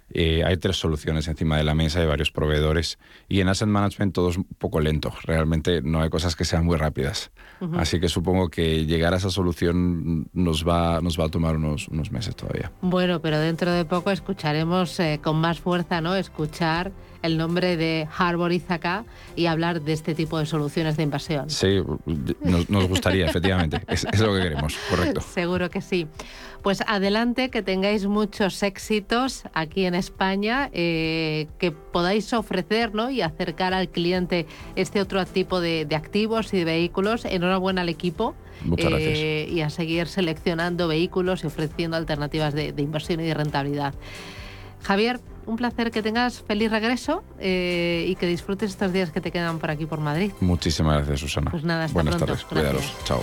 Eh, 0.09 0.43
hay 0.45 0.57
tres 0.57 0.77
soluciones 0.77 1.27
encima 1.27 1.57
de 1.57 1.63
la 1.63 1.73
mesa 1.73 1.99
de 1.99 2.05
varios 2.05 2.31
proveedores 2.31 2.99
y 3.27 3.41
en 3.41 3.49
Asset 3.49 3.67
Management 3.67 4.13
todo 4.13 4.29
es 4.29 4.37
un 4.37 4.45
poco 4.45 4.79
lento. 4.79 5.11
Realmente 5.23 5.81
no 5.81 6.01
hay 6.01 6.09
cosas 6.09 6.35
que 6.35 6.45
sean 6.45 6.65
muy 6.65 6.77
rápidas. 6.77 7.31
Así 7.73 7.99
que 7.99 8.09
supongo 8.09 8.49
que 8.49 8.85
llegar 8.85 9.13
a 9.13 9.17
esa 9.17 9.29
solución 9.29 10.29
nos 10.33 10.67
va, 10.67 11.01
nos 11.01 11.19
va 11.19 11.25
a 11.25 11.29
tomar 11.29 11.55
unos, 11.55 11.87
unos 11.87 12.11
meses 12.11 12.35
todavía. 12.35 12.71
Bueno, 12.81 13.21
pero 13.21 13.39
dentro 13.39 13.71
de 13.71 13.85
poco 13.85 14.11
escucharemos 14.11 14.99
eh, 14.99 15.19
con 15.23 15.37
más 15.37 15.59
fuerza, 15.59 16.01
¿no? 16.01 16.15
Escuchar 16.15 16.91
el 17.25 17.37
nombre 17.37 17.77
de 17.77 18.07
Harbor 18.17 18.51
y 19.35 19.45
hablar 19.45 19.81
de 19.81 19.93
este 19.93 20.15
tipo 20.15 20.39
de 20.39 20.45
soluciones 20.45 20.97
de 20.97 21.03
invasión. 21.03 21.49
Sí, 21.49 21.81
nos, 22.69 22.87
gustaría, 22.87 23.25
efectivamente. 23.29 23.81
Es, 23.87 24.05
es, 24.11 24.19
lo 24.19 24.33
que 24.33 24.41
queremos, 24.41 24.75
correcto. 24.89 25.21
Seguro 25.21 25.69
que 25.69 25.81
sí. 25.81 26.07
Pues 26.65 26.81
adelante, 26.87 27.51
que 27.51 27.61
tengáis 27.61 28.07
muchos 28.07 28.63
éxitos 28.63 29.43
aquí 29.53 29.85
en 29.85 29.93
España, 29.93 30.71
eh, 30.73 31.47
que 31.59 31.71
podáis 31.71 32.33
ofrecer 32.33 32.91
y 33.11 33.21
acercar 33.21 33.75
al 33.75 33.89
cliente 33.89 34.47
este 34.75 34.99
otro 34.99 35.23
tipo 35.27 35.61
de, 35.61 35.87
activos 35.95 36.51
y 36.55 36.57
de 36.57 36.65
vehículos. 36.65 37.23
Enhorabuena 37.25 37.81
al 37.81 37.89
equipo. 37.89 38.33
Muchas 38.63 38.89
gracias. 38.89 39.19
Eh, 39.19 39.47
y 39.51 39.61
a 39.61 39.69
seguir 39.69 40.07
seleccionando 40.07 40.87
vehículos 40.87 41.43
y 41.43 41.47
ofreciendo 41.47 41.97
alternativas 41.97 42.55
de, 42.55 42.71
de 42.71 42.81
inversión 42.81 43.19
y 43.19 43.25
de 43.25 43.35
rentabilidad. 43.35 43.93
Javier, 44.81 45.19
un 45.45 45.55
placer 45.57 45.91
que 45.91 46.01
tengas 46.01 46.41
feliz 46.41 46.71
regreso 46.71 47.23
eh, 47.39 48.05
y 48.07 48.15
que 48.15 48.27
disfrutes 48.27 48.71
estos 48.71 48.91
días 48.93 49.11
que 49.11 49.21
te 49.21 49.31
quedan 49.31 49.59
por 49.59 49.71
aquí 49.71 49.85
por 49.85 49.99
Madrid. 49.99 50.31
Muchísimas 50.41 50.97
gracias, 50.97 51.19
Susana. 51.21 51.51
Pues 51.51 51.63
nada, 51.63 51.85
hasta 51.85 51.93
Buenas 51.93 52.15
pronto. 52.15 52.33
tardes, 52.33 52.45
cuidaros. 52.45 52.93
Chao. 53.05 53.21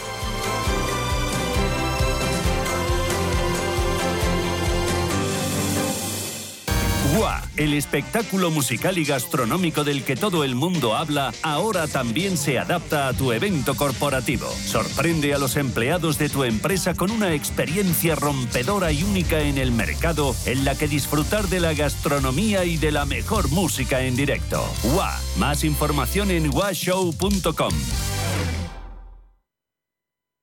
El 7.56 7.74
espectáculo 7.74 8.50
musical 8.50 8.96
y 8.96 9.04
gastronómico 9.04 9.84
del 9.84 10.02
que 10.02 10.16
todo 10.16 10.44
el 10.44 10.54
mundo 10.54 10.96
habla, 10.96 11.32
ahora 11.42 11.86
también 11.86 12.36
se 12.36 12.58
adapta 12.58 13.08
a 13.08 13.12
tu 13.12 13.32
evento 13.32 13.74
corporativo. 13.74 14.48
Sorprende 14.48 15.34
a 15.34 15.38
los 15.38 15.56
empleados 15.56 16.18
de 16.18 16.28
tu 16.28 16.44
empresa 16.44 16.94
con 16.94 17.10
una 17.10 17.34
experiencia 17.34 18.14
rompedora 18.14 18.92
y 18.92 19.02
única 19.02 19.40
en 19.40 19.58
el 19.58 19.72
mercado 19.72 20.34
en 20.46 20.64
la 20.64 20.74
que 20.74 20.88
disfrutar 20.88 21.48
de 21.48 21.60
la 21.60 21.74
gastronomía 21.74 22.64
y 22.64 22.78
de 22.78 22.92
la 22.92 23.04
mejor 23.04 23.50
música 23.50 24.02
en 24.02 24.16
directo. 24.16 24.64
Más 25.38 25.64
información 25.64 26.30
en 26.30 26.48
washow.com. 26.54 27.72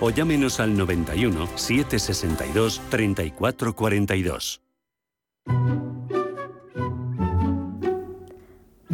o 0.00 0.10
llámenos 0.10 0.60
al 0.60 0.76
91 0.76 1.46
762 1.56 2.80
3442. 2.90 4.60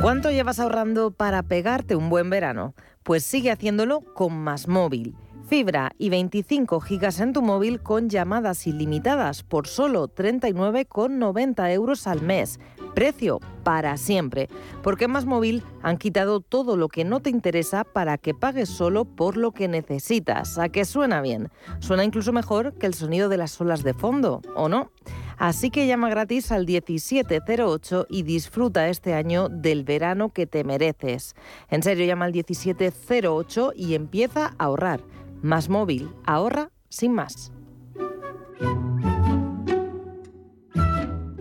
¿Cuánto 0.01 0.33
llevas 0.33 0.59
ahorrando 0.59 1.13
para 1.13 1.45
pegarte 1.45 1.95
un 1.95 2.11
buen 2.11 2.29
verano? 2.29 2.75
Pues 3.05 3.25
sigue 3.25 3.53
haciéndolo 3.53 4.01
con 4.01 4.37
Más 4.37 4.67
Móvil. 4.67 5.15
Fibra 5.53 5.93
y 5.99 6.09
25 6.09 6.81
gigas 6.81 7.21
en 7.21 7.35
tu 7.35 7.43
móvil 7.43 7.83
con 7.83 8.09
llamadas 8.09 8.67
ilimitadas 8.67 9.43
por 9.43 9.67
solo 9.67 10.09
39,90 10.09 11.71
euros 11.75 12.07
al 12.07 12.23
mes. 12.23 12.59
Precio 12.95 13.39
para 13.63 13.99
siempre, 13.99 14.49
porque 14.83 15.09
Más 15.09 15.27
Móvil 15.27 15.63
han 15.83 15.99
quitado 15.99 16.41
todo 16.41 16.79
lo 16.79 16.89
que 16.89 17.05
no 17.05 17.21
te 17.21 17.29
interesa 17.29 17.85
para 17.85 18.17
que 18.17 18.33
pagues 18.33 18.71
solo 18.71 19.05
por 19.05 19.37
lo 19.37 19.53
que 19.53 19.69
necesitas. 19.69 20.57
¿A 20.57 20.71
que 20.71 20.87
suena 20.87 21.21
bien? 21.21 21.51
Suena 21.81 22.05
incluso 22.05 22.33
mejor 22.33 22.73
que 22.79 22.87
el 22.87 22.95
sonido 22.95 23.29
de 23.29 23.37
las 23.37 23.61
olas 23.61 23.83
de 23.83 23.93
fondo, 23.93 24.41
¿o 24.57 24.71
no? 24.71 24.91
Así 25.37 25.69
que 25.69 25.87
llama 25.87 26.09
gratis 26.09 26.51
al 26.51 26.65
1708 26.65 28.07
y 28.09 28.23
disfruta 28.23 28.89
este 28.89 29.13
año 29.13 29.51
del 29.51 29.85
verano 29.85 30.31
que 30.31 30.47
te 30.47 30.65
mereces. 30.65 31.35
En 31.69 31.83
serio, 31.83 32.07
llama 32.07 32.25
al 32.25 32.33
1708 32.33 33.73
y 33.77 33.95
empieza 33.95 34.55
a 34.57 34.65
ahorrar. 34.65 35.01
Más 35.43 35.69
móvil, 35.69 36.09
ahorra 36.25 36.71
sin 36.89 37.13
más. 37.13 37.53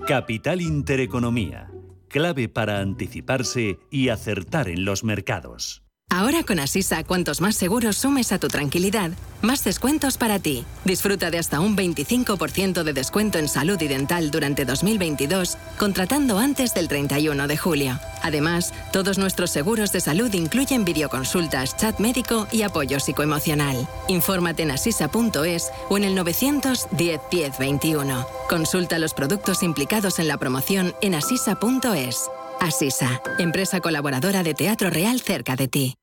Capital 0.08 0.60
Intereconomía, 0.60 1.72
clave 2.08 2.50
para 2.50 2.80
anticiparse 2.80 3.80
y 3.92 4.10
acertar 4.10 4.68
en 4.70 4.86
los 4.86 5.04
mercados. 5.04 5.81
Ahora 6.14 6.44
con 6.44 6.60
Asisa, 6.60 7.06
cuantos 7.06 7.40
más 7.40 7.56
seguros 7.56 7.96
sumes 7.96 8.34
a 8.34 8.38
tu 8.38 8.50
tranquilidad, 8.50 9.12
más 9.42 9.64
descuentos 9.64 10.18
para 10.18 10.40
ti. 10.40 10.66
Disfruta 10.84 11.32
de 11.32 11.40
hasta 11.40 11.62
un 11.62 11.78
25% 11.78 12.84
de 12.84 12.92
descuento 12.92 13.38
en 13.38 13.48
salud 13.48 13.82
y 13.82 13.88
dental 13.88 14.30
durante 14.30 14.66
2022, 14.66 15.58
contratando 15.80 16.38
antes 16.38 16.74
del 16.74 16.90
31 16.90 17.48
de 17.48 17.56
julio. 17.56 17.98
Además, 18.24 18.74
todos 18.92 19.20
nuestros 19.20 19.52
seguros 19.52 19.94
de 19.94 20.02
salud 20.02 20.34
incluyen 20.34 20.84
videoconsultas, 20.84 21.78
chat 21.78 21.98
médico 22.02 22.46
y 22.52 22.64
apoyo 22.64 23.00
psicoemocional. 23.00 23.88
Infórmate 24.10 24.64
en 24.64 24.72
asisa.es 24.72 25.72
o 25.88 25.96
en 25.96 26.04
el 26.04 26.14
910 26.16 27.22
10 27.32 27.58
21. 27.58 28.28
Consulta 28.50 29.00
los 29.00 29.14
productos 29.14 29.64
implicados 29.64 30.20
en 30.20 30.28
la 30.28 30.36
promoción 30.36 30.94
en 31.02 31.16
asisa.es. 31.16 32.30
Asisa, 32.62 33.20
empresa 33.40 33.80
colaboradora 33.80 34.44
de 34.44 34.54
Teatro 34.54 34.92
Real 34.92 35.20
cerca 35.20 35.56
de 35.56 35.68
ti. 35.68 35.96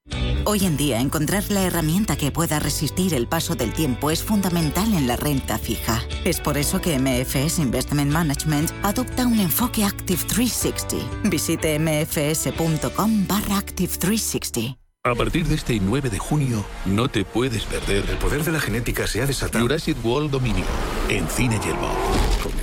Hoy 0.44 0.64
en 0.66 0.76
día 0.76 0.98
encontrar 0.98 1.44
la 1.50 1.62
herramienta 1.62 2.16
que 2.16 2.32
pueda 2.32 2.58
resistir 2.58 3.14
el 3.14 3.28
paso 3.28 3.54
del 3.54 3.72
tiempo 3.72 4.10
es 4.10 4.24
fundamental 4.24 4.92
en 4.92 5.06
la 5.06 5.14
renta 5.14 5.56
fija. 5.58 6.02
Es 6.24 6.40
por 6.40 6.58
eso 6.58 6.80
que 6.80 6.98
MFS 6.98 7.60
Investment 7.60 8.10
Management 8.10 8.72
adopta 8.82 9.28
un 9.28 9.38
enfoque 9.38 9.84
Active 9.84 10.20
360. 10.26 11.28
Visite 11.28 11.78
mfs.com 11.78 13.26
barra 13.28 13.58
Active 13.58 13.92
360. 13.96 14.76
A 15.04 15.14
partir 15.14 15.46
de 15.46 15.54
este 15.54 15.78
9 15.78 16.10
de 16.10 16.18
junio, 16.18 16.64
no 16.86 17.08
te 17.08 17.24
puedes 17.24 17.62
perder. 17.66 18.04
El 18.10 18.16
poder 18.16 18.42
de 18.42 18.50
la 18.50 18.60
genética 18.60 19.06
se 19.06 19.22
ha 19.22 19.26
desatado. 19.26 19.64
Jurassic 19.64 19.96
World 20.04 20.32
Dominion, 20.32 20.66
en 21.08 21.28
Cine 21.28 21.60
Yelmo. 21.60 21.94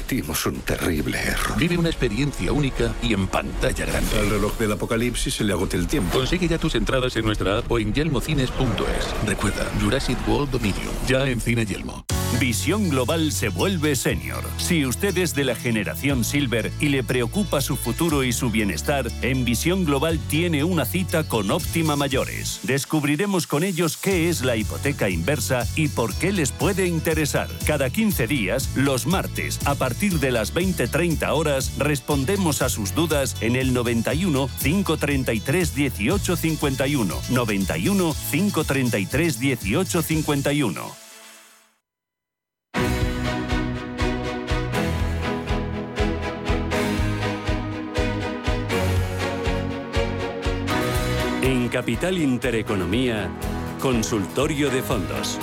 Cometimos 0.05 0.45
un 0.45 0.59
terrible 0.59 1.17
error. 1.17 1.57
Vive 1.57 1.79
una 1.79 1.89
experiencia 1.89 2.51
única 2.51 2.93
y 3.01 3.15
en 3.15 3.25
pantalla 3.25 3.85
grande. 3.87 4.19
Al 4.19 4.29
reloj 4.29 4.55
del 4.59 4.73
apocalipsis 4.73 5.33
se 5.33 5.43
le 5.43 5.53
agote 5.53 5.77
el 5.77 5.87
tiempo. 5.87 6.19
Consigue 6.19 6.47
ya 6.47 6.59
tus 6.59 6.75
entradas 6.75 7.15
en 7.15 7.25
nuestra 7.25 7.57
app 7.57 7.71
o 7.71 7.79
en 7.79 7.91
yelmocines.es. 7.91 9.27
Recuerda, 9.27 9.65
Jurassic 9.81 10.17
World 10.27 10.51
Dominion, 10.51 10.93
ya 11.07 11.27
en 11.27 11.41
Cine 11.41 11.65
Yelmo. 11.65 12.05
Visión 12.39 12.89
Global 12.89 13.31
se 13.31 13.47
vuelve 13.47 13.95
senior. 13.95 14.43
Si 14.57 14.85
usted 14.85 15.17
es 15.17 15.33
de 15.35 15.45
la 15.45 15.55
generación 15.55 16.25
Silver 16.25 16.69
y 16.81 16.89
le 16.89 17.01
preocupa 17.01 17.61
su 17.61 17.77
futuro 17.77 18.25
y 18.25 18.33
su 18.33 18.49
bienestar, 18.49 19.09
en 19.21 19.45
Visión 19.45 19.85
Global 19.85 20.19
tiene 20.27 20.65
una 20.65 20.83
cita 20.83 21.23
con 21.23 21.49
Óptima 21.49 21.95
Mayores. 21.95 22.59
Descubriremos 22.63 23.47
con 23.47 23.63
ellos 23.63 23.95
qué 23.95 24.27
es 24.27 24.41
la 24.41 24.57
hipoteca 24.57 25.09
inversa 25.09 25.65
y 25.77 25.87
por 25.87 26.13
qué 26.15 26.33
les 26.33 26.51
puede 26.51 26.87
interesar. 26.87 27.47
Cada 27.65 27.89
15 27.89 28.27
días, 28.27 28.69
los 28.75 29.07
martes, 29.07 29.59
a 29.65 29.75
partir 29.75 30.19
de 30.19 30.31
las 30.31 30.53
20-30 30.53 31.29
horas, 31.29 31.71
respondemos 31.77 32.61
a 32.61 32.67
sus 32.67 32.93
dudas 32.93 33.37
en 33.39 33.55
el 33.55 33.73
91 33.73 34.49
533 34.61 35.77
1851. 35.77 37.15
91 37.29 38.15
533 38.31 39.39
1851. 39.39 41.04
En 51.65 51.71
Capital 51.71 52.19
Intereconomía, 52.19 53.27
Consultorio 53.81 54.69
de 54.69 54.83
Fondos. 54.83 55.39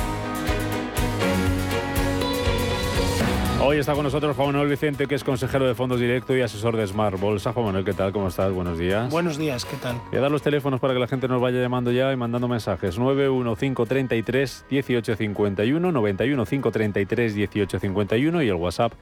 Hoy 3.60 3.78
está 3.78 3.94
con 3.94 4.04
nosotros 4.04 4.36
Juan 4.36 4.52
Manuel 4.52 4.68
Vicente, 4.68 5.08
que 5.08 5.16
es 5.16 5.24
consejero 5.24 5.66
de 5.66 5.74
fondos 5.74 5.98
directo 5.98 6.36
y 6.36 6.40
asesor 6.40 6.76
de 6.76 6.86
Smart 6.86 7.18
Bolsa. 7.18 7.52
Juan 7.52 7.66
Manuel, 7.66 7.84
¿qué 7.84 7.92
tal? 7.92 8.12
¿Cómo 8.12 8.28
estás? 8.28 8.52
Buenos 8.52 8.78
días. 8.78 9.10
Buenos 9.10 9.36
días, 9.36 9.64
¿qué 9.64 9.76
tal? 9.78 10.00
Voy 10.10 10.18
a 10.18 10.20
dar 10.20 10.30
los 10.30 10.42
teléfonos 10.42 10.78
para 10.78 10.94
que 10.94 11.00
la 11.00 11.08
gente 11.08 11.26
nos 11.26 11.42
vaya 11.42 11.60
llamando 11.60 11.90
ya 11.90 12.12
y 12.12 12.16
mandando 12.16 12.46
mensajes. 12.46 13.00
91533 13.00 14.66
1851, 14.70 15.90
91533 15.90 17.34
1851 17.34 18.42
y 18.44 18.48
el 18.48 18.54
WhatsApp 18.54 18.92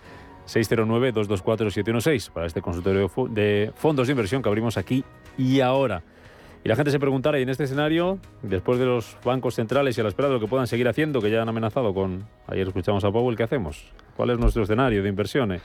609-224-716 0.47 2.31
para 2.31 2.47
este 2.47 2.63
consultorio 2.63 3.11
de 3.29 3.73
fondos 3.77 4.07
de 4.07 4.13
inversión 4.13 4.41
que 4.41 4.49
abrimos 4.49 4.79
aquí 4.79 5.05
y 5.37 5.61
ahora. 5.61 6.03
Y 6.63 6.69
la 6.69 6.77
gente 6.77 6.91
se 6.91 6.99
preguntará, 6.99 7.39
y 7.39 7.43
en 7.43 7.49
este 7.49 7.65
escenario, 7.65 8.19
después 8.43 8.79
de 8.79 8.85
los 8.85 9.17
bancos 9.25 9.55
centrales 9.55 9.97
y 9.97 10.01
a 10.01 10.05
la 10.05 10.11
espera 10.11 10.29
de 10.29 10.35
lo 10.35 10.41
que 10.41 10.47
puedan 10.47 10.67
seguir 10.67 10.89
haciendo, 10.89 11.21
que 11.21 11.31
ya 11.31 11.41
han 11.41 11.49
amenazado 11.49 11.95
con, 11.95 12.27
ayer 12.47 12.67
escuchamos 12.69 13.03
a 13.05 13.11
Powell, 13.11 13.37
¿qué 13.37 13.45
hacemos? 13.45 13.83
¿Cuál 14.21 14.29
es 14.29 14.39
nuestro 14.39 14.65
escenario 14.65 15.03
de 15.03 15.09
inversiones? 15.09 15.63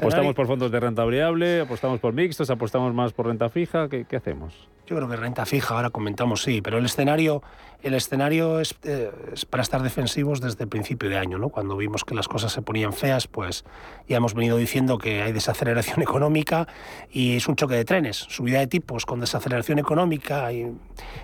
¿Apostamos 0.00 0.34
por 0.34 0.48
fondos 0.48 0.72
de 0.72 0.80
renta 0.80 1.04
variable? 1.04 1.60
¿Apostamos 1.60 2.00
por 2.00 2.12
mixtos? 2.14 2.50
¿Apostamos 2.50 2.92
más 2.92 3.12
por 3.12 3.28
renta 3.28 3.48
fija? 3.48 3.88
¿Qué, 3.88 4.06
qué 4.06 4.16
hacemos? 4.16 4.68
Yo 4.88 4.96
creo 4.96 5.08
que 5.08 5.14
renta 5.14 5.46
fija, 5.46 5.74
ahora 5.74 5.90
comentamos 5.90 6.42
sí, 6.42 6.62
pero 6.62 6.78
el 6.78 6.84
escenario, 6.84 7.42
el 7.82 7.94
escenario 7.94 8.60
es, 8.60 8.76
eh, 8.84 9.10
es, 9.32 9.44
para 9.44 9.62
estar 9.62 9.82
defensivos 9.82 10.40
desde 10.40 10.64
el 10.64 10.68
principio 10.68 11.08
de 11.08 11.16
año, 11.16 11.38
¿no? 11.38 11.48
Cuando 11.48 11.76
vimos 11.76 12.04
que 12.04 12.14
las 12.14 12.28
cosas 12.28 12.52
se 12.52 12.62
ponían 12.62 12.92
feas, 12.92 13.26
pues 13.26 13.64
ya 14.08 14.16
hemos 14.16 14.34
venido 14.34 14.56
diciendo 14.56 14.98
que 14.98 15.22
hay 15.22 15.32
desaceleración 15.32 16.02
económica 16.02 16.68
y 17.10 17.36
es 17.36 17.48
un 17.48 17.56
choque 17.56 17.74
de 17.74 17.84
trenes, 17.84 18.16
subida 18.16 18.60
de 18.60 18.68
tipos 18.68 19.06
con 19.06 19.18
desaceleración 19.20 19.80
económica 19.80 20.52
y 20.52 20.72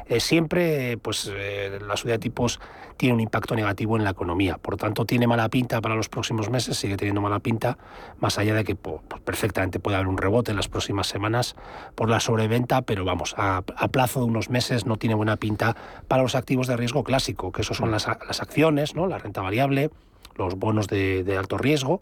eh, 0.08 0.18
siempre, 0.18 0.96
pues 0.98 1.30
eh, 1.32 1.78
la 1.86 1.96
subida 1.96 2.14
de 2.14 2.20
tipos 2.20 2.60
tiene 3.02 3.14
un 3.14 3.20
impacto 3.20 3.56
negativo 3.56 3.96
en 3.96 4.04
la 4.04 4.10
economía. 4.10 4.58
Por 4.58 4.76
tanto, 4.76 5.04
tiene 5.04 5.26
mala 5.26 5.48
pinta 5.48 5.80
para 5.80 5.96
los 5.96 6.08
próximos 6.08 6.50
meses, 6.50 6.76
sigue 6.76 6.96
teniendo 6.96 7.20
mala 7.20 7.40
pinta, 7.40 7.76
más 8.20 8.38
allá 8.38 8.54
de 8.54 8.62
que 8.62 8.76
pues, 8.76 9.00
perfectamente 9.24 9.80
puede 9.80 9.96
haber 9.96 10.06
un 10.06 10.18
rebote 10.18 10.52
en 10.52 10.56
las 10.56 10.68
próximas 10.68 11.08
semanas 11.08 11.56
por 11.96 12.08
la 12.08 12.20
sobreventa, 12.20 12.82
pero 12.82 13.04
vamos, 13.04 13.34
a, 13.36 13.56
a, 13.56 13.88
plazo 13.88 14.20
de 14.20 14.26
unos 14.26 14.50
meses 14.50 14.86
no 14.86 14.98
tiene 14.98 15.16
buena 15.16 15.36
pinta 15.36 15.74
para 16.06 16.22
los 16.22 16.36
activos 16.36 16.68
de 16.68 16.76
riesgo 16.76 17.02
clásico, 17.02 17.50
que 17.50 17.62
esos 17.62 17.76
son 17.76 17.90
las, 17.90 18.06
las 18.06 18.40
acciones, 18.40 18.94
¿no? 18.94 19.08
la 19.08 19.18
renta 19.18 19.40
variable, 19.40 19.90
los 20.36 20.54
bonos 20.54 20.86
de, 20.86 21.24
de 21.24 21.36
alto 21.36 21.58
riesgo. 21.58 21.98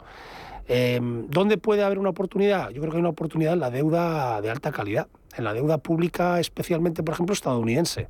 Eh, 0.67 0.99
¿Dónde 1.01 1.57
puede 1.57 1.83
haber 1.83 1.97
una 1.97 2.11
oportunidad? 2.11 2.69
Yo 2.69 2.79
creo 2.79 2.91
que 2.91 2.97
hay 2.97 3.01
una 3.01 3.09
oportunidad 3.09 3.53
en 3.53 3.59
la 3.59 3.71
deuda 3.71 4.39
de 4.39 4.51
alta 4.51 4.71
calidad, 4.71 5.07
en 5.35 5.45
la 5.45 5.53
deuda 5.53 5.79
pública, 5.79 6.39
especialmente, 6.39 7.01
por 7.01 7.15
ejemplo, 7.15 7.33
estadounidense 7.33 8.07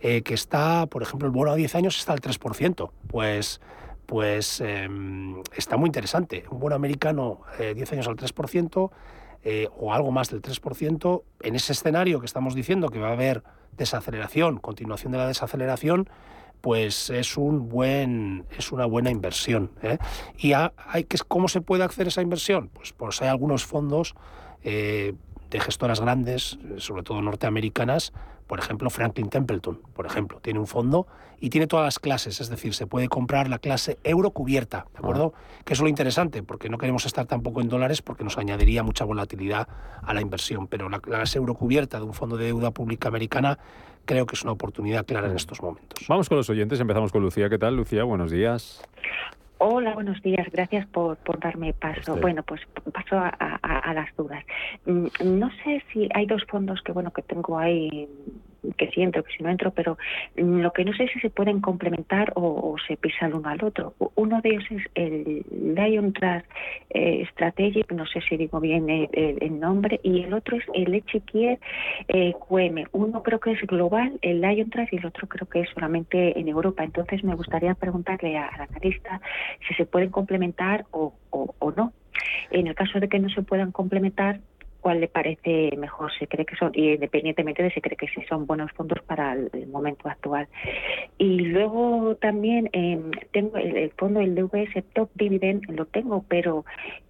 eh, 0.00 0.22
que 0.22 0.34
está, 0.34 0.86
por 0.86 1.02
ejemplo, 1.02 1.26
el 1.26 1.32
bono 1.32 1.50
a 1.50 1.56
10 1.56 1.74
años 1.74 1.98
está 1.98 2.12
al 2.12 2.20
3%. 2.20 2.90
Pues, 3.08 3.60
pues 4.06 4.60
eh, 4.60 4.88
está 5.56 5.76
muy 5.76 5.88
interesante. 5.88 6.44
Un 6.50 6.60
bono 6.60 6.74
americano 6.74 7.42
eh, 7.58 7.74
10 7.74 7.92
años 7.92 8.08
al 8.08 8.16
3%, 8.16 8.90
eh, 9.42 9.68
o 9.78 9.94
algo 9.94 10.10
más 10.10 10.28
del 10.28 10.42
3%, 10.42 11.22
en 11.40 11.54
ese 11.54 11.72
escenario 11.72 12.20
que 12.20 12.26
estamos 12.26 12.54
diciendo 12.54 12.90
que 12.90 12.98
va 12.98 13.08
a 13.08 13.12
haber 13.12 13.42
desaceleración, 13.76 14.58
continuación 14.58 15.12
de 15.12 15.18
la 15.18 15.26
desaceleración, 15.26 16.10
pues 16.60 17.08
es 17.08 17.38
un 17.38 17.70
buen 17.70 18.44
es 18.58 18.70
una 18.70 18.84
buena 18.84 19.10
inversión 19.10 19.70
¿eh? 19.82 19.96
y 20.36 20.52
hay 20.52 21.04
que 21.04 21.16
cómo 21.26 21.48
se 21.48 21.62
puede 21.62 21.84
hacer 21.84 22.08
esa 22.08 22.20
inversión 22.20 22.68
pues 22.68 22.92
pues 22.92 23.22
hay 23.22 23.28
algunos 23.28 23.64
fondos 23.64 24.14
eh, 24.62 25.14
de 25.50 25.60
gestoras 25.60 26.00
grandes 26.00 26.58
sobre 26.78 27.02
todo 27.02 27.20
norteamericanas 27.20 28.12
por 28.50 28.58
ejemplo, 28.58 28.90
Franklin 28.90 29.28
Templeton, 29.28 29.80
por 29.94 30.06
ejemplo, 30.06 30.40
tiene 30.40 30.58
un 30.58 30.66
fondo 30.66 31.06
y 31.38 31.50
tiene 31.50 31.68
todas 31.68 31.84
las 31.84 32.00
clases, 32.00 32.40
es 32.40 32.48
decir, 32.48 32.74
se 32.74 32.84
puede 32.84 33.06
comprar 33.06 33.48
la 33.48 33.60
clase 33.60 33.96
euro 34.02 34.32
cubierta, 34.32 34.86
¿de 34.92 34.98
acuerdo? 34.98 35.34
Ah. 35.36 35.62
Que 35.64 35.74
es 35.74 35.80
lo 35.80 35.86
interesante, 35.86 36.42
porque 36.42 36.68
no 36.68 36.76
queremos 36.76 37.06
estar 37.06 37.26
tampoco 37.26 37.60
en 37.60 37.68
dólares 37.68 38.02
porque 38.02 38.24
nos 38.24 38.38
añadiría 38.38 38.82
mucha 38.82 39.04
volatilidad 39.04 39.68
a 40.02 40.14
la 40.14 40.20
inversión, 40.20 40.66
pero 40.66 40.88
la 40.88 40.98
clase 40.98 41.38
euro 41.38 41.54
cubierta 41.54 42.00
de 42.00 42.06
un 42.06 42.12
fondo 42.12 42.36
de 42.36 42.46
deuda 42.46 42.72
pública 42.72 43.06
americana 43.06 43.56
creo 44.04 44.26
que 44.26 44.34
es 44.34 44.42
una 44.42 44.50
oportunidad 44.50 45.06
clara 45.06 45.28
en 45.28 45.36
estos 45.36 45.62
momentos. 45.62 46.04
Vamos 46.08 46.28
con 46.28 46.36
los 46.36 46.50
oyentes, 46.50 46.80
empezamos 46.80 47.12
con 47.12 47.22
Lucía. 47.22 47.48
¿Qué 47.48 47.58
tal, 47.58 47.76
Lucía? 47.76 48.02
Buenos 48.02 48.32
días. 48.32 48.82
Hola, 49.62 49.92
buenos 49.92 50.22
días. 50.22 50.46
Gracias 50.50 50.86
por, 50.86 51.18
por 51.18 51.38
darme 51.38 51.74
paso. 51.74 52.12
Usted. 52.12 52.22
Bueno, 52.22 52.42
pues 52.42 52.62
paso 52.94 53.18
a, 53.18 53.28
a, 53.38 53.78
a, 53.78 53.92
las 53.92 54.08
dudas. 54.16 54.42
No 54.86 55.50
sé 55.62 55.82
si 55.92 56.08
hay 56.14 56.24
dos 56.24 56.42
fondos 56.48 56.80
que 56.80 56.92
bueno 56.92 57.10
que 57.10 57.20
tengo 57.20 57.58
ahí 57.58 58.08
que 58.76 58.90
si 58.90 59.02
entro, 59.02 59.22
que 59.22 59.32
si 59.36 59.42
no 59.42 59.50
entro, 59.50 59.70
pero 59.72 59.98
lo 60.36 60.72
que 60.72 60.84
no 60.84 60.92
sé 60.92 61.04
es 61.04 61.12
si 61.12 61.20
se 61.20 61.30
pueden 61.30 61.60
complementar 61.60 62.32
o, 62.36 62.76
se 62.86 62.96
pisa 62.96 63.26
el 63.26 63.34
uno 63.34 63.48
al 63.48 63.62
otro. 63.64 63.94
Uno 64.14 64.40
de 64.40 64.50
ellos 64.50 64.64
es 64.70 64.82
el 64.94 65.44
Lion 65.50 66.12
Trust 66.12 66.46
eh, 66.90 67.26
Strategic, 67.32 67.92
no 67.92 68.06
sé 68.06 68.20
si 68.28 68.36
digo 68.36 68.60
bien 68.60 68.88
el, 68.88 69.60
nombre, 69.60 70.00
y 70.02 70.22
el 70.22 70.34
otro 70.34 70.56
es 70.56 70.64
el 70.74 70.94
Echequier 70.94 71.58
eh, 72.08 72.32
QM. 72.32 72.84
Uno 72.92 73.22
creo 73.22 73.40
que 73.40 73.52
es 73.52 73.60
global, 73.62 74.18
el 74.22 74.40
Lion 74.40 74.70
Trust, 74.70 74.92
y 74.92 74.96
el 74.96 75.06
otro 75.06 75.28
creo 75.28 75.48
que 75.48 75.60
es 75.60 75.70
solamente 75.70 76.38
en 76.38 76.48
Europa. 76.48 76.84
Entonces 76.84 77.24
me 77.24 77.34
gustaría 77.34 77.74
preguntarle 77.74 78.36
a, 78.36 78.50
la 78.56 78.64
analista 78.64 79.20
si 79.66 79.74
se 79.74 79.86
pueden 79.86 80.10
complementar 80.10 80.84
o, 80.90 81.14
o, 81.30 81.54
o 81.58 81.70
no. 81.72 81.92
En 82.50 82.66
el 82.66 82.74
caso 82.74 83.00
de 83.00 83.08
que 83.08 83.18
no 83.18 83.28
se 83.30 83.42
puedan 83.42 83.72
complementar, 83.72 84.40
cuál 84.80 85.00
le 85.00 85.08
parece 85.08 85.76
mejor, 85.76 86.10
se 86.18 86.26
cree 86.26 86.46
que 86.46 86.56
son, 86.56 86.72
y 86.74 86.92
independientemente 86.92 87.62
de 87.62 87.70
si 87.70 87.80
cree 87.80 87.96
que 87.96 88.08
sí 88.08 88.22
son 88.28 88.46
buenos 88.46 88.70
fondos 88.72 89.00
para 89.02 89.32
el, 89.32 89.50
momento 89.68 90.08
actual. 90.08 90.48
Y 91.18 91.40
luego 91.40 92.16
también 92.16 92.68
eh, 92.72 93.00
tengo 93.32 93.56
el, 93.56 93.90
fondo, 93.92 94.20
el 94.20 94.34
DVS 94.34 94.84
Top 94.94 95.10
Dividend, 95.14 95.70
lo 95.70 95.86
tengo, 95.86 96.24
pero 96.28 96.64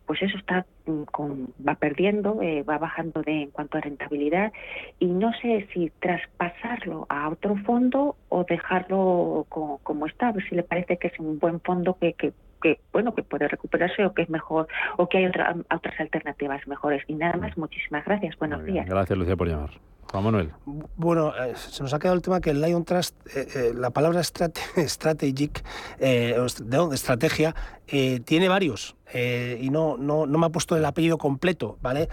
pues 0.07 0.23
eso 0.23 0.37
está 0.39 0.67
con, 1.13 1.55
va 1.67 1.77
perdiendo, 1.77 2.43
eh, 2.43 2.65
va 2.65 2.79
bajando 2.79 3.23
de 3.23 3.43
en 3.43 3.51
cuanto 3.51 3.79
a 3.79 3.81
rentabilidad 3.81 4.53
y 4.99 5.07
no 5.07 5.33
sé 5.41 5.69
si 5.73 5.93
traspasarlo 6.01 7.07
a 7.09 7.29
otro 7.29 7.57
fondo 7.59 8.17
o 8.29 8.43
dejarlo 8.43 9.47
como, 9.49 9.79
como 9.79 10.07
está, 10.07 10.29
a 10.29 10.33
ver 10.33 10.49
si 10.49 10.57
le 10.57 10.65
parece 10.65 10.97
que 10.97 11.07
es 11.07 11.19
un 11.21 11.39
buen 11.39 11.61
fondo 11.61 11.97
que, 12.01 12.15
que 12.15 12.33
que 12.61 12.81
bueno 12.93 13.15
que 13.15 13.23
puede 13.23 13.49
recuperarse 13.49 14.05
o 14.05 14.15
que 14.15 14.23
es 14.23 14.31
mejor 14.31 14.69
o 14.97 15.09
que 15.09 15.19
hay 15.19 15.27
otra, 15.27 15.57
otras 15.75 15.99
alternativas 15.99 16.67
mejores. 16.67 17.03
Y 17.07 17.15
nada 17.15 17.37
más 17.37 17.57
muchísimas 17.57 18.05
gracias. 18.05 18.37
Buenos 18.39 18.65
días. 18.65 18.87
Gracias 18.87 19.19
Lucía 19.19 19.37
por 19.37 19.49
llamar. 19.49 19.71
Juan 20.11 20.25
Manuel. 20.25 20.51
Bueno, 20.97 21.33
eh, 21.37 21.55
se 21.55 21.85
nos 21.85 21.95
ha 21.95 22.01
quedado 22.01 22.17
el 22.17 22.23
tema 22.23 22.41
que 22.41 22.51
el 22.51 22.61
Lion 22.61 22.85
Trust, 22.85 23.15
eh, 23.29 23.47
eh, 23.55 23.73
la 23.77 23.91
palabra 23.91 24.25
strate 24.25 24.61
strategic, 24.89 25.63
de 25.99 26.89
estrategia, 26.93 27.55
tiene 27.87 28.49
varios 28.49 28.97
y 29.13 29.71
no, 29.71 29.97
no, 29.97 30.27
no 30.27 30.39
me 30.39 30.47
ha 30.47 30.51
puesto 30.51 30.77
el 30.77 30.85
apellido 30.85 31.19
completo, 31.19 31.79
¿vale? 31.81 32.09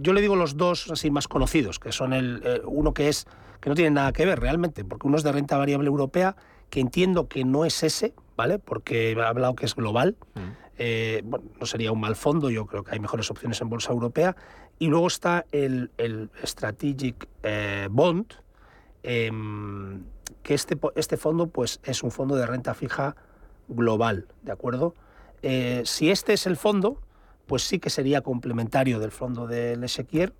yo 0.00 0.12
le 0.12 0.20
digo 0.20 0.36
los 0.36 0.56
dos 0.56 0.90
así 0.90 1.10
más 1.10 1.28
conocidos, 1.28 1.78
que 1.78 1.92
son 1.92 2.12
el 2.12 2.42
eh, 2.44 2.60
uno 2.64 2.92
que 2.94 3.08
es 3.08 3.26
que 3.60 3.68
no 3.68 3.74
tiene 3.76 3.90
nada 3.90 4.12
que 4.12 4.24
ver 4.24 4.40
realmente, 4.40 4.84
porque 4.84 5.06
uno 5.06 5.18
es 5.18 5.22
de 5.22 5.32
renta 5.32 5.58
variable 5.58 5.88
europea, 5.88 6.34
que 6.70 6.80
entiendo 6.80 7.28
que 7.28 7.44
no 7.44 7.64
es 7.64 7.82
ese, 7.82 8.14
¿vale? 8.36 8.58
Porque 8.58 9.12
he 9.12 9.22
hablado 9.22 9.54
que 9.54 9.66
es 9.66 9.74
global. 9.74 10.16
Mm. 10.34 10.40
Eh, 10.78 11.20
bueno, 11.24 11.44
no 11.58 11.66
sería 11.66 11.92
un 11.92 12.00
mal 12.00 12.16
fondo, 12.16 12.48
yo 12.48 12.64
creo 12.64 12.84
que 12.84 12.92
hay 12.94 13.00
mejores 13.00 13.30
opciones 13.30 13.60
en 13.60 13.68
bolsa 13.68 13.92
europea. 13.92 14.34
Y 14.78 14.86
luego 14.86 15.08
está 15.08 15.44
el, 15.52 15.90
el 15.98 16.30
Strategic 16.42 17.28
eh, 17.42 17.88
Bond, 17.90 18.32
em, 19.02 20.04
que 20.42 20.54
este, 20.54 20.78
este 20.94 21.16
fondo 21.18 21.48
pues, 21.48 21.80
es 21.84 22.02
un 22.02 22.10
fondo 22.10 22.34
de 22.36 22.46
renta 22.46 22.72
fija 22.72 23.14
global, 23.68 24.26
¿de 24.42 24.52
acuerdo? 24.52 24.94
Eh, 25.42 25.82
si 25.84 26.10
este 26.10 26.32
es 26.32 26.46
el 26.46 26.56
fondo, 26.56 27.00
pues 27.46 27.62
sí 27.62 27.78
que 27.78 27.90
sería 27.90 28.22
complementario 28.22 29.00
del 29.00 29.10
fondo 29.10 29.46
del 29.46 29.82
Esequier, 29.84 30.32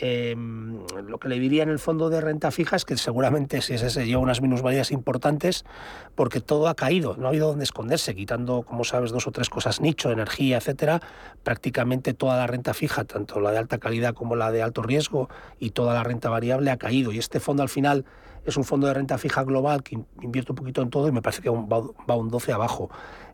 Em, 0.00 0.78
lo 1.06 1.18
que 1.18 1.28
le 1.28 1.40
diría 1.40 1.64
en 1.64 1.70
el 1.70 1.80
fondo 1.80 2.08
de 2.08 2.20
renta 2.20 2.50
fija 2.52 2.76
es 2.76 2.84
que 2.84 2.96
seguramente 2.96 3.60
si 3.62 3.74
ese 3.74 3.90
se 3.90 4.06
lleva 4.06 4.20
unas 4.20 4.40
minusvalías 4.40 4.92
importantes 4.92 5.64
porque 6.14 6.40
todo 6.40 6.68
ha 6.68 6.74
caído, 6.74 7.16
no 7.16 7.26
ha 7.26 7.28
habido 7.30 7.48
donde 7.48 7.64
esconderse, 7.64 8.14
quitando, 8.14 8.62
como 8.62 8.84
sabes, 8.84 9.10
dos 9.10 9.26
o 9.26 9.32
tres 9.32 9.50
cosas, 9.50 9.80
nicho, 9.80 10.12
energía, 10.12 10.58
etcétera, 10.58 11.00
prácticamente 11.42 12.14
toda 12.14 12.36
la 12.36 12.46
renta 12.46 12.74
fija, 12.74 13.04
tanto 13.04 13.40
la 13.40 13.50
de 13.50 13.58
alta 13.58 13.78
calidad 13.78 14.14
como 14.14 14.36
la 14.36 14.52
de 14.52 14.62
alto 14.62 14.82
riesgo 14.82 15.28
y 15.58 15.70
toda 15.70 15.94
la 15.94 16.04
renta 16.04 16.30
variable 16.30 16.70
ha 16.70 16.76
caído. 16.76 17.10
Y 17.10 17.18
este 17.18 17.40
fondo 17.40 17.62
al 17.64 17.68
final 17.68 18.04
es 18.50 18.56
un 18.56 18.64
fondo 18.64 18.86
de 18.86 18.94
renta 18.94 19.18
fija 19.18 19.44
global 19.44 19.82
que 19.82 19.98
invierte 20.22 20.52
un 20.52 20.56
poquito 20.56 20.82
en 20.82 20.90
todo 20.90 21.08
y 21.08 21.12
me 21.12 21.22
parece 21.22 21.42
que 21.42 21.50
va 21.50 22.16
un 22.16 22.28
12 22.28 22.52
abajo. 22.52 22.90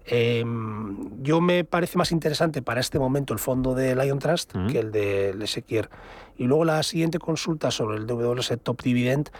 Em, 0.06 1.22
yo 1.22 1.40
me 1.40 1.64
parece 1.64 1.96
más 1.96 2.12
interesante 2.12 2.60
para 2.60 2.80
este 2.80 2.98
momento 2.98 3.32
el 3.32 3.38
fondo 3.38 3.74
de 3.74 3.96
Lion 3.96 4.18
Trust 4.18 4.52
que 4.70 4.78
el 4.78 4.92
de 4.92 5.34
Lesequier. 5.34 5.88
Y 6.36 6.44
luego 6.44 6.64
la 6.64 6.82
siguiente 6.82 7.18
consulta 7.18 7.70
sobre 7.70 7.96
el 7.96 8.06
DWS 8.06 8.58
Top 8.62 8.82
Dividend. 8.82 9.30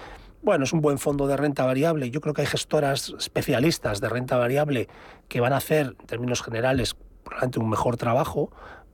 Bueno, 0.42 0.64
es 0.64 0.72
un 0.72 0.80
buen 0.80 0.98
fondo 0.98 1.26
de 1.26 1.36
renta 1.36 1.64
variable. 1.64 2.10
Yo 2.10 2.20
creo 2.20 2.34
que 2.34 2.42
hay 2.42 2.46
gestoras 2.46 3.14
especialistas 3.18 4.00
de 4.00 4.08
renta 4.08 4.36
variable 4.36 4.88
que 5.28 5.40
van 5.40 5.52
a 5.52 5.56
hacer, 5.56 5.96
en 5.98 6.06
términos 6.06 6.42
generales, 6.42 6.96
probablemente 7.24 7.58
un 7.58 7.70
mejor 7.70 7.96
trabajo. 7.96 8.50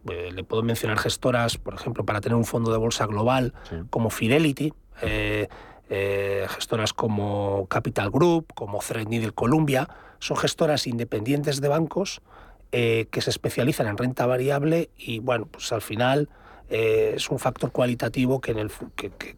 Eh, 0.08 0.30
le 0.32 0.44
puedo 0.44 0.62
mencionar 0.62 0.98
gestoras, 0.98 1.58
por 1.58 1.74
ejemplo, 1.74 2.04
para 2.04 2.20
tener 2.20 2.36
un 2.36 2.44
fondo 2.44 2.72
de 2.72 2.78
bolsa 2.78 3.06
global 3.06 3.52
como 3.90 4.10
Fidelity. 4.10 4.72
Eh, 5.02 5.48
eh, 5.93 6.47
gestoras 6.49 6.93
como 6.93 7.66
Capital 7.66 8.11
Group, 8.11 8.53
como 8.55 8.78
Threadneedle 8.78 9.32
Columbia, 9.32 9.88
son 10.20 10.36
gestoras 10.36 10.86
independientes 10.86 11.61
de 11.61 11.66
bancos 11.66 12.22
eh, 12.70 13.09
que 13.11 13.20
se 13.20 13.30
especializan 13.30 13.88
en 13.88 13.99
renta 13.99 14.24
variable 14.24 14.91
y 14.97 15.18
bueno, 15.18 15.47
pues 15.47 15.72
al 15.72 15.82
final 15.82 16.28
eh, 16.68 17.14
es 17.16 17.28
un 17.28 17.41
factor 17.41 17.72
cualitativo 17.72 18.41
que, 18.41 18.55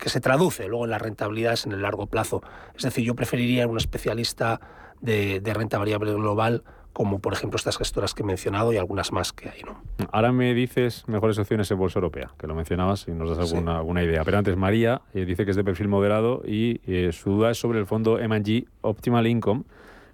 se 0.04 0.20
traduce 0.20 0.68
luego 0.68 0.84
en 0.84 0.90
las 0.90 1.00
rentabilidades 1.00 1.64
en 1.64 1.72
el 1.72 1.80
largo 1.80 2.06
plazo. 2.06 2.42
Es 2.76 2.82
decir, 2.82 3.02
yo 3.02 3.14
preferiría 3.14 3.66
un 3.66 3.78
especialista 3.78 4.60
de 5.00 5.40
renta 5.54 5.78
variable 5.78 6.12
global 6.12 6.64
como 6.92 7.20
por 7.20 7.32
ejemplo 7.32 7.56
estas 7.56 7.78
gestoras 7.78 8.14
que 8.14 8.22
he 8.22 8.26
mencionado 8.26 8.72
y 8.72 8.76
algunas 8.76 9.12
más 9.12 9.32
que 9.32 9.48
hay. 9.48 9.62
¿no? 9.62 9.82
Ahora 10.12 10.32
me 10.32 10.54
dices 10.54 11.04
mejores 11.08 11.38
opciones 11.38 11.70
en 11.70 11.78
Bolsa 11.78 11.98
Europea, 11.98 12.30
que 12.38 12.46
lo 12.46 12.54
mencionabas 12.54 13.06
y 13.08 13.12
nos 13.12 13.36
das 13.36 13.50
alguna, 13.50 13.78
alguna 13.78 14.02
idea. 14.02 14.22
Pero 14.24 14.38
antes 14.38 14.56
María 14.56 15.02
eh, 15.14 15.24
dice 15.24 15.44
que 15.44 15.50
es 15.52 15.56
de 15.56 15.64
perfil 15.64 15.88
moderado 15.88 16.42
y 16.46 16.80
eh, 16.86 17.12
su 17.12 17.30
duda 17.30 17.50
es 17.50 17.58
sobre 17.58 17.78
el 17.78 17.86
fondo 17.86 18.18
M&G 18.18 18.66
Optimal 18.82 19.26
Income, 19.26 19.64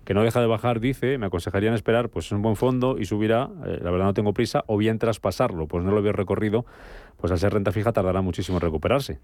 que 0.05 0.15
no 0.15 0.23
deja 0.23 0.41
de 0.41 0.47
bajar, 0.47 0.81
dice, 0.81 1.19
me 1.19 1.27
aconsejarían 1.27 1.75
esperar, 1.75 2.09
pues 2.09 2.27
es 2.27 2.33
un 2.33 2.41
buen 2.41 2.57
fondo 2.57 2.97
y 2.99 3.05
subirá, 3.05 3.51
eh, 3.67 3.79
la 3.83 3.91
verdad 3.91 4.07
no 4.07 4.15
tengo 4.15 4.33
prisa, 4.33 4.65
o 4.67 4.79
bien 4.79 4.99
traspasarlo, 4.99 5.67
pues 5.67 5.85
no 5.85 5.93
lo 5.93 6.01
veo 6.01 6.13
recorrido, 6.13 6.65
pues 7.19 7.31
al 7.31 7.39
ser 7.39 7.53
renta 7.53 7.73
fija 7.73 7.93
tardará 7.93 8.23
muchísimo 8.23 8.57
en 8.57 8.63
recuperarse. 8.63 9.19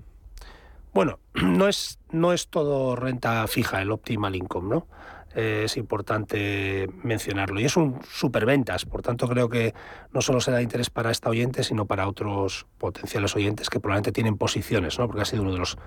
Bueno, 0.93 1.21
no 1.35 1.69
es, 1.69 1.99
no 2.11 2.33
es 2.33 2.49
todo 2.49 2.97
renta 2.97 3.47
fija 3.47 3.81
el 3.81 3.93
Optimal 3.93 4.37
Income, 4.37 4.75
¿no? 4.75 4.87
Es 5.35 5.77
importante 5.77 6.89
mencionarlo. 7.03 7.61
Y 7.61 7.65
es 7.65 7.77
un 7.77 8.01
superventas, 8.09 8.85
por 8.85 9.03
tanto 9.03 9.29
creo 9.29 9.49
que 9.49 9.75
no 10.13 10.21
solo 10.21 10.41
será 10.41 10.59
de 10.59 10.63
interés 10.63 10.91
para 10.91 11.11
esta 11.11 11.31
oyente, 11.31 11.63
sino 11.63 11.87
para 11.87 12.09
otros 12.09 12.67
potenciales 12.79 13.35
oyentes 13.37 13.71
que 13.71 13.81
probablemente 13.81 14.13
tienen 14.13 14.37
posiciones, 14.37 14.99
¿no? 14.99 15.07
porque 15.07 15.23
ha 15.23 15.25
sido 15.25 15.43
uno 15.43 15.53
de 15.53 15.59
los 15.59 15.79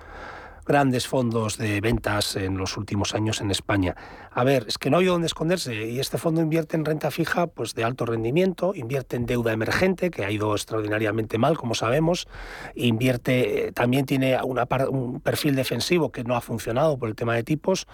grandes 0.67 1.07
fondos 1.07 1.57
de 1.57 1.79
ventas 1.81 2.35
en 2.35 2.57
los 2.57 2.77
últimos 2.77 3.15
años 3.15 3.41
en 3.41 3.51
España. 3.51 3.95
A 4.31 4.43
ver, 4.43 4.65
es 4.67 4.77
que 4.77 4.89
no 4.89 4.97
hay 4.97 5.05
donde 5.05 5.27
esconderse 5.27 5.89
y 5.89 5.99
este 5.99 6.17
fondo 6.17 6.41
invierte 6.41 6.75
en 6.75 6.85
renta 6.85 7.09
fija 7.09 7.47
pues 7.47 7.73
de 7.73 7.83
alto 7.83 8.05
rendimiento, 8.05 8.73
invierte 8.75 9.15
en 9.15 9.25
deuda 9.25 9.53
emergente 9.53 10.11
que 10.11 10.25
ha 10.25 10.31
ido 10.31 10.53
extraordinariamente 10.53 11.37
mal, 11.37 11.57
como 11.57 11.73
sabemos, 11.73 12.27
invierte 12.75 13.71
también 13.73 14.05
tiene 14.05 14.37
una, 14.43 14.67
un 14.89 15.21
perfil 15.21 15.55
defensivo 15.55 16.11
que 16.11 16.23
no 16.23 16.35
ha 16.35 16.41
funcionado 16.41 16.97
por 16.97 17.09
el 17.09 17.15
tema 17.15 17.33
de 17.35 17.43
tipos 17.43 17.87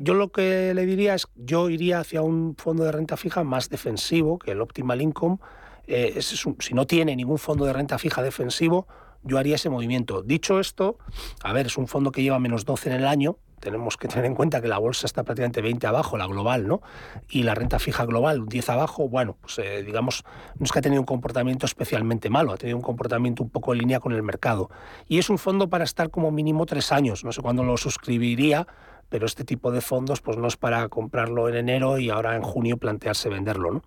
yo 0.00 0.14
lo 0.14 0.30
que 0.30 0.74
le 0.74 0.84
diría 0.84 1.14
es, 1.14 1.28
yo 1.36 1.70
iría 1.70 2.00
hacia 2.00 2.22
un 2.22 2.56
fondo 2.56 2.84
de 2.84 2.92
renta 2.92 3.16
fija 3.16 3.44
más 3.44 3.68
defensivo 3.68 4.38
que 4.38 4.52
el 4.52 4.60
Optimal 4.60 5.00
Income. 5.00 5.38
Eh, 5.86 6.20
si 6.20 6.74
no 6.74 6.86
tiene 6.86 7.14
ningún 7.14 7.38
fondo 7.38 7.64
de 7.64 7.72
renta 7.72 7.98
fija 7.98 8.22
defensivo, 8.22 8.88
yo 9.26 9.38
haría 9.38 9.56
ese 9.56 9.70
movimiento. 9.70 10.22
Dicho 10.22 10.60
esto, 10.60 10.98
a 11.42 11.52
ver, 11.52 11.66
es 11.66 11.76
un 11.76 11.88
fondo 11.88 12.12
que 12.12 12.22
lleva 12.22 12.38
menos 12.38 12.64
12 12.64 12.90
en 12.90 12.96
el 12.96 13.06
año, 13.06 13.38
tenemos 13.60 13.96
que 13.96 14.06
tener 14.06 14.26
en 14.26 14.34
cuenta 14.34 14.60
que 14.60 14.68
la 14.68 14.78
bolsa 14.78 15.06
está 15.06 15.24
prácticamente 15.24 15.62
20 15.62 15.86
abajo, 15.86 16.16
la 16.16 16.26
global, 16.26 16.68
¿no? 16.68 16.82
Y 17.28 17.42
la 17.42 17.54
renta 17.54 17.78
fija 17.78 18.04
global 18.04 18.46
10 18.46 18.68
abajo, 18.70 19.08
bueno, 19.08 19.36
pues 19.40 19.58
eh, 19.58 19.82
digamos, 19.82 20.24
no 20.58 20.64
es 20.64 20.72
que 20.72 20.78
ha 20.78 20.82
tenido 20.82 21.00
un 21.00 21.06
comportamiento 21.06 21.66
especialmente 21.66 22.30
malo, 22.30 22.52
ha 22.52 22.56
tenido 22.56 22.76
un 22.76 22.82
comportamiento 22.82 23.42
un 23.42 23.50
poco 23.50 23.72
en 23.72 23.80
línea 23.80 24.00
con 24.00 24.12
el 24.12 24.22
mercado. 24.22 24.70
Y 25.08 25.18
es 25.18 25.30
un 25.30 25.38
fondo 25.38 25.68
para 25.68 25.84
estar 25.84 26.10
como 26.10 26.30
mínimo 26.30 26.66
tres 26.66 26.92
años, 26.92 27.24
no 27.24 27.32
sé 27.32 27.40
cuándo 27.40 27.64
lo 27.64 27.76
suscribiría, 27.76 28.66
pero 29.08 29.26
este 29.26 29.44
tipo 29.44 29.72
de 29.72 29.80
fondos 29.80 30.20
pues 30.20 30.36
no 30.36 30.48
es 30.48 30.56
para 30.56 30.88
comprarlo 30.88 31.48
en 31.48 31.56
enero 31.56 31.98
y 31.98 32.10
ahora 32.10 32.36
en 32.36 32.42
junio 32.42 32.76
plantearse 32.76 33.28
venderlo. 33.28 33.72
¿no? 33.72 33.82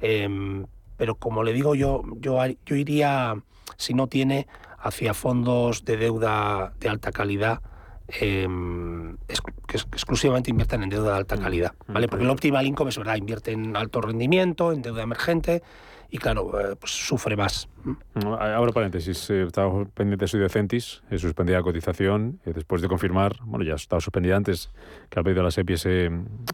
Em, 0.00 0.66
pero 0.96 1.14
como 1.14 1.42
le 1.42 1.52
digo, 1.52 1.74
yo, 1.74 2.02
yo, 2.16 2.38
yo 2.66 2.76
iría, 2.76 3.36
si 3.76 3.94
no 3.94 4.08
tiene, 4.08 4.46
hacia 4.82 5.14
fondos 5.14 5.84
de 5.84 5.96
deuda 5.96 6.72
de 6.80 6.88
alta 6.88 7.12
calidad 7.12 7.60
em, 8.08 9.16
que 9.66 9.76
exclusivamente 9.76 10.50
inviertan 10.50 10.82
en 10.82 10.90
deuda 10.90 11.12
de 11.12 11.16
alta 11.18 11.36
mm, 11.36 11.40
calidad. 11.40 11.72
¿vale? 11.86 12.08
Porque 12.08 12.24
el 12.24 12.30
Optimal 12.30 12.66
Income 12.66 12.90
es 12.90 12.98
verdad, 12.98 13.16
invierte 13.16 13.52
en 13.52 13.76
alto 13.76 14.00
rendimiento, 14.00 14.72
en 14.72 14.82
deuda 14.82 15.02
emergente, 15.02 15.62
y 16.10 16.18
claro, 16.18 16.60
eh, 16.60 16.76
pues 16.78 16.92
sufre 16.92 17.36
más. 17.36 17.70
Abro 18.14 18.72
paréntesis, 18.74 19.30
eh, 19.30 19.44
estaba 19.44 19.86
pendiente 19.86 20.26
de 20.26 20.48
Centis, 20.50 21.02
eh, 21.10 21.16
suspendida 21.16 21.56
la 21.56 21.62
cotización, 21.62 22.38
después 22.44 22.82
de 22.82 22.88
confirmar, 22.88 23.36
bueno, 23.44 23.64
ya 23.64 23.74
estaba 23.74 23.98
suspendida 24.00 24.36
antes, 24.36 24.70
que 25.08 25.18
ha 25.18 25.22
pedido 25.22 25.42
la 25.42 25.50
SEPI 25.50 25.72
ese, 25.72 26.10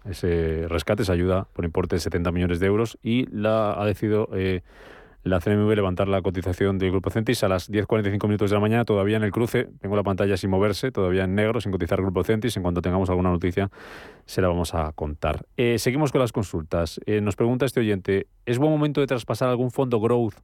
ese 0.08 0.66
rescate, 0.68 1.02
esa 1.02 1.14
ayuda 1.14 1.48
por 1.54 1.64
importe 1.64 1.96
de 1.96 2.00
70 2.00 2.30
millones 2.30 2.60
de 2.60 2.66
euros, 2.66 2.98
y 3.02 3.26
la 3.34 3.72
ha 3.72 3.84
decidido 3.84 4.28
la 5.22 5.40
CNMV 5.40 5.74
levantar 5.74 6.08
la 6.08 6.22
cotización 6.22 6.78
del 6.78 6.90
Grupo 6.90 7.10
Centis 7.10 7.42
a 7.42 7.48
las 7.48 7.70
10.45 7.70 8.22
minutos 8.26 8.50
de 8.50 8.56
la 8.56 8.60
mañana, 8.60 8.84
todavía 8.84 9.16
en 9.16 9.24
el 9.24 9.32
cruce, 9.32 9.68
tengo 9.80 9.96
la 9.96 10.02
pantalla 10.02 10.36
sin 10.36 10.50
moverse, 10.50 10.90
todavía 10.90 11.24
en 11.24 11.34
negro, 11.34 11.60
sin 11.60 11.72
cotizar 11.72 12.00
Grupo 12.00 12.24
Centis, 12.24 12.56
en 12.56 12.62
cuanto 12.62 12.82
tengamos 12.82 13.10
alguna 13.10 13.30
noticia 13.30 13.70
se 14.24 14.40
la 14.40 14.48
vamos 14.48 14.74
a 14.74 14.92
contar. 14.92 15.46
Eh, 15.56 15.78
seguimos 15.78 16.12
con 16.12 16.20
las 16.20 16.32
consultas. 16.32 17.00
Eh, 17.06 17.20
nos 17.20 17.36
pregunta 17.36 17.66
este 17.66 17.80
oyente, 17.80 18.26
¿es 18.46 18.58
buen 18.58 18.70
momento 18.70 19.00
de 19.00 19.06
traspasar 19.06 19.48
algún 19.48 19.70
fondo 19.70 20.00
growth 20.00 20.34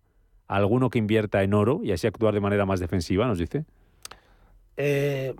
a 0.49 0.57
alguno 0.57 0.91
que 0.91 0.99
invierta 0.99 1.43
en 1.43 1.55
oro 1.55 1.81
y 1.83 1.93
así 1.93 2.07
actuar 2.07 2.35
de 2.35 2.41
manera 2.41 2.67
más 2.67 2.81
defensiva, 2.81 3.27
nos 3.27 3.39
dice? 3.39 3.65
Eh 4.77 5.35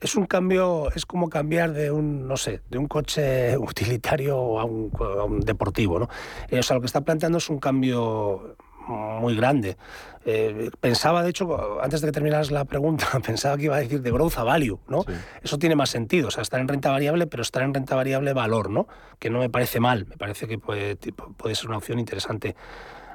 es 0.00 0.16
un 0.16 0.26
cambio, 0.26 0.90
es 0.94 1.04
como 1.04 1.28
cambiar 1.28 1.72
de 1.72 1.90
un, 1.90 2.26
no 2.26 2.36
sé, 2.36 2.62
de 2.70 2.78
un 2.78 2.86
coche 2.86 3.56
utilitario 3.58 4.58
a 4.58 4.64
un, 4.64 5.40
deportivo, 5.40 5.98
¿no? 5.98 6.08
Eh, 6.48 6.58
o 6.58 6.62
sea, 6.62 6.76
lo 6.76 6.80
que 6.80 6.86
está 6.86 7.02
planteando 7.02 7.38
es 7.38 7.48
un 7.50 7.58
cambio 7.58 8.56
muy 8.88 9.36
grande. 9.36 9.76
Eh, 10.24 10.70
pensaba, 10.80 11.22
de 11.22 11.30
hecho, 11.30 11.80
antes 11.82 12.00
de 12.00 12.08
que 12.08 12.12
terminaras 12.12 12.50
la 12.50 12.64
pregunta, 12.64 13.06
pensaba 13.26 13.56
que 13.56 13.64
iba 13.64 13.76
a 13.76 13.80
decir 13.80 14.02
de 14.02 14.10
growth 14.10 14.38
a 14.38 14.44
value, 14.44 14.78
¿no? 14.88 15.04
Eso 15.42 15.58
tiene 15.58 15.76
más 15.76 15.90
sentido, 15.90 16.28
o 16.28 16.30
sea, 16.30 16.42
estar 16.42 16.60
en 16.60 16.68
renta 16.68 16.90
variable, 16.90 17.26
pero 17.26 17.42
estar 17.42 17.62
en 17.62 17.72
renta 17.72 17.94
variable 17.94 18.32
valor, 18.32 18.70
¿no? 18.70 18.86
Que 19.18 19.30
no 19.30 19.38
me 19.38 19.48
parece 19.48 19.80
mal, 19.80 20.06
me 20.06 20.16
parece 20.16 20.46
que 20.46 20.58
puede, 20.58 20.96
puede 20.96 21.54
ser 21.54 21.68
una 21.68 21.78
opción 21.78 21.98
interesante. 21.98 22.56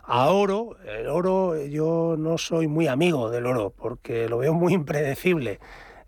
A 0.03 0.29
oro, 0.29 0.77
el 0.85 1.07
oro, 1.07 1.57
yo 1.65 2.15
no 2.17 2.37
soy 2.37 2.67
muy 2.67 2.87
amigo 2.87 3.31
del 3.31 3.47
oro, 3.47 3.73
porque 3.75 4.29
lo 4.29 4.37
veo 4.37 4.53
muy 4.53 4.73
impredecible. 4.73 5.59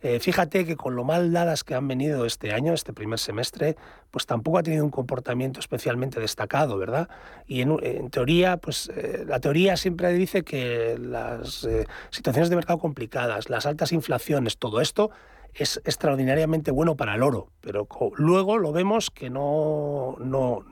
Eh, 0.02 0.20
fíjate 0.20 0.66
que 0.66 0.76
con 0.76 0.96
lo 0.96 1.04
mal 1.04 1.34
dadas 1.34 1.64
que 1.64 1.74
han 1.74 1.88
venido 1.88 2.26
este 2.26 2.54
año, 2.54 2.74
este 2.74 2.94
primer 2.94 3.18
semestre, 3.18 3.76
pues 4.12 4.28
tampoco 4.28 4.60
ha 4.60 4.64
tenido 4.64 4.86
un 4.86 4.92
comportamiento 4.92 5.60
especialmente 5.60 6.20
destacado, 6.20 6.78
¿verdad? 6.78 7.10
Y 7.48 7.62
en, 7.62 8.10
teoría, 8.12 8.58
pues 8.58 8.92
eh, 8.96 9.24
la 9.26 9.40
teoría 9.40 9.76
siempre 9.76 10.14
dice 10.14 10.44
que 10.44 10.98
las 11.00 11.64
eh, 11.64 11.88
situaciones 12.12 12.50
de 12.50 12.56
mercado 12.56 12.78
complicadas, 12.78 13.50
las 13.50 13.66
altas 13.66 13.92
inflaciones, 13.92 14.58
todo 14.58 14.82
esto 14.82 15.10
es 15.56 15.82
extraordinariamente 15.86 16.70
bueno 16.70 16.96
para 16.96 17.16
el 17.16 17.24
oro, 17.24 17.50
pero 17.62 17.88
luego 18.18 18.60
lo 18.60 18.72
vemos 18.72 19.10
que 19.10 19.32
no, 19.32 20.16
no 20.20 20.64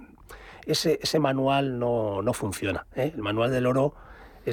ese, 0.67 0.99
ese 1.01 1.17
manual 1.17 1.79
no, 1.79 2.21
no 2.21 2.33
funciona. 2.33 2.85
El 2.93 3.17
manual 3.17 3.51
del 3.51 3.65
oro 3.65 3.95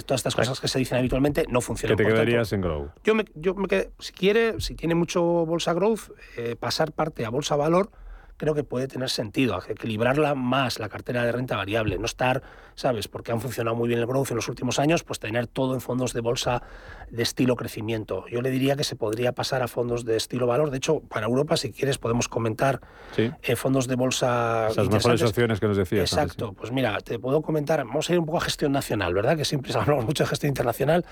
todas 0.01 0.21
estas 0.21 0.35
cosas 0.35 0.61
que 0.61 0.69
se 0.69 0.79
dicen 0.79 0.99
habitualmente 0.99 1.45
no 1.49 1.61
funcionan. 1.61 1.97
¿Qué 1.97 2.03
te 2.03 2.05
Por 2.05 2.13
tanto, 2.13 2.25
quedarías 2.27 2.53
en 2.53 2.61
Grow? 2.63 2.91
yo 3.05 3.15
me, 3.15 3.25
yo 3.35 3.55
me 3.55 3.69
quedé- 3.69 3.91
si 3.99 4.13
quiere, 4.13 4.61
si 4.61 4.75
tiene 4.75 4.95
mucho 4.95 5.23
bolsa 5.23 5.73
growth, 5.75 6.11
eh, 6.37 6.57
pasar 6.59 6.93
parte 6.93 7.25
a 7.25 7.29
bolsa 7.31 7.57
valor 7.57 7.91
creo 8.43 8.55
que 8.57 8.65
puede 8.65 8.89
tener 8.89 9.09
sentido, 9.09 9.63
equilibrarla 9.69 10.35
más 10.35 10.81
la 10.81 10.89
cartera 10.89 11.25
de 11.25 11.31
renta 11.31 11.55
variable, 11.57 11.97
no 11.97 12.07
estar, 12.07 12.43
¿sabes? 12.75 13.07
Porque 13.07 13.31
han 13.31 13.41
funcionado 13.41 13.77
muy 13.77 13.87
bien 13.87 14.01
el 14.01 14.07
growth 14.07 14.31
en 14.31 14.35
los 14.37 14.49
últimos 14.49 14.81
años, 14.81 15.05
pues 15.05 15.21
tener 15.21 15.47
todo 15.47 15.75
en 15.75 15.81
fondos 15.81 16.13
de 16.13 16.23
bolsa 16.23 16.61
de 17.09 17.23
estilo 17.23 17.55
crecimiento. 17.55 18.25
Yo 18.27 18.43
le 18.43 18.51
diría 18.51 18.75
que 18.75 18.83
se 18.83 18.97
podría 18.97 19.31
pasar 19.31 19.63
a 19.63 19.69
fondos 19.69 20.05
de 20.05 20.17
estilo 20.17 20.49
valor. 20.49 20.73
De 20.73 20.79
hecho, 20.79 20.99
para 21.09 21.27
Europa, 21.27 21.57
si 21.57 21.71
quieres, 21.71 21.99
podemos 21.99 22.27
comentar 22.27 22.81
Sí. 23.15 23.31
eh, 23.43 23.55
fondos 23.55 23.87
de 23.87 23.95
bolsa. 23.95 24.67
Esas 24.71 24.89
mejores 24.91 25.23
opciones 25.23 25.61
que 25.61 25.69
nos 25.69 25.77
decías 25.77 26.13
antes, 26.13 26.33
Exacto, 26.35 26.53
pues 26.53 26.73
mira, 26.73 26.99
te 26.99 27.21
puedo 27.21 27.43
comentar, 27.43 27.79
vamos 27.85 28.11
a 28.11 28.13
ir 28.13 28.19
un 28.19 28.27
poco 28.27 28.39
a 28.39 28.41
gestión 28.41 28.73
nacional, 28.73 29.15
¿verdad? 29.15 29.37
Que 29.37 29.45
siempre 29.45 29.73
hablamos 29.79 30.05
mucho 30.05 30.25
de 30.25 30.29
gestión 30.31 30.49
internacional 30.49 31.05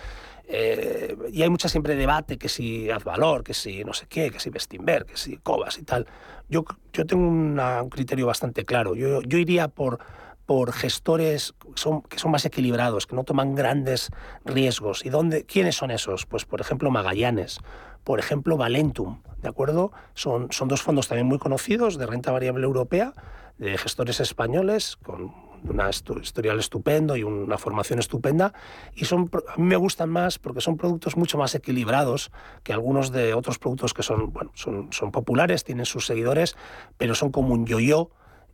eh, 0.49 1.17
y 1.33 1.43
hay 1.43 1.49
mucha 1.49 1.69
siempre 1.69 1.95
debate 1.95 2.39
que 2.39 2.49
si 2.49 2.89
valor, 3.05 3.45
que 3.45 3.55
si 3.55 3.85
no 3.85 3.93
sé 3.93 4.07
qué, 4.09 4.33
que 4.33 4.41
si 4.41 4.51
Bestinberg, 4.51 5.07
que 5.07 5.17
si 5.17 5.37
Cobas 5.37 5.79
y 5.79 5.83
tal. 5.85 6.09
Yo, 6.51 6.65
yo 6.93 7.07
tengo 7.07 7.27
una- 7.29 7.83
un 7.83 7.89
criterio 7.91 8.27
bastante 8.27 8.65
claro. 8.65 8.95
Yo, 8.95 9.23
yo 9.23 9.39
iría 9.39 9.69
por, 9.69 10.01
por 10.47 10.73
gestores 10.73 11.55
son, 11.77 12.03
que 12.03 12.19
son 12.19 12.33
más 12.33 12.45
equilibrados, 12.45 13.07
que 13.07 13.15
no 13.15 13.25
toman 13.25 13.55
grandes 13.55 14.11
riesgos. 14.45 15.05
¿Y 15.07 15.11
dónde, 15.11 15.45
quiénes 15.47 15.77
son 15.77 15.91
esos? 15.93 16.27
Pues, 16.27 16.45
por 16.45 16.61
ejemplo, 16.61 16.91
Magallanes, 16.91 17.61
por 18.05 18.19
ejemplo, 18.19 18.57
Valentum, 18.57 19.23
¿de 19.43 19.49
acuerdo? 19.49 19.93
Son, 20.15 20.49
son 20.51 20.67
dos 20.69 20.83
fondos 20.83 21.07
también 21.07 21.27
muy 21.29 21.39
conocidos 21.39 21.97
de 21.99 22.07
renta 22.07 22.33
variable 22.33 22.65
europea, 22.65 23.13
de 23.59 23.79
gestores 23.79 24.21
españoles, 24.21 24.97
con 24.97 25.33
un 25.65 26.23
historial 26.23 26.59
estupendo 26.59 27.17
y 27.17 27.23
una 27.23 27.59
formación 27.59 27.99
estupenda. 27.99 28.53
Y 28.95 29.05
son, 29.05 29.31
a 29.49 29.57
mí 29.57 29.65
me 29.65 29.77
gustan 29.77 30.11
más 30.11 30.39
porque 30.39 30.61
son 30.61 30.77
productos 30.77 31.17
mucho 31.17 31.39
más 31.39 31.55
equilibrados 31.55 32.31
que 32.63 32.73
algunos 32.73 33.13
de 33.13 33.35
otros 33.35 33.59
productos 33.59 33.95
que 33.95 34.03
son, 34.03 34.33
bueno, 34.33 34.53
son, 34.55 34.93
son 34.93 35.11
populares, 35.13 35.65
tienen 35.65 35.87
sus 35.87 36.07
seguidores, 36.07 36.57
pero 36.97 37.15
son 37.15 37.31
como 37.31 37.55
un 37.55 37.67
yo-yo 37.67 38.11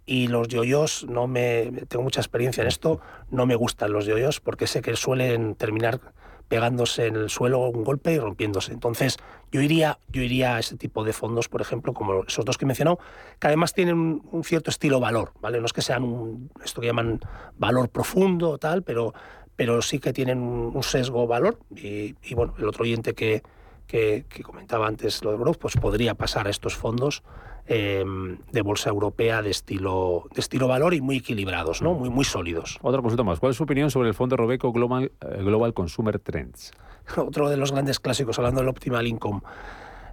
y 0.06 0.28
los 0.28 0.48
yoyos 0.48 1.04
no 1.08 1.26
me 1.26 1.72
tengo 1.88 2.04
mucha 2.04 2.20
experiencia 2.20 2.62
en 2.62 2.68
esto 2.68 3.00
no 3.28 3.44
me 3.44 3.56
gustan 3.56 3.92
los 3.92 4.06
yoyos 4.06 4.40
porque 4.40 4.68
sé 4.68 4.80
que 4.80 4.94
suelen 4.94 5.56
terminar 5.56 6.00
pegándose 6.48 7.06
en 7.06 7.16
el 7.16 7.30
suelo 7.30 7.68
un 7.68 7.84
golpe 7.84 8.12
y 8.12 8.18
rompiéndose. 8.18 8.72
Entonces 8.72 9.16
yo 9.52 9.60
iría 9.60 9.98
yo 10.08 10.22
iría 10.22 10.56
a 10.56 10.58
ese 10.60 10.76
tipo 10.76 11.04
de 11.04 11.12
fondos 11.12 11.48
por 11.48 11.60
ejemplo 11.60 11.92
como 11.92 12.24
esos 12.24 12.44
dos 12.44 12.58
que 12.58 12.64
he 12.64 12.66
mencionado 12.66 12.98
que 13.38 13.46
además 13.46 13.74
tienen 13.74 14.22
un, 14.30 14.44
cierto 14.44 14.70
estilo 14.70 15.00
valor 15.00 15.32
vale 15.40 15.60
no 15.60 15.66
es 15.66 15.72
que 15.72 15.82
sean 15.82 16.50
esto 16.64 16.80
que 16.80 16.88
llaman 16.88 17.20
valor 17.56 17.88
profundo 17.88 18.50
o 18.50 18.58
tal 18.58 18.82
pero 18.82 19.14
pero 19.54 19.80
sí 19.80 19.98
que 19.98 20.12
tienen 20.12 20.38
un, 20.38 20.82
sesgo 20.82 21.26
valor. 21.26 21.58
Y, 21.74 22.14
bueno 22.34 22.54
el 22.58 22.68
otro 22.68 22.82
oyente 22.82 23.14
que, 23.14 23.42
que, 23.86 24.26
que 24.28 24.42
comentaba 24.42 24.86
antes 24.86 25.24
lo 25.24 25.32
de 25.32 25.38
growth 25.38 25.58
pues 25.58 25.76
podría 25.76 26.14
pasar 26.14 26.46
a 26.46 26.50
estos 26.50 26.76
fondos 26.76 27.22
eh, 27.68 28.04
de 28.52 28.62
bolsa 28.62 28.90
europea 28.90 29.42
de 29.42 29.50
estilo, 29.50 30.24
de 30.34 30.40
estilo 30.40 30.68
valor 30.68 30.94
y 30.94 31.00
muy 31.00 31.16
equilibrados, 31.18 31.82
¿no? 31.82 31.94
muy, 31.94 32.10
muy 32.10 32.24
sólidos. 32.24 32.78
Otra 32.82 33.02
consulta 33.02 33.24
más. 33.24 33.40
¿Cuál 33.40 33.50
es 33.50 33.56
su 33.56 33.64
opinión 33.64 33.90
sobre 33.90 34.08
el 34.08 34.14
fondo 34.14 34.36
Robeco 34.36 34.72
Global, 34.72 35.12
eh, 35.20 35.42
Global 35.42 35.74
Consumer 35.74 36.18
Trends? 36.18 36.72
Otro 37.16 37.48
de 37.48 37.56
los 37.56 37.72
grandes 37.72 38.00
clásicos, 38.00 38.38
hablando 38.38 38.60
del 38.60 38.68
optimal 38.68 39.06
income. 39.06 39.40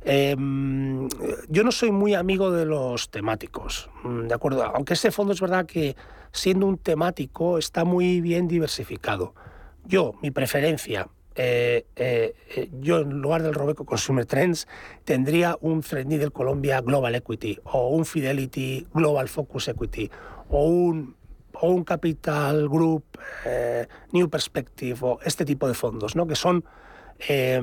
Eh, 0.05 0.35
yo 1.47 1.63
no 1.63 1.71
soy 1.71 1.91
muy 1.91 2.13
amigo 2.13 2.51
de 2.51 2.65
los 2.65 3.09
temáticos, 3.09 3.89
mm, 4.03 4.27
¿de 4.27 4.33
acuerdo? 4.33 4.63
Aunque 4.63 4.93
ese 4.93 5.11
fondo 5.11 5.31
es 5.33 5.39
verdad 5.39 5.65
que 5.65 5.95
siendo 6.31 6.65
un 6.65 6.77
temático 6.77 7.57
está 7.57 7.85
muy 7.85 8.19
bien 8.19 8.47
diversificado. 8.47 9.33
Yo, 9.85 10.13
mi 10.21 10.31
preferencia, 10.31 11.07
eh, 11.35 11.85
eh, 11.95 12.35
eh, 12.55 12.69
yo 12.79 12.99
en 12.99 13.21
lugar 13.21 13.43
del 13.43 13.53
Robeco 13.53 13.85
Consumer 13.85 14.25
Trends 14.25 14.67
tendría 15.03 15.57
un 15.61 15.81
Threadneedle 15.81 16.31
Colombia 16.31 16.81
Global 16.81 17.15
Equity 17.15 17.59
o 17.63 17.89
un 17.89 18.05
Fidelity 18.05 18.87
Global 18.93 19.27
Focus 19.27 19.67
Equity 19.69 20.09
o 20.49 20.65
un, 20.65 21.15
o 21.53 21.69
un 21.69 21.83
Capital 21.83 22.69
Group 22.69 23.03
New 24.11 24.29
Perspective 24.29 24.97
o 25.01 25.19
este 25.23 25.45
tipo 25.45 25.67
de 25.67 25.73
fondos, 25.73 26.15
¿no? 26.15 26.27
que 26.27 26.35
son 26.35 26.63
eh, 27.27 27.61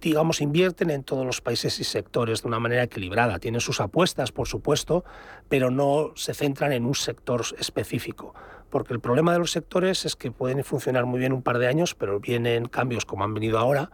digamos, 0.00 0.40
invierten 0.40 0.90
en 0.90 1.04
todos 1.04 1.24
los 1.24 1.40
países 1.40 1.78
y 1.80 1.84
sectores 1.84 2.42
de 2.42 2.48
una 2.48 2.58
manera 2.58 2.82
equilibrada. 2.82 3.38
Tienen 3.38 3.60
sus 3.60 3.80
apuestas, 3.80 4.32
por 4.32 4.48
supuesto, 4.48 5.04
pero 5.48 5.70
no 5.70 6.12
se 6.16 6.34
centran 6.34 6.72
en 6.72 6.84
un 6.84 6.94
sector 6.94 7.42
específico. 7.58 8.34
Porque 8.70 8.92
el 8.92 9.00
problema 9.00 9.32
de 9.32 9.38
los 9.38 9.50
sectores 9.50 10.04
es 10.04 10.16
que 10.16 10.30
pueden 10.30 10.62
funcionar 10.64 11.06
muy 11.06 11.18
bien 11.18 11.32
un 11.32 11.42
par 11.42 11.58
de 11.58 11.66
años, 11.68 11.94
pero 11.94 12.20
vienen 12.20 12.66
cambios 12.66 13.04
como 13.04 13.24
han 13.24 13.34
venido 13.34 13.58
ahora 13.58 13.90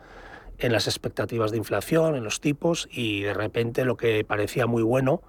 en 0.58 0.72
las 0.72 0.86
expectativas 0.86 1.50
de 1.50 1.56
inflación, 1.56 2.14
en 2.14 2.24
los 2.24 2.40
tipos, 2.40 2.88
y 2.90 3.22
de 3.22 3.34
repente 3.34 3.84
lo 3.84 3.96
que 3.96 4.24
parecía 4.24 4.66
muy 4.66 4.82
bueno, 4.82 5.22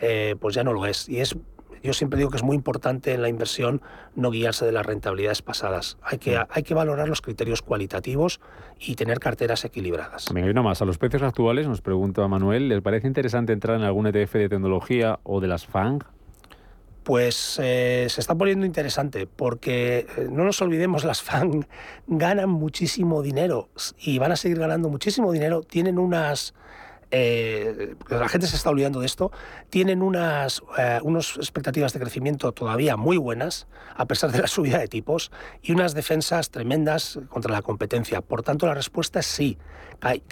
eh, 0.00 0.36
pues 0.40 0.54
ya 0.54 0.64
no 0.64 0.72
lo 0.72 0.86
es. 0.86 1.08
Y 1.08 1.20
es 1.20 1.36
yo 1.82 1.94
siempre 1.94 2.18
digo 2.18 2.30
que 2.30 2.36
es 2.36 2.42
muy 2.42 2.56
importante 2.56 3.14
en 3.14 3.22
la 3.22 3.28
inversión 3.28 3.80
no 4.14 4.30
guiarse 4.30 4.66
de 4.66 4.72
las 4.72 4.84
rentabilidades 4.84 5.42
pasadas. 5.42 5.96
Hay 6.02 6.18
que, 6.18 6.38
hay 6.48 6.62
que 6.62 6.74
valorar 6.74 7.08
los 7.08 7.22
criterios 7.22 7.62
cualitativos 7.62 8.40
y 8.78 8.96
tener 8.96 9.18
carteras 9.18 9.64
equilibradas. 9.64 10.26
También 10.26 10.46
hay 10.46 10.50
una 10.50 10.62
más. 10.62 10.82
A 10.82 10.84
los 10.84 10.98
precios 10.98 11.22
actuales, 11.22 11.68
nos 11.68 11.80
pregunta 11.80 12.26
Manuel, 12.28 12.68
¿les 12.68 12.82
parece 12.82 13.06
interesante 13.06 13.52
entrar 13.52 13.78
en 13.78 13.84
algún 13.84 14.06
ETF 14.06 14.34
de 14.34 14.48
tecnología 14.48 15.20
o 15.22 15.40
de 15.40 15.48
las 15.48 15.66
FANG? 15.66 16.04
Pues 17.02 17.58
eh, 17.62 18.06
se 18.08 18.20
está 18.20 18.34
poniendo 18.34 18.66
interesante 18.66 19.26
porque 19.26 20.06
eh, 20.16 20.28
no 20.30 20.44
nos 20.44 20.60
olvidemos, 20.60 21.04
las 21.04 21.22
FANG 21.22 21.66
ganan 22.06 22.50
muchísimo 22.50 23.22
dinero 23.22 23.68
y 23.98 24.18
van 24.18 24.32
a 24.32 24.36
seguir 24.36 24.58
ganando 24.58 24.88
muchísimo 24.88 25.32
dinero. 25.32 25.62
Tienen 25.62 25.98
unas 25.98 26.54
eh, 27.10 27.94
la 28.08 28.28
gente 28.28 28.46
se 28.46 28.56
está 28.56 28.70
olvidando 28.70 29.00
de 29.00 29.06
esto, 29.06 29.32
tienen 29.68 30.02
unas, 30.02 30.62
eh, 30.78 31.00
unas 31.02 31.36
expectativas 31.36 31.92
de 31.92 32.00
crecimiento 32.00 32.52
todavía 32.52 32.96
muy 32.96 33.16
buenas, 33.16 33.66
a 33.96 34.06
pesar 34.06 34.30
de 34.32 34.40
la 34.40 34.46
subida 34.46 34.78
de 34.78 34.88
tipos, 34.88 35.30
y 35.62 35.72
unas 35.72 35.94
defensas 35.94 36.50
tremendas 36.50 37.18
contra 37.28 37.52
la 37.52 37.62
competencia. 37.62 38.20
Por 38.20 38.42
tanto, 38.42 38.66
la 38.66 38.74
respuesta 38.74 39.20
es 39.20 39.26
sí. 39.26 39.58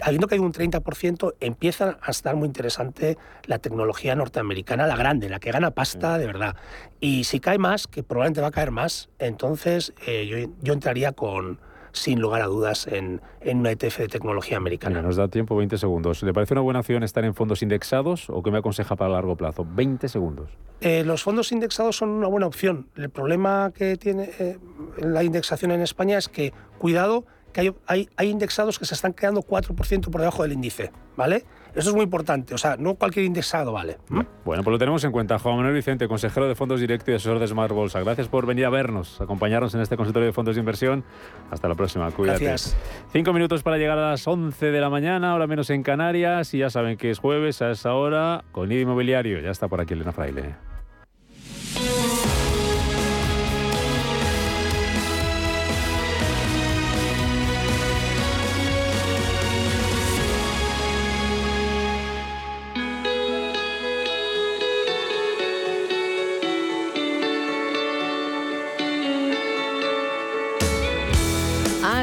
Habiendo 0.03 0.29
caído 0.29 0.45
un 0.45 0.53
30%, 0.53 1.35
empieza 1.41 1.99
a 2.01 2.11
estar 2.11 2.35
muy 2.37 2.47
interesante 2.47 3.19
la 3.45 3.59
tecnología 3.59 4.15
norteamericana, 4.15 4.87
la 4.87 4.97
grande, 4.97 5.29
la 5.29 5.41
que 5.41 5.51
gana 5.51 5.73
pasta 5.73 6.17
de 6.17 6.27
verdad. 6.27 6.57
Y 7.01 7.25
si 7.25 7.39
cae 7.39 7.59
más, 7.59 7.87
que 7.87 8.03
probablemente 8.03 8.41
va 8.41 8.47
a 8.47 8.53
caer 8.53 8.71
más, 8.71 9.11
entonces 9.19 9.93
eh, 10.07 10.27
yo, 10.27 10.51
yo 10.63 10.73
entraría 10.73 11.13
con 11.13 11.61
sin 11.93 12.21
lugar 12.21 12.43
a 12.43 12.47
dudas 12.47 12.87
en, 12.87 13.21
en 13.41 13.59
una 13.59 13.71
ETF 13.71 13.99
de 13.99 14.09
tecnología 14.09 14.57
americana. 14.57 14.97
Mira, 14.97 15.03
nos 15.03 15.17
da 15.17 15.29
tiempo 15.29 15.57
20 15.57 15.79
segundos. 15.79 16.23
¿Le 16.23 16.33
parece 16.33 16.55
una 16.55 16.63
buena 16.63 16.81
opción 16.81 17.03
estar 17.03 17.25
en 17.25 17.35
fondos 17.35 17.63
indexados 17.63 18.31
o 18.31 18.43
qué 18.43 18.51
me 18.51 18.59
aconseja 18.59 18.97
para 18.97 19.11
largo 19.11 19.37
plazo? 19.37 19.67
20 19.69 20.09
segundos. 20.09 20.51
Eh, 20.81 21.05
los 21.05 21.23
fondos 21.23 21.53
indexados 21.53 21.97
son 21.97 22.11
una 22.11 22.29
buena 22.29 22.47
opción. 22.47 22.89
El 22.97 23.11
problema 23.11 23.73
que 23.75 23.97
tiene 23.97 24.31
eh, 24.39 24.59
la 24.99 25.25
indexación 25.25 25.73
en 25.73 25.81
España 25.81 26.19
es 26.19 26.29
que, 26.29 26.53
cuidado, 26.79 27.25
que 27.53 27.63
hay, 27.63 27.75
hay, 27.87 28.09
hay 28.17 28.29
indexados 28.31 28.79
que 28.79 28.85
se 28.85 28.95
están 28.95 29.13
quedando 29.13 29.43
4% 29.43 30.11
por 30.11 30.21
debajo 30.21 30.43
del 30.43 30.53
índice, 30.53 30.93
¿vale? 31.17 31.45
Eso 31.75 31.91
es 31.91 31.95
muy 31.95 32.05
importante, 32.05 32.55
o 32.55 32.59
sea, 32.59 32.77
no 32.79 32.95
cualquier 32.95 33.25
indexado 33.25 33.73
vale. 33.73 33.99
¿Mm? 34.09 34.21
Bueno, 34.45 34.63
pues 34.63 34.73
lo 34.73 34.79
tenemos 34.79 35.05
en 35.05 35.13
cuenta. 35.13 35.39
Juan 35.39 35.57
Manuel 35.57 35.75
Vicente, 35.75 36.09
consejero 36.09 36.49
de 36.49 36.55
fondos 36.55 36.81
directo 36.81 37.11
y 37.11 37.15
asesor 37.15 37.39
de 37.39 37.47
Smart 37.47 37.73
Bolsa. 37.73 38.01
Gracias 38.01 38.29
por 38.29 38.47
venir 38.47 38.67
a 38.67 38.71
vernos, 38.71 39.21
acompañarnos 39.21 39.75
en 39.75 39.81
este 39.81 39.97
consultorio 39.97 40.27
de 40.27 40.33
fondos 40.33 40.57
de 40.57 40.61
inversión. 40.61 41.05
Hasta 41.51 41.69
la 41.69 41.75
próxima, 41.75 42.11
cuídate. 42.11 42.45
Gracias. 42.45 42.77
Cinco 43.13 43.33
minutos 43.33 43.63
para 43.63 43.79
llegar 43.79 43.99
a 43.99 44.11
las 44.11 44.27
11 44.27 44.67
de 44.67 44.81
la 44.81 44.91
mañana, 44.91 45.33
ahora 45.33 45.47
menos 45.47 45.71
en 45.71 45.83
Canarias, 45.83 46.55
y 46.55 46.59
ya 46.59 46.71
saben 46.71 46.97
que 46.97 47.11
es 47.11 47.19
jueves 47.19 47.63
a 47.63 47.71
esa 47.71 47.95
hora 47.95 48.45
con 48.53 48.71
IDI 48.73 48.83
Inmobiliario. 48.83 49.41
Ya 49.41 49.51
está 49.51 49.69
por 49.69 49.81
aquí 49.81 49.95
Elena 49.95 50.13
Fraile. 50.13 50.78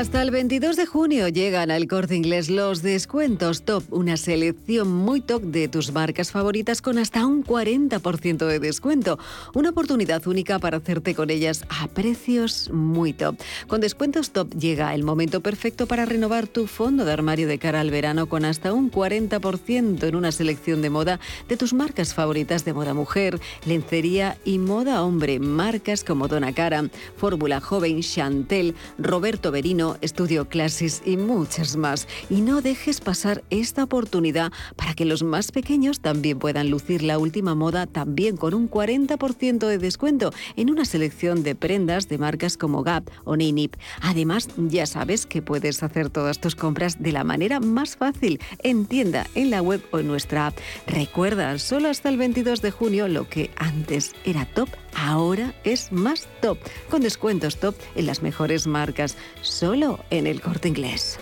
Hasta 0.06 0.22
el 0.22 0.30
22 0.30 0.76
de 0.76 0.86
junio 0.86 1.28
llegan 1.30 1.72
al 1.72 1.88
corte 1.88 2.16
inglés 2.16 2.47
los 2.47 2.84
descuentos 2.84 3.64
top, 3.64 3.84
una 3.89 4.18
selección 4.18 4.93
muy 4.93 5.20
top 5.20 5.41
de 5.41 5.68
tus 5.68 5.91
marcas 5.91 6.32
favoritas 6.32 6.84
con 6.84 6.99
hasta 6.99 7.26
un 7.26 7.43
40% 7.43 8.45
de 8.45 8.60
descuento. 8.60 9.18
Una 9.56 9.72
oportunidad 9.72 10.26
única 10.28 10.60
para 10.60 10.78
hacerte 10.78 11.16
con 11.16 11.32
ellas 11.32 11.66
a 11.70 11.88
precios 11.88 12.70
muy 12.72 13.14
top. 13.14 13.36
Con 13.66 13.82
descuentos 13.82 14.30
top 14.30 14.53
llega 14.53 14.93
el 14.93 15.03
momento 15.03 15.41
perfecto 15.41 15.88
para 15.88 16.06
renovar 16.06 16.45
tu 16.45 16.68
fondo 16.68 17.03
de 17.03 17.12
armario 17.12 17.47
de 17.47 17.58
cara 17.58 17.82
al 17.82 17.89
verano 17.89 18.28
con 18.28 18.45
hasta 18.45 18.74
un 18.74 18.91
40% 18.91 20.03
en 20.03 20.16
una 20.16 20.32
selección 20.32 20.84
de 20.84 20.91
moda 20.91 21.20
de 21.49 21.58
tus 21.58 21.74
marcas 21.74 22.14
favoritas 22.14 22.64
de 22.64 22.74
moda 22.74 22.93
mujer, 22.93 23.39
lencería 23.66 24.38
y 24.45 24.60
moda 24.60 25.01
hombre. 25.03 25.39
Marcas 25.39 26.03
como 26.03 26.28
Donna 26.28 26.53
Cara, 26.53 26.91
Fórmula 27.18 27.60
Joven, 27.60 28.01
Chantel, 28.01 28.76
Roberto 28.99 29.51
Berino, 29.51 29.95
Estudio 30.02 30.48
Clases 30.50 31.02
y 31.06 31.18
muchas 31.18 31.78
más. 31.78 32.08
Y 32.30 32.41
no 32.41 32.62
dejes 32.62 33.02
pasar 33.02 33.43
esta 33.50 33.84
oportunidad 33.84 34.52
para 34.76 34.93
que 34.93 35.06
los 35.06 35.24
más 35.24 35.52
pequeños 35.52 36.00
también 36.00 36.39
puedan 36.39 36.70
lucir 36.70 37.04
la 37.04 37.18
última 37.18 37.56
moda 37.56 37.88
también 37.88 38.38
con 38.38 38.54
un 38.54 38.70
40% 38.70 39.68
de 39.68 39.78
descuento 39.78 40.34
en 40.56 40.70
una 40.70 40.86
selección 40.86 41.43
de 41.43 41.56
prendas 41.56 42.08
de 42.08 42.18
marcas 42.18 42.58
como 42.58 42.84
Gap 42.84 43.10
o 43.24 43.36
Ninip. 43.36 43.76
Además, 44.02 44.50
ya 44.58 44.86
sabes 44.86 45.26
que 45.26 45.41
puedes 45.41 45.84
hacer 45.84 46.10
todas 46.10 46.39
tus 46.39 46.56
compras 46.56 47.02
de 47.02 47.12
la 47.12 47.24
manera 47.24 47.60
más 47.60 47.98
fácil 47.98 48.39
en 48.64 48.86
tienda, 48.86 49.28
en 49.36 49.50
la 49.50 49.62
web 49.62 49.82
o 49.91 50.00
en 50.00 50.08
nuestra 50.08 50.48
app. 50.48 50.58
Recuerda, 50.88 51.58
solo 51.60 51.89
hasta 51.89 52.10
el 52.10 52.18
22 52.18 52.62
de 52.62 52.72
junio 52.72 53.08
lo 53.08 53.28
que 53.30 53.52
antes 53.56 54.14
era 54.24 54.46
top, 54.46 54.70
ahora 54.96 55.54
es 55.64 55.91
más 55.91 56.28
top, 56.41 56.58
con 56.89 57.02
descuentos 57.02 57.58
top 57.58 57.76
en 57.96 58.06
las 58.06 58.22
mejores 58.22 58.66
marcas, 58.68 59.18
solo 59.41 60.00
en 60.10 60.28
el 60.28 60.41
corte 60.41 60.68
inglés. 60.68 61.20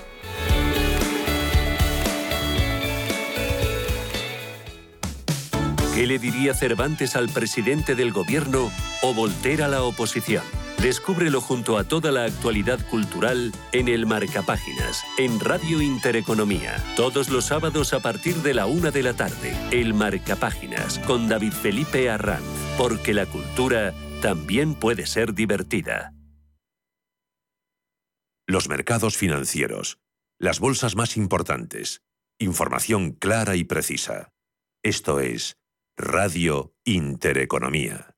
¿Qué 5.95 6.07
le 6.07 6.17
diría 6.17 6.55
Cervantes 6.55 7.15
al 7.15 7.29
presidente 7.29 7.93
del 7.93 8.11
gobierno 8.11 8.71
o 9.03 9.13
Voltaire 9.13 9.63
a 9.63 9.67
la 9.67 9.83
oposición? 9.83 10.43
Descúbrelo 10.81 11.39
junto 11.39 11.77
a 11.77 11.85
toda 11.85 12.11
la 12.11 12.25
actualidad 12.25 12.79
cultural 12.89 13.53
en 13.71 13.87
el 13.87 14.05
Marcapáginas, 14.05 15.03
en 15.17 15.39
Radio 15.39 15.81
Intereconomía. 15.81 16.75
Todos 16.95 17.29
los 17.29 17.45
sábados 17.45 17.93
a 17.93 18.01
partir 18.01 18.35
de 18.37 18.53
la 18.53 18.65
una 18.65 18.91
de 18.91 19.03
la 19.03 19.13
tarde. 19.13 19.55
El 19.71 19.93
Marcapáginas 19.93 20.99
con 20.99 21.29
David 21.29 21.53
Felipe 21.53 22.09
Arranz. 22.09 22.43
Porque 22.77 23.13
la 23.13 23.25
cultura 23.25 23.93
también 24.21 24.75
puede 24.75 25.05
ser 25.05 25.33
divertida. 25.33 26.13
Los 28.45 28.67
mercados 28.67 29.15
financieros. 29.15 29.99
Las 30.37 30.59
bolsas 30.59 30.95
más 30.95 31.15
importantes. 31.15 32.01
Información 32.39 33.11
clara 33.11 33.55
y 33.55 33.63
precisa. 33.63 34.33
Esto 34.83 35.21
es 35.21 35.55
Radio 35.95 36.75
Intereconomía. 36.83 38.12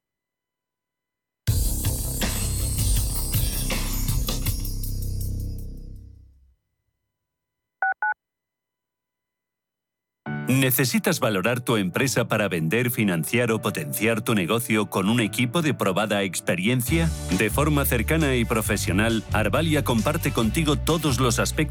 ¿Necesitas 10.48 11.20
valorar 11.20 11.60
tu 11.60 11.76
empresa 11.76 12.26
para 12.26 12.48
vender, 12.48 12.92
financiar 12.92 13.52
o 13.52 13.60
potenciar 13.60 14.22
tu 14.22 14.36
negocio 14.36 14.86
con 14.92 15.10
un 15.10 15.20
equipo 15.20 15.64
de 15.64 15.74
probada 15.74 16.22
experiencia? 16.22 17.10
De 17.40 17.50
forma 17.50 17.84
cercana 17.84 18.36
y 18.36 18.46
profesional, 18.46 19.24
Arvalia 19.34 19.84
comparte 19.84 20.32
contigo 20.32 20.76
todos 20.76 21.20
los 21.20 21.40
aspectos 21.40 21.56